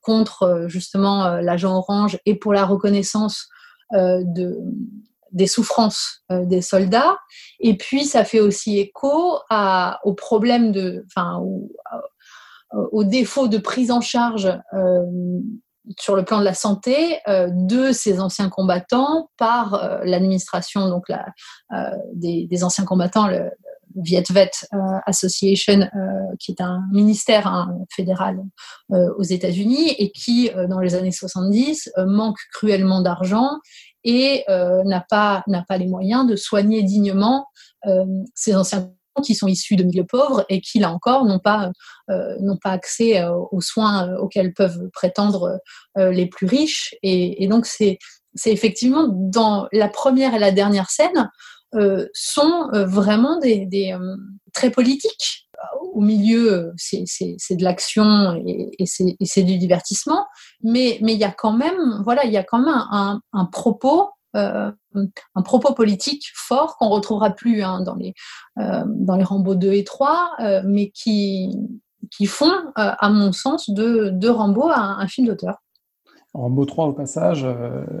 contre 0.00 0.66
justement 0.68 1.40
l'agent 1.40 1.76
orange 1.76 2.18
et 2.24 2.36
pour 2.36 2.52
la 2.52 2.64
reconnaissance 2.64 3.48
de, 3.92 4.56
des 5.32 5.46
souffrances 5.46 6.22
euh, 6.30 6.44
des 6.44 6.62
soldats. 6.62 7.18
Et 7.60 7.76
puis, 7.76 8.04
ça 8.04 8.24
fait 8.24 8.40
aussi 8.40 8.78
écho 8.78 9.38
au 10.04 10.14
problème 10.14 10.72
de, 10.72 11.04
enfin, 11.06 11.38
au, 11.38 11.70
au, 12.92 13.04
défaut 13.04 13.48
de 13.48 13.58
prise 13.58 13.90
en 13.90 14.00
charge 14.00 14.46
euh, 14.72 15.02
sur 15.98 16.14
le 16.14 16.24
plan 16.24 16.38
de 16.38 16.44
la 16.44 16.54
santé 16.54 17.18
euh, 17.28 17.48
de 17.50 17.92
ces 17.92 18.20
anciens 18.20 18.48
combattants 18.48 19.30
par 19.36 19.74
euh, 19.74 20.00
l'administration 20.04 20.88
donc 20.88 21.04
euh, 21.10 21.16
des, 22.14 22.64
anciens 22.64 22.84
combattants, 22.84 23.26
le, 23.26 23.50
Viet 23.96 24.22
Vet 24.30 24.52
Association, 25.04 25.80
qui 26.38 26.52
est 26.52 26.60
un 26.60 26.80
ministère 26.92 27.48
hein, 27.48 27.76
fédéral 27.92 28.40
aux 28.88 29.24
États-Unis 29.24 29.96
et 29.98 30.12
qui, 30.12 30.48
dans 30.68 30.78
les 30.78 30.94
années 30.94 31.10
70, 31.10 31.90
manque 32.06 32.38
cruellement 32.52 33.00
d'argent 33.00 33.50
et 34.04 34.44
euh, 34.48 34.82
n'a 34.84 35.04
pas 35.08 35.42
n'a 35.46 35.64
pas 35.68 35.76
les 35.78 35.86
moyens 35.86 36.26
de 36.26 36.36
soigner 36.36 36.82
dignement 36.82 37.46
euh, 37.86 38.04
ces 38.34 38.56
anciens 38.56 38.92
qui 39.22 39.34
sont 39.34 39.48
issus 39.48 39.76
de 39.76 39.84
milieux 39.84 40.06
pauvres 40.06 40.44
et 40.48 40.60
qui 40.60 40.78
là 40.78 40.90
encore 40.90 41.24
n'ont 41.24 41.38
pas 41.38 41.70
euh, 42.10 42.36
n'ont 42.40 42.56
pas 42.56 42.70
accès 42.70 43.20
euh, 43.20 43.34
aux 43.50 43.60
soins 43.60 44.16
auxquels 44.16 44.52
peuvent 44.54 44.88
prétendre 44.92 45.60
euh, 45.98 46.10
les 46.10 46.26
plus 46.26 46.46
riches. 46.46 46.94
Et, 47.02 47.42
et 47.42 47.48
donc 47.48 47.66
c'est 47.66 47.98
c'est 48.34 48.52
effectivement 48.52 49.08
dans 49.08 49.66
la 49.72 49.88
première 49.88 50.34
et 50.34 50.38
la 50.38 50.52
dernière 50.52 50.90
scène 50.90 51.30
sont 52.12 52.68
vraiment 52.72 53.38
des, 53.38 53.64
des 53.64 53.96
très 54.52 54.70
politiques 54.70 55.48
au 55.92 56.00
milieu, 56.00 56.72
c'est 56.76 57.56
de 57.56 57.64
l'action 57.64 58.40
et, 58.46 58.84
c'est 58.86 59.42
du 59.42 59.58
divertissement, 59.58 60.26
mais 60.62 60.98
il 61.00 61.18
y 61.18 61.24
a 61.24 61.32
quand 61.32 61.52
même, 61.52 62.02
voilà, 62.04 62.24
il 62.24 62.32
y 62.32 62.36
a 62.36 62.44
quand 62.44 62.58
même 62.58 63.20
un, 63.32 63.44
propos 63.46 64.10
euh, 64.36 64.70
un 65.34 65.42
propos 65.42 65.74
politique 65.74 66.24
fort 66.34 66.76
qu'on 66.76 66.88
retrouvera 66.88 67.30
plus 67.30 67.62
hein, 67.62 67.80
dans 67.80 67.96
les 67.96 68.14
euh, 68.58 68.84
Rambo 69.24 69.56
2 69.56 69.72
et 69.72 69.84
3, 69.84 70.30
euh, 70.40 70.62
mais 70.64 70.90
qui 70.90 71.50
font, 72.26 72.52
à 72.76 73.10
mon 73.10 73.32
sens, 73.32 73.70
de, 73.70 74.10
de 74.10 74.28
Rambo 74.28 74.68
un, 74.68 74.98
un 74.98 75.08
film 75.08 75.26
d'auteur. 75.26 75.58
Rambo 76.32 76.64
3 76.64 76.86
au 76.86 76.92
passage, 76.92 77.44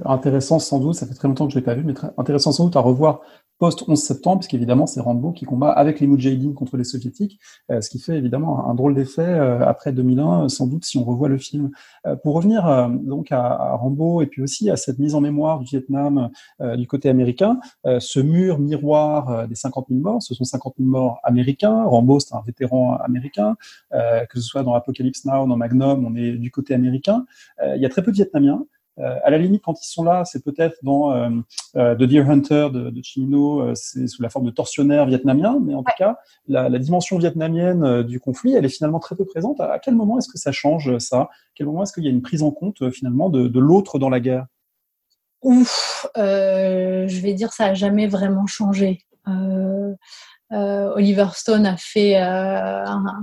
intéressant 0.04 0.60
sans 0.60 0.78
doute, 0.78 0.94
ça 0.94 1.06
fait 1.06 1.14
très 1.14 1.26
longtemps 1.26 1.46
que 1.46 1.52
je 1.52 1.58
l'ai 1.58 1.64
pas 1.64 1.74
vu, 1.74 1.82
mais 1.82 1.94
intéressant 2.16 2.52
sans 2.52 2.64
doute 2.66 2.76
à 2.76 2.80
revoir 2.80 3.20
post-11 3.60 3.96
septembre, 3.96 4.38
puisqu'évidemment, 4.38 4.86
c'est 4.86 5.00
Rambo 5.00 5.32
qui 5.32 5.44
combat 5.44 5.70
avec 5.70 6.00
les 6.00 6.06
Moudjahidines 6.06 6.54
contre 6.54 6.78
les 6.78 6.84
Soviétiques, 6.84 7.38
euh, 7.70 7.82
ce 7.82 7.90
qui 7.90 8.00
fait 8.00 8.16
évidemment 8.16 8.66
un, 8.68 8.74
drôle 8.74 8.94
d'effet 8.94 9.20
euh, 9.20 9.60
après 9.60 9.92
2001, 9.92 10.48
sans 10.48 10.66
doute, 10.66 10.86
si 10.86 10.96
on 10.96 11.04
revoit 11.04 11.28
le 11.28 11.36
film. 11.36 11.70
Euh, 12.06 12.16
pour 12.16 12.34
revenir 12.34 12.88
donc 13.02 13.30
à, 13.32 13.44
à, 13.44 13.76
Rambo 13.76 14.22
et 14.22 14.26
puis 14.26 14.40
aussi 14.40 14.70
à 14.70 14.76
cette 14.76 14.98
mise 14.98 15.14
en 15.14 15.20
mémoire 15.20 15.58
du 15.58 15.66
Vietnam 15.66 16.30
du 16.78 16.86
côté 16.86 17.10
américain, 17.10 17.60
ce 17.84 18.20
mur 18.20 18.58
miroir 18.58 19.46
des 19.46 19.54
50 19.54 19.86
000 19.90 20.00
morts, 20.00 20.22
ce 20.22 20.34
sont 20.34 20.44
50 20.44 20.74
000 20.78 20.88
morts 20.88 21.20
américains. 21.22 21.84
Rambo, 21.84 22.18
c'est 22.18 22.34
un 22.34 22.42
vétéran 22.46 22.96
américain, 22.96 23.56
que 23.90 24.34
ce 24.34 24.40
soit 24.40 24.62
dans 24.62 24.72
Apocalypse 24.72 25.26
Now, 25.26 25.46
dans 25.46 25.56
Magnum, 25.56 26.04
on 26.06 26.14
est 26.16 26.32
du 26.32 26.50
côté 26.50 26.72
américain. 26.72 27.26
il 27.62 27.80
y 27.80 27.86
a 27.86 27.88
très 27.90 28.02
peu 28.02 28.10
de 28.10 28.16
Vietnamiens. 28.16 28.64
Euh, 28.98 29.16
à 29.24 29.30
la 29.30 29.38
limite, 29.38 29.62
quand 29.64 29.80
ils 29.80 29.88
sont 29.88 30.04
là, 30.04 30.24
c'est 30.24 30.44
peut-être 30.44 30.76
dans 30.82 31.12
euh, 31.12 31.30
euh, 31.76 31.94
The 31.94 32.02
Deer 32.02 32.28
Hunter 32.28 32.68
de, 32.72 32.90
de 32.90 33.02
Chimino, 33.02 33.74
c'est 33.74 34.06
sous 34.06 34.22
la 34.22 34.28
forme 34.28 34.46
de 34.46 34.50
tortionnaires 34.50 35.06
vietnamiens, 35.06 35.58
mais 35.62 35.74
en 35.74 35.82
tout 35.82 35.92
cas, 35.96 36.18
la, 36.48 36.68
la 36.68 36.78
dimension 36.78 37.18
vietnamienne 37.18 38.02
du 38.02 38.20
conflit, 38.20 38.54
elle 38.54 38.64
est 38.64 38.70
finalement 38.70 38.98
très 38.98 39.16
peu 39.16 39.24
présente. 39.24 39.60
À, 39.60 39.78
quel 39.78 39.94
moment 39.94 40.18
est-ce 40.18 40.28
que 40.28 40.38
ça 40.38 40.52
change 40.52 40.98
ça? 40.98 41.20
À 41.20 41.30
quel 41.54 41.66
moment 41.66 41.82
est-ce 41.82 41.92
qu'il 41.92 42.04
y 42.04 42.08
a 42.08 42.10
une 42.10 42.22
prise 42.22 42.42
en 42.42 42.50
compte 42.50 42.90
finalement 42.90 43.30
de, 43.30 43.48
de 43.48 43.60
l'autre 43.60 43.98
dans 43.98 44.10
la 44.10 44.20
guerre? 44.20 44.46
Ouf, 45.42 46.06
euh, 46.18 47.08
je 47.08 47.20
vais 47.20 47.32
dire 47.32 47.52
ça 47.52 47.66
a 47.66 47.74
jamais 47.74 48.06
vraiment 48.06 48.46
changé. 48.46 49.06
Euh, 49.28 49.94
Oliver 50.50 51.28
Stone 51.32 51.64
a 51.64 51.76
fait 51.76 52.16
un, 52.16 53.14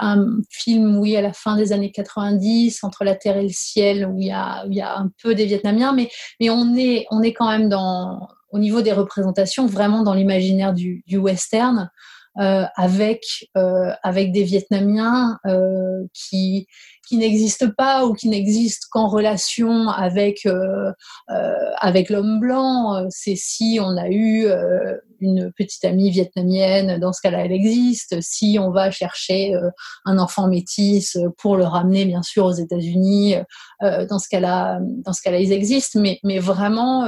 un 0.00 0.38
film, 0.48 0.98
oui, 0.98 1.16
à 1.16 1.20
la 1.20 1.32
fin 1.32 1.56
des 1.56 1.72
années 1.72 1.92
90, 1.92 2.82
entre 2.84 3.04
la 3.04 3.14
terre 3.14 3.36
et 3.36 3.42
le 3.42 3.48
ciel, 3.50 4.06
où 4.06 4.18
il 4.18 4.26
y 4.26 4.32
a, 4.32 4.64
un 4.96 5.10
peu 5.22 5.34
des 5.34 5.46
Vietnamiens, 5.46 5.92
mais, 5.92 6.10
on, 6.50 6.74
est, 6.76 7.32
quand 7.32 7.48
même 7.48 7.68
dans, 7.68 8.28
au 8.50 8.58
niveau 8.58 8.82
des 8.82 8.92
représentations, 8.92 9.66
vraiment 9.66 10.02
dans 10.02 10.14
l'imaginaire 10.14 10.72
du, 10.72 11.04
western, 11.12 11.90
avec, 12.36 13.22
euh, 13.56 13.92
avec 14.02 14.32
des 14.32 14.44
Vietnamiens 14.44 15.38
euh, 15.46 16.04
qui, 16.14 16.66
qui 17.10 17.16
n'existe 17.16 17.74
pas 17.74 18.06
ou 18.06 18.14
qui 18.14 18.28
n'existe 18.28 18.84
qu'en 18.88 19.08
relation 19.08 19.88
avec 19.88 20.46
euh, 20.46 20.92
euh, 21.30 21.54
avec 21.80 22.08
l'homme 22.08 22.38
blanc. 22.38 23.04
C'est 23.10 23.34
si 23.34 23.80
on 23.82 23.96
a 23.96 24.08
eu 24.08 24.46
euh, 24.46 24.96
une 25.18 25.52
petite 25.52 25.84
amie 25.84 26.10
vietnamienne, 26.10 27.00
dans 27.00 27.12
ce 27.12 27.20
cas-là, 27.20 27.44
elle 27.44 27.52
existe. 27.52 28.20
Si 28.20 28.58
on 28.60 28.70
va 28.70 28.92
chercher 28.92 29.54
un 30.04 30.18
enfant 30.18 30.46
métis 30.46 31.18
pour 31.36 31.56
le 31.56 31.64
ramener, 31.64 32.04
bien 32.04 32.22
sûr, 32.22 32.46
aux 32.46 32.52
États-Unis, 32.52 33.34
dans 33.82 34.18
ce 34.18 34.28
cas-là, 34.30 34.78
dans 34.80 35.12
ce 35.12 35.20
cas-là, 35.22 35.40
ils 35.40 35.52
existent. 35.52 36.00
Mais 36.00 36.20
mais 36.22 36.38
vraiment 36.38 37.06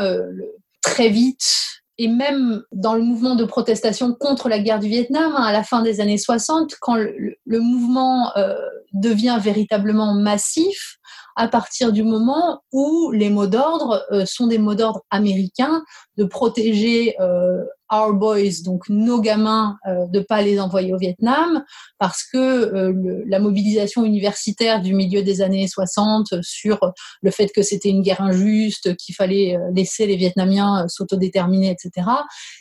très 0.82 1.08
vite 1.08 1.81
et 1.98 2.08
même 2.08 2.62
dans 2.72 2.94
le 2.94 3.02
mouvement 3.02 3.34
de 3.34 3.44
protestation 3.44 4.14
contre 4.14 4.48
la 4.48 4.58
guerre 4.58 4.80
du 4.80 4.88
Vietnam, 4.88 5.34
hein, 5.36 5.42
à 5.42 5.52
la 5.52 5.62
fin 5.62 5.82
des 5.82 6.00
années 6.00 6.18
60, 6.18 6.74
quand 6.80 6.94
le, 6.94 7.60
mouvement 7.60 8.34
euh, 8.36 8.54
devient 8.92 9.38
véritablement 9.40 10.14
massif, 10.14 10.98
à 11.36 11.48
partir 11.48 11.92
du 11.92 12.02
moment 12.02 12.62
où 12.72 13.10
les 13.12 13.30
mots 13.30 13.46
d'ordre 13.46 14.04
euh, 14.10 14.26
sont 14.26 14.46
des 14.46 14.58
mots 14.58 14.74
d'ordre 14.74 15.02
américains, 15.10 15.82
de 16.16 16.24
protéger 16.24 17.14
euh, 17.20 17.64
our 17.92 18.14
boys, 18.14 18.62
donc 18.64 18.88
nos 18.88 19.20
gamins, 19.20 19.76
euh, 19.86 20.06
de 20.06 20.20
pas 20.20 20.42
les 20.42 20.58
envoyer 20.58 20.94
au 20.94 20.98
Vietnam, 20.98 21.62
parce 21.98 22.24
que 22.24 22.38
euh, 22.38 22.92
le, 22.92 23.22
la 23.26 23.38
mobilisation 23.38 24.04
universitaire 24.04 24.80
du 24.80 24.94
milieu 24.94 25.22
des 25.22 25.42
années 25.42 25.68
60 25.68 26.42
sur 26.42 26.80
le 27.20 27.30
fait 27.30 27.48
que 27.54 27.62
c'était 27.62 27.90
une 27.90 28.02
guerre 28.02 28.22
injuste, 28.22 28.96
qu'il 28.96 29.14
fallait 29.14 29.56
euh, 29.56 29.70
laisser 29.74 30.06
les 30.06 30.16
Vietnamiens 30.16 30.84
euh, 30.84 30.88
s'autodéterminer, 30.88 31.70
etc., 31.70 32.08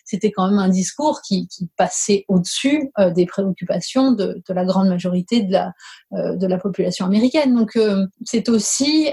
c'était 0.03 0.31
quand 0.31 0.49
même 0.49 0.59
un 0.59 0.69
discours 0.69 1.21
qui, 1.21 1.47
qui 1.47 1.69
passait 1.77 2.25
au-dessus 2.27 2.91
euh, 2.99 3.09
des 3.09 3.25
préoccupations 3.25 4.11
de, 4.11 4.41
de, 4.47 4.53
la 4.53 4.65
grande 4.65 4.89
majorité 4.89 5.41
de 5.41 5.51
la, 5.53 5.71
de 6.11 6.45
la 6.45 6.57
population 6.57 7.05
américaine. 7.05 7.55
Donc 7.55 7.79
c'est 8.25 8.49
aussi 8.49 9.09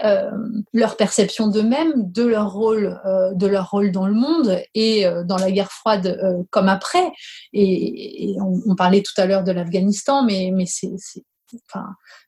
leur 0.73 0.97
perception 0.97 1.47
d'eux-mêmes, 1.47 2.11
de 2.11 2.25
leur 2.25 2.53
rôle, 2.53 3.01
de 3.35 3.47
leur 3.47 3.71
rôle 3.71 3.93
dans 3.93 4.07
le 4.07 4.15
monde 4.15 4.28
et 4.75 5.07
dans 5.25 5.37
la 5.37 5.51
guerre 5.51 5.73
froide 5.73 6.07
euh, 6.07 6.43
comme 6.51 6.69
après. 6.69 7.13
Et, 7.53 8.37
on, 8.41 8.75
parlait 8.77 9.03
tout 9.03 9.19
à 9.21 9.27
l'heure 9.27 9.45
de 9.45 9.53
l'Afghanistan, 9.53 10.23
mais, 10.25 10.53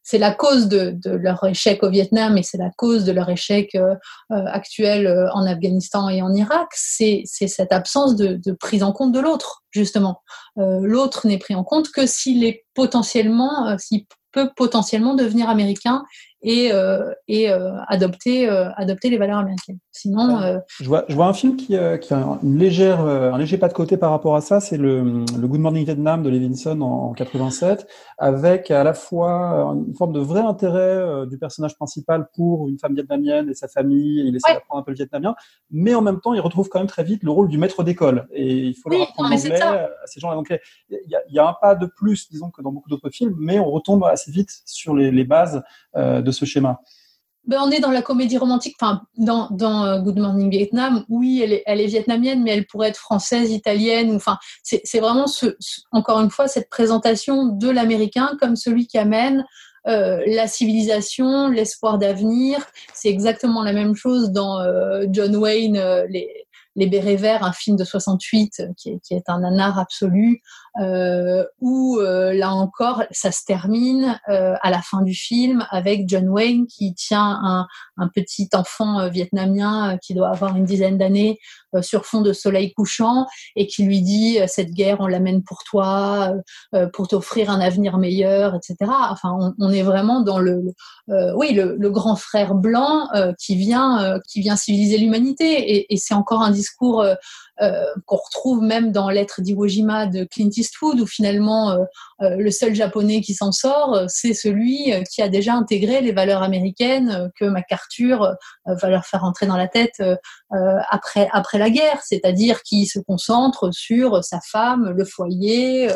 c'est 0.03 0.19
la 0.19 0.33
cause 0.33 0.69
de, 0.69 0.99
leur 1.05 1.45
échec 1.45 1.83
au 1.83 1.91
Vietnam 1.91 2.39
et 2.39 2.43
c'est 2.43 2.59
la 2.59 2.71
cause 2.77 3.05
de 3.05 3.13
leur 3.13 3.29
échec 3.29 3.75
euh, 3.75 3.95
euh 4.33 4.45
actuel 4.47 5.07
euh, 5.07 5.31
en 5.33 5.47
Afghanistan 5.47 6.09
et 6.09 6.23
en 6.23 6.33
Irak. 6.33 6.69
C'est 6.73 7.25
cette 7.27 7.73
absence 7.73 8.17
de, 8.17 8.53
prise 8.53 8.83
en 8.83 8.93
compte 8.93 9.13
de 9.13 9.21
l'autre, 9.21 9.63
justement. 9.71 10.23
Euh, 10.59 10.81
l'autre 10.83 11.27
n'est 11.27 11.39
pris 11.39 11.55
en 11.55 11.65
compte 11.65 11.91
que 11.91 12.07
s'il 12.07 12.45
est 12.45 12.65
potentiellement, 12.75 13.77
s'il 13.79 14.07
peut 14.33 14.51
potentiellement 14.57 15.15
devenir 15.15 15.49
américain 15.49 16.05
et, 16.43 16.73
euh, 16.73 17.13
et 17.29 17.51
euh, 17.51 17.73
adopter, 17.87 18.49
euh, 18.49 18.71
adopter 18.77 19.11
les 19.11 19.19
valeurs 19.19 19.39
américaines. 19.39 19.79
Sinon, 19.93 20.41
euh, 20.41 20.59
je, 20.81 20.89
vois, 20.89 21.05
je 21.09 21.15
vois 21.15 21.27
un 21.27 21.35
film 21.35 21.57
qui, 21.57 21.77
euh, 21.77 21.99
qui 21.99 22.15
a 22.15 22.39
une 22.43 22.59
légère, 22.59 23.01
un 23.01 23.37
léger 23.37 23.59
pas 23.59 23.69
de 23.69 23.75
côté 23.75 23.97
par 23.97 24.11
rapport 24.11 24.37
à 24.37 24.41
ça, 24.41 24.61
c'est 24.61 24.79
le, 24.79 25.25
le 25.39 25.49
Good 25.49 25.61
Morning 25.61 25.85
Vietnam 25.85 26.23
de 26.23 26.31
Levinson 26.31 26.81
en, 26.81 27.11
en 27.11 27.13
87, 27.13 27.87
avec 28.19 28.71
à 28.71 28.85
la 28.85 28.95
fois 28.95 29.75
une 29.87 29.95
forme 29.95 30.13
de 30.13 30.21
vrai 30.21 30.41
intérêt 30.41 31.27
du 31.27 31.39
personnage 31.39 31.75
principal 31.77 32.29
pour 32.35 32.69
une 32.69 32.79
femme 32.79 32.95
vietnamienne 32.95 33.51
et 33.51 33.55
sa 33.55 33.69
famille, 33.69 34.27
il 34.27 34.35
essaie 34.35 34.51
ouais. 34.51 34.55
d'apprendre 34.55 34.81
un 34.81 34.85
peu 34.85 34.93
le 34.93 34.97
vietnamien, 34.97 35.35
mais 35.71 35.95
en 35.95 36.03
même 36.03 36.21
temps, 36.21 36.33
il 36.33 36.41
retrouve 36.41 36.69
quand 36.69 36.79
même 36.79 36.89
très 36.89 37.05
vite 37.05 37.23
le 37.23 37.31
rôle 37.31 37.49
du 37.49 37.59
maître 37.59 37.83
d'école, 37.83 38.27
et 38.33 38.47
il 38.47 38.75
faut 38.75 38.89
oui, 38.89 38.99
leur 38.99 39.09
apprendre 39.09 39.31
l'anglais 39.31 39.61
à 39.61 39.91
ces 40.07 40.21
gens-là. 40.21 40.37
Donc 40.37 40.49
il 40.89 40.99
y, 41.09 41.15
a, 41.15 41.21
il 41.29 41.35
y 41.35 41.39
a 41.39 41.47
un 41.47 41.55
pas 41.61 41.75
de 41.75 41.87
plus, 41.87 42.31
disons, 42.31 42.51
que 42.51 42.63
dans 42.63 42.73
beaucoup 42.73 42.89
d'autres 42.89 43.11
films, 43.11 43.35
mais 43.39 43.59
on 43.59 43.71
retombe 43.71 44.05
assez 44.05 44.31
vite 44.31 44.51
sur 44.65 44.95
les, 44.95 45.11
les 45.11 45.25
bases 45.25 45.63
de 45.95 46.30
ce 46.33 46.45
schéma 46.45 46.81
ben, 47.47 47.59
on 47.65 47.71
est 47.71 47.81
dans 47.81 47.91
la 47.91 48.03
comédie 48.03 48.37
romantique, 48.37 48.77
enfin 48.79 49.01
dans, 49.17 49.49
dans 49.51 49.97
uh, 49.97 50.03
Good 50.03 50.19
Morning 50.19 50.51
Vietnam. 50.51 51.05
Oui, 51.09 51.43
elle 51.67 51.81
est, 51.81 51.87
vietnamienne, 51.87 52.43
mais 52.43 52.51
elle 52.51 52.67
pourrait 52.67 52.91
être 52.91 52.99
française, 52.99 53.51
italienne. 53.51 54.15
Enfin, 54.15 54.39
c'est 54.63 55.01
vraiment 55.01 55.25
encore 55.91 56.21
une 56.21 56.31
fois 56.31 56.49
cette 56.49 56.69
présentation 56.69 57.47
de 57.47 57.71
l'américain 57.71 58.37
comme 58.39 58.57
celui 58.57 58.87
qui 58.87 58.99
amène 58.99 59.45
euh, 59.87 60.23
la 60.27 60.47
civilisation, 60.47 61.49
l'espoir 61.49 61.99
d'avenir. 61.99 62.59
C'est 62.93 63.09
exactement 63.09 63.63
la 63.63 63.73
même 63.73 63.95
chose 63.95 64.31
dans 64.31 64.61
euh, 64.61 65.07
John 65.11 65.35
Wayne, 65.35 65.79
euh, 65.79 66.07
les, 66.11 66.29
les 66.77 66.87
Bérets 66.87 67.17
Verts, 67.17 67.43
un 67.43 67.53
film 67.53 67.77
de 67.77 67.85
68 67.85 68.63
qui 68.77 68.91
est, 68.91 68.99
qui 69.01 69.15
est 69.15 69.29
un 69.29 69.43
anard 69.43 69.79
absolu, 69.79 70.43
euh, 70.81 71.45
où 71.61 71.99
euh, 71.99 72.33
là 72.33 72.53
encore, 72.53 73.03
ça 73.11 73.33
se 73.33 73.45
termine 73.45 74.19
euh, 74.29 74.55
à 74.63 74.71
la 74.71 74.83
fin 74.83 75.03
du 75.03 75.15
film 75.15 75.67
avec 75.71 76.09
John 76.09 76.29
Wayne 76.29 76.67
qui 76.67 76.95
tient 76.95 77.41
un, 77.43 77.67
un 77.97 78.09
petit 78.09 78.49
enfant 78.55 79.01
euh, 79.01 79.09
vietnamien 79.09 79.95
euh, 79.95 79.97
qui 79.97 80.15
doit 80.15 80.29
avoir 80.29 80.57
une 80.57 80.65
dizaine 80.65 80.97
d'années 80.99 81.39
euh, 81.75 81.83
sur 81.83 82.07
fond 82.07 82.21
de 82.21 82.33
soleil 82.33 82.73
couchant 82.73 83.27
et 83.57 83.67
qui 83.67 83.85
lui 83.85 84.01
dit 84.01 84.39
cette 84.47 84.71
guerre 84.71 84.99
on 85.01 85.07
l'amène 85.07 85.43
pour 85.43 85.65
toi, 85.65 86.33
pour 86.93 87.09
t'offrir 87.09 87.51
un 87.51 87.61
avenir 87.61 87.99
meilleur, 87.99 88.55
etc. 88.55 88.77
Enfin, 89.11 89.37
on, 89.39 89.55
on 89.59 89.71
est 89.71 89.83
vraiment 89.83 90.21
dans 90.21 90.39
le, 90.39 90.63
le 91.09 91.35
oui 91.37 91.53
le, 91.53 91.77
le, 91.79 91.91
grand 91.91 92.17
frère 92.17 92.55
blanc 92.55 93.09
qui 93.39 93.57
vient 93.57 94.19
qui 94.29 94.41
vient 94.41 94.57
civiliser 94.57 94.99
l'humanité 94.99 95.75
et, 95.75 95.93
et 95.93 95.97
c'est 95.97 96.15
encore 96.15 96.43
un 96.43 96.51
discours 96.51 97.05
euh, 97.63 97.85
qu'on 98.07 98.17
retrouve 98.17 98.63
même 98.63 98.91
dans 98.91 99.11
L'être 99.11 99.43
d'Iwo 99.43 99.67
Jima 99.67 100.07
de 100.07 100.25
Clint 100.25 100.49
Eastwood, 100.57 100.99
où 101.01 101.07
finalement 101.07 101.73
euh, 101.73 101.85
euh, 102.23 102.37
le 102.37 102.51
seul 102.51 102.75
japonais 102.75 103.21
qui 103.21 103.35
s'en 103.35 103.53
sort, 103.53 104.05
c'est 104.09 104.33
celui 104.33 104.93
qui 105.11 105.21
a 105.21 105.29
déjà 105.29 105.55
intégré 105.55 106.01
les 106.01 106.13
valeurs 106.13 106.43
américaines 106.43 107.31
que 107.39 107.45
MacArthur 107.45 108.35
va 108.67 108.89
leur 108.89 109.05
faire 109.05 109.25
entrer 109.25 109.47
dans 109.47 109.57
la 109.57 109.69
tête 109.69 110.03
après, 110.91 111.29
après 111.33 111.59
la 111.59 111.71
guerre, 111.71 112.01
c'est-à-dire 112.03 112.63
qui 112.63 112.87
se 112.87 112.99
concentre 112.99 113.73
sur 113.73 114.23
sa 114.25 114.41
femme, 114.41 114.91
le 114.91 115.05
foyer, 115.05 115.89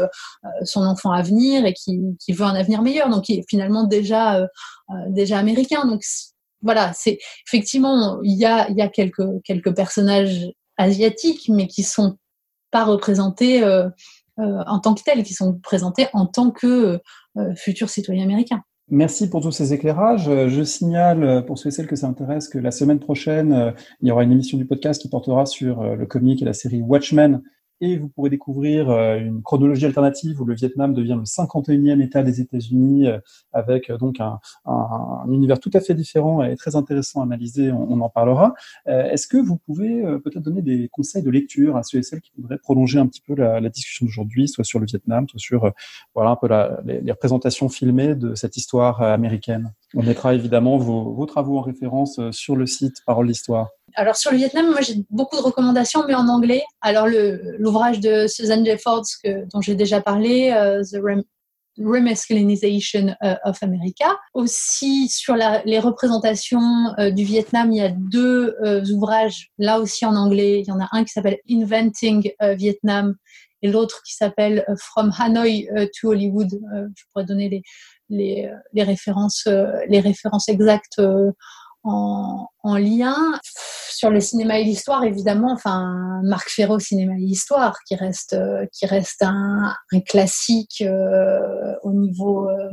son 0.64 0.84
enfant 0.84 1.12
à 1.12 1.22
venir 1.22 1.66
et 1.66 1.72
qui, 1.72 2.00
qui 2.18 2.32
veut 2.32 2.44
un 2.44 2.54
avenir 2.54 2.82
meilleur, 2.82 3.08
donc 3.08 3.24
qui 3.24 3.34
est 3.34 3.44
finalement 3.48 3.84
déjà, 3.84 4.46
déjà 5.08 5.38
américain. 5.38 5.86
Donc 5.86 6.02
voilà, 6.62 6.92
c'est 6.94 7.18
effectivement 7.46 8.20
il 8.22 8.38
y 8.38 8.44
a, 8.44 8.70
y 8.70 8.80
a 8.80 8.88
quelques, 8.88 9.42
quelques 9.44 9.74
personnages 9.74 10.46
asiatiques, 10.76 11.48
mais 11.48 11.66
qui 11.66 11.82
sont 11.82 12.18
pas 12.70 12.84
représentés 12.84 13.62
euh, 13.62 13.88
en 14.36 14.80
tant 14.80 14.94
que 14.94 15.02
tels, 15.02 15.22
qui 15.22 15.34
sont 15.34 15.58
présentés 15.62 16.08
en 16.12 16.26
tant 16.26 16.50
que 16.50 17.00
futurs 17.56 17.88
citoyens 17.88 18.24
américains. 18.24 18.62
Merci 18.88 19.30
pour 19.30 19.40
tous 19.40 19.52
ces 19.52 19.72
éclairages. 19.72 20.24
Je 20.24 20.62
signale 20.62 21.44
pour 21.46 21.56
ceux 21.56 21.68
et 21.68 21.70
celles 21.72 21.86
que 21.86 21.96
ça 21.96 22.08
intéresse 22.08 22.48
que 22.48 22.58
la 22.58 22.70
semaine 22.70 22.98
prochaine, 22.98 23.74
il 24.00 24.08
y 24.08 24.10
aura 24.10 24.24
une 24.24 24.32
émission 24.32 24.58
du 24.58 24.66
podcast 24.66 25.00
qui 25.00 25.08
portera 25.08 25.46
sur 25.46 25.82
le 25.82 26.06
comique 26.06 26.42
et 26.42 26.44
la 26.44 26.52
série 26.52 26.82
Watchmen 26.82 27.42
et 27.80 27.98
vous 27.98 28.08
pourrez 28.08 28.30
découvrir 28.30 28.90
euh, 28.90 29.18
une 29.18 29.42
chronologie 29.42 29.84
alternative 29.86 30.40
où 30.40 30.44
le 30.44 30.54
Vietnam 30.54 30.94
devient 30.94 31.16
le 31.18 31.24
51e 31.24 32.00
État 32.02 32.22
des 32.22 32.40
États-Unis 32.40 33.08
euh, 33.08 33.18
avec 33.52 33.90
euh, 33.90 33.98
donc 33.98 34.20
un, 34.20 34.38
un, 34.64 35.24
univers 35.30 35.58
tout 35.58 35.70
à 35.74 35.80
fait 35.80 35.94
différent 35.94 36.42
et 36.42 36.56
très 36.56 36.76
intéressant 36.76 37.20
à 37.20 37.24
analyser. 37.24 37.72
On, 37.72 38.00
en 38.00 38.08
parlera. 38.08 38.54
Est-ce 38.86 39.26
que 39.26 39.36
vous 39.36 39.56
pouvez 39.56 40.02
peut-être 40.24 40.40
donner 40.40 40.62
des 40.62 40.88
conseils 40.88 41.22
de 41.22 41.30
lecture 41.30 41.76
à 41.76 41.82
ceux 41.82 41.98
et 41.98 42.02
celles 42.02 42.20
qui 42.20 42.32
voudraient 42.36 42.58
prolonger 42.58 42.98
un 42.98 43.06
petit 43.06 43.20
peu 43.20 43.34
la, 43.34 43.60
discussion 43.68 44.06
d'aujourd'hui, 44.06 44.48
soit 44.48 44.64
sur 44.64 44.80
le 44.80 44.86
Vietnam, 44.86 45.28
soit 45.28 45.38
sur 45.38 45.72
voilà 46.14 46.30
un 46.30 46.36
peu 46.36 46.48
les, 46.84 47.00
les, 47.00 47.12
représentations 47.12 47.68
filmées 47.68 48.14
de 48.14 48.34
cette 48.34 48.56
histoire 48.56 49.00
américaine? 49.00 49.72
On 49.96 50.02
mettra 50.02 50.34
évidemment 50.34 50.76
vos, 50.76 51.26
travaux 51.26 51.58
en 51.58 51.62
référence 51.62 52.20
sur 52.30 52.56
le 52.56 52.66
site 52.66 52.96
Parole 53.06 53.28
d'Histoire 53.28 53.68
alors 53.96 54.16
sur 54.16 54.30
le 54.30 54.38
Vietnam, 54.38 54.70
moi 54.70 54.80
j'ai 54.80 54.96
beaucoup 55.10 55.36
de 55.36 55.42
recommandations, 55.42 56.04
mais 56.06 56.14
en 56.14 56.28
anglais. 56.28 56.64
Alors 56.80 57.06
l'ouvrage 57.58 58.00
de 58.00 58.26
Susan 58.26 58.64
Jeffords 58.64 59.06
que, 59.22 59.46
dont 59.52 59.60
j'ai 59.60 59.74
déjà 59.74 60.00
parlé, 60.00 60.50
euh, 60.50 60.82
The 60.82 60.98
Remasculinization 61.78 63.14
euh, 63.22 63.34
of 63.44 63.62
America. 63.62 64.16
Aussi 64.32 65.08
sur 65.08 65.36
les 65.36 65.78
représentations 65.78 66.94
euh, 66.98 67.10
du 67.10 67.24
Vietnam, 67.24 67.72
il 67.72 67.78
y 67.78 67.80
a 67.82 67.90
deux 67.90 68.54
ouvrages, 68.92 69.50
là 69.58 69.80
aussi 69.80 70.04
en 70.04 70.16
anglais. 70.16 70.60
Il 70.60 70.66
y 70.66 70.72
en 70.72 70.80
a 70.80 70.88
un 70.92 71.04
qui 71.04 71.12
s'appelle 71.12 71.38
Inventing 71.48 72.32
Vietnam 72.56 73.14
et 73.62 73.70
l'autre 73.70 74.02
qui 74.04 74.14
s'appelle 74.14 74.64
From 74.76 75.10
Hanoi 75.18 75.66
to 75.98 76.10
Hollywood. 76.10 76.50
je 76.50 77.02
pourrais 77.10 77.24
donner 77.24 77.48
les, 77.48 77.62
les, 78.08 78.50
les 78.72 78.82
références, 78.82 79.48
les 79.88 80.00
références 80.00 80.48
exactes 80.48 81.00
en, 81.84 82.48
en, 82.62 82.76
lien 82.76 83.16
sur 83.90 84.10
le 84.10 84.20
cinéma 84.20 84.58
et 84.58 84.64
l'histoire 84.64 85.04
évidemment 85.04 85.52
enfin 85.52 86.20
Marc 86.24 86.48
Ferro 86.50 86.78
cinéma 86.78 87.14
et 87.14 87.20
l'histoire 87.20 87.76
qui 87.86 87.94
reste 87.94 88.36
qui 88.72 88.86
reste 88.86 89.22
un, 89.22 89.74
un 89.92 90.00
classique 90.00 90.82
euh, 90.82 91.74
au 91.82 91.92
niveau 91.92 92.48
euh, 92.48 92.70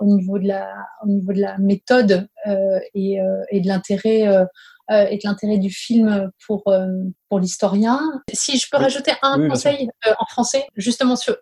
au 0.00 0.06
niveau 0.06 0.38
de 0.38 0.48
la 0.48 0.68
au 1.04 1.08
niveau 1.08 1.32
de 1.32 1.40
la 1.40 1.58
méthode 1.58 2.28
euh, 2.46 2.78
et, 2.94 3.22
euh, 3.22 3.42
et, 3.50 3.60
de 3.60 3.68
l'intérêt 3.68 4.26
euh, 4.26 4.44
et 4.90 5.16
de 5.16 5.22
l'intérêt 5.24 5.56
du 5.56 5.70
film 5.70 6.30
pour 6.46 6.64
pour 7.30 7.38
l'historien. 7.38 8.00
Si 8.34 8.58
je 8.58 8.68
peux 8.70 8.76
rajouter 8.76 9.12
un 9.22 9.48
conseil 9.48 9.88
en 10.18 10.26
français, 10.26 10.66
justement 10.76 11.16
sur 11.16 11.36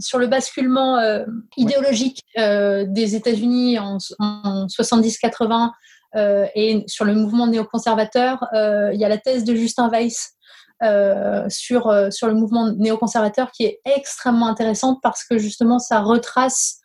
sur 0.00 0.18
le 0.18 0.26
basculement 0.26 0.98
idéologique 1.56 2.20
des 2.36 3.14
États-Unis 3.14 3.78
en, 3.78 3.98
en 4.18 4.66
70-80 4.66 5.66
euh, 5.66 5.68
et 6.14 6.84
sur 6.86 7.04
le 7.04 7.14
mouvement 7.14 7.46
néoconservateur, 7.46 8.46
euh, 8.54 8.90
il 8.92 9.00
y 9.00 9.04
a 9.04 9.08
la 9.08 9.18
thèse 9.18 9.44
de 9.44 9.54
Justin 9.54 9.88
Weiss 9.90 10.32
euh, 10.82 11.44
sur, 11.48 11.92
sur 12.10 12.26
le 12.26 12.34
mouvement 12.34 12.72
néoconservateur 12.72 13.50
qui 13.52 13.64
est 13.64 13.80
extrêmement 13.84 14.46
intéressante 14.46 14.98
parce 15.02 15.24
que 15.24 15.38
justement 15.38 15.78
ça 15.78 16.00
retrace 16.00 16.78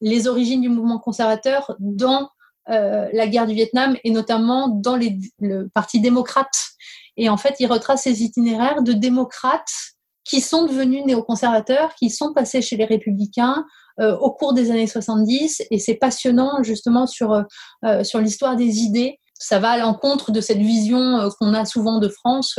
les 0.00 0.26
origines 0.26 0.60
du 0.60 0.68
mouvement 0.68 0.98
conservateur 0.98 1.76
dans 1.78 2.28
la 2.66 3.26
guerre 3.28 3.46
du 3.46 3.54
Vietnam 3.54 3.96
et 4.02 4.10
notamment 4.10 4.66
dans 4.66 4.96
le 4.96 5.68
Parti 5.68 6.00
démocrate. 6.00 6.72
Et 7.16 7.28
en 7.28 7.36
fait, 7.36 7.54
il 7.60 7.66
retrace 7.66 8.02
ces 8.02 8.24
itinéraires 8.24 8.82
de 8.82 8.92
démocrates 8.92 9.95
qui 10.28 10.40
sont 10.40 10.66
devenus 10.66 11.04
néoconservateurs, 11.06 11.94
qui 11.94 12.10
sont 12.10 12.32
passés 12.32 12.62
chez 12.62 12.76
les 12.76 12.84
républicains, 12.84 13.64
euh, 13.98 14.14
au 14.18 14.30
cours 14.30 14.52
des 14.52 14.70
années 14.70 14.86
70 14.86 15.62
et 15.70 15.78
c'est 15.78 15.94
passionnant 15.94 16.62
justement 16.62 17.06
sur, 17.06 17.32
euh, 17.32 17.42
euh, 17.86 18.04
sur 18.04 18.20
l'histoire 18.20 18.54
des 18.54 18.80
idées. 18.80 19.18
Ça 19.38 19.58
va 19.58 19.70
à 19.70 19.78
l'encontre 19.78 20.32
de 20.32 20.40
cette 20.42 20.58
vision 20.58 21.28
qu'on 21.38 21.52
a 21.52 21.66
souvent 21.66 21.98
de 21.98 22.08
France 22.08 22.58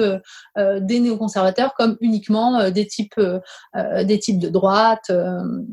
des 0.55 0.99
néoconservateurs 0.99 1.73
comme 1.73 1.97
uniquement 2.01 2.69
des 2.69 2.85
types 2.85 3.19
des 4.03 4.19
types 4.19 4.37
de 4.37 4.49
droite, 4.49 5.11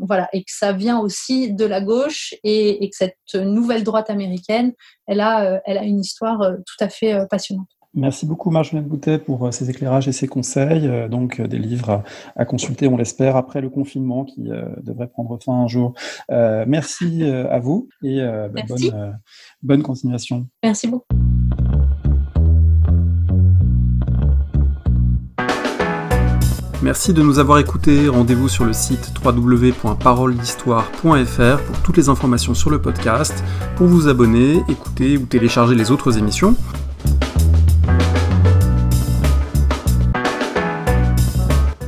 voilà, 0.00 0.30
et 0.32 0.40
que 0.40 0.50
ça 0.50 0.72
vient 0.72 0.98
aussi 0.98 1.52
de 1.52 1.66
la 1.66 1.82
gauche 1.82 2.32
et, 2.42 2.82
et 2.82 2.88
que 2.88 2.96
cette 2.96 3.34
nouvelle 3.34 3.84
droite 3.84 4.08
américaine, 4.08 4.72
elle 5.06 5.20
a 5.20 5.60
elle 5.66 5.76
a 5.76 5.82
une 5.82 6.00
histoire 6.00 6.40
tout 6.40 6.82
à 6.82 6.88
fait 6.88 7.26
passionnante. 7.28 7.73
Merci 7.96 8.26
beaucoup 8.26 8.50
Marjolaine 8.50 8.86
Boutet 8.86 9.18
pour 9.18 9.46
euh, 9.46 9.52
ces 9.52 9.70
éclairages 9.70 10.08
et 10.08 10.12
ces 10.12 10.26
conseils. 10.26 10.88
Euh, 10.88 11.08
donc 11.08 11.38
euh, 11.38 11.46
des 11.46 11.58
livres 11.58 12.02
à, 12.34 12.44
consulter, 12.44 12.88
on 12.88 12.96
l'espère, 12.96 13.36
après 13.36 13.60
le 13.60 13.70
confinement 13.70 14.24
qui 14.24 14.48
devrait 14.82 15.06
prendre 15.06 15.38
fin 15.42 15.52
un 15.52 15.68
jour. 15.68 15.94
merci 16.28 17.24
à 17.24 17.58
vous 17.58 17.88
et 18.02 18.20
bah, 18.20 18.48
bonne, 18.68 19.18
bonne 19.62 19.82
continuation. 19.82 20.46
Merci 20.62 20.88
beaucoup. 20.88 21.06
Merci 26.82 27.14
de 27.14 27.22
nous 27.22 27.38
avoir 27.38 27.58
écoutés. 27.58 28.08
Rendez-vous 28.08 28.48
sur 28.48 28.64
le 28.64 28.74
site 28.74 29.12
www.paroledhistoire.fr 29.24 31.62
pour 31.62 31.82
toutes 31.82 31.96
les 31.96 32.08
informations 32.08 32.54
sur 32.54 32.70
le 32.70 32.80
podcast, 32.80 33.42
pour 33.76 33.86
vous 33.86 34.08
abonner, 34.08 34.62
écouter 34.68 35.16
ou 35.16 35.24
télécharger 35.24 35.74
les 35.74 35.90
autres 35.90 36.18
émissions. 36.18 36.54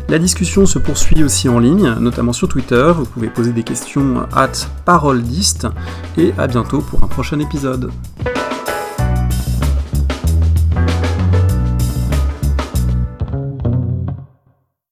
La 0.08 0.20
discussion 0.20 0.66
se 0.66 0.78
poursuit 0.78 1.24
aussi 1.24 1.48
en 1.48 1.58
ligne, 1.58 1.94
notamment 1.98 2.32
sur 2.32 2.46
Twitter. 2.48 2.92
Vous 2.96 3.06
pouvez 3.06 3.28
poser 3.28 3.52
des 3.52 3.64
questions 3.64 4.26
at 4.32 4.52
parolediste 4.84 5.66
et 6.16 6.32
à 6.38 6.46
bientôt 6.46 6.80
pour 6.80 7.02
un 7.02 7.08
prochain 7.08 7.40
épisode. 7.40 7.90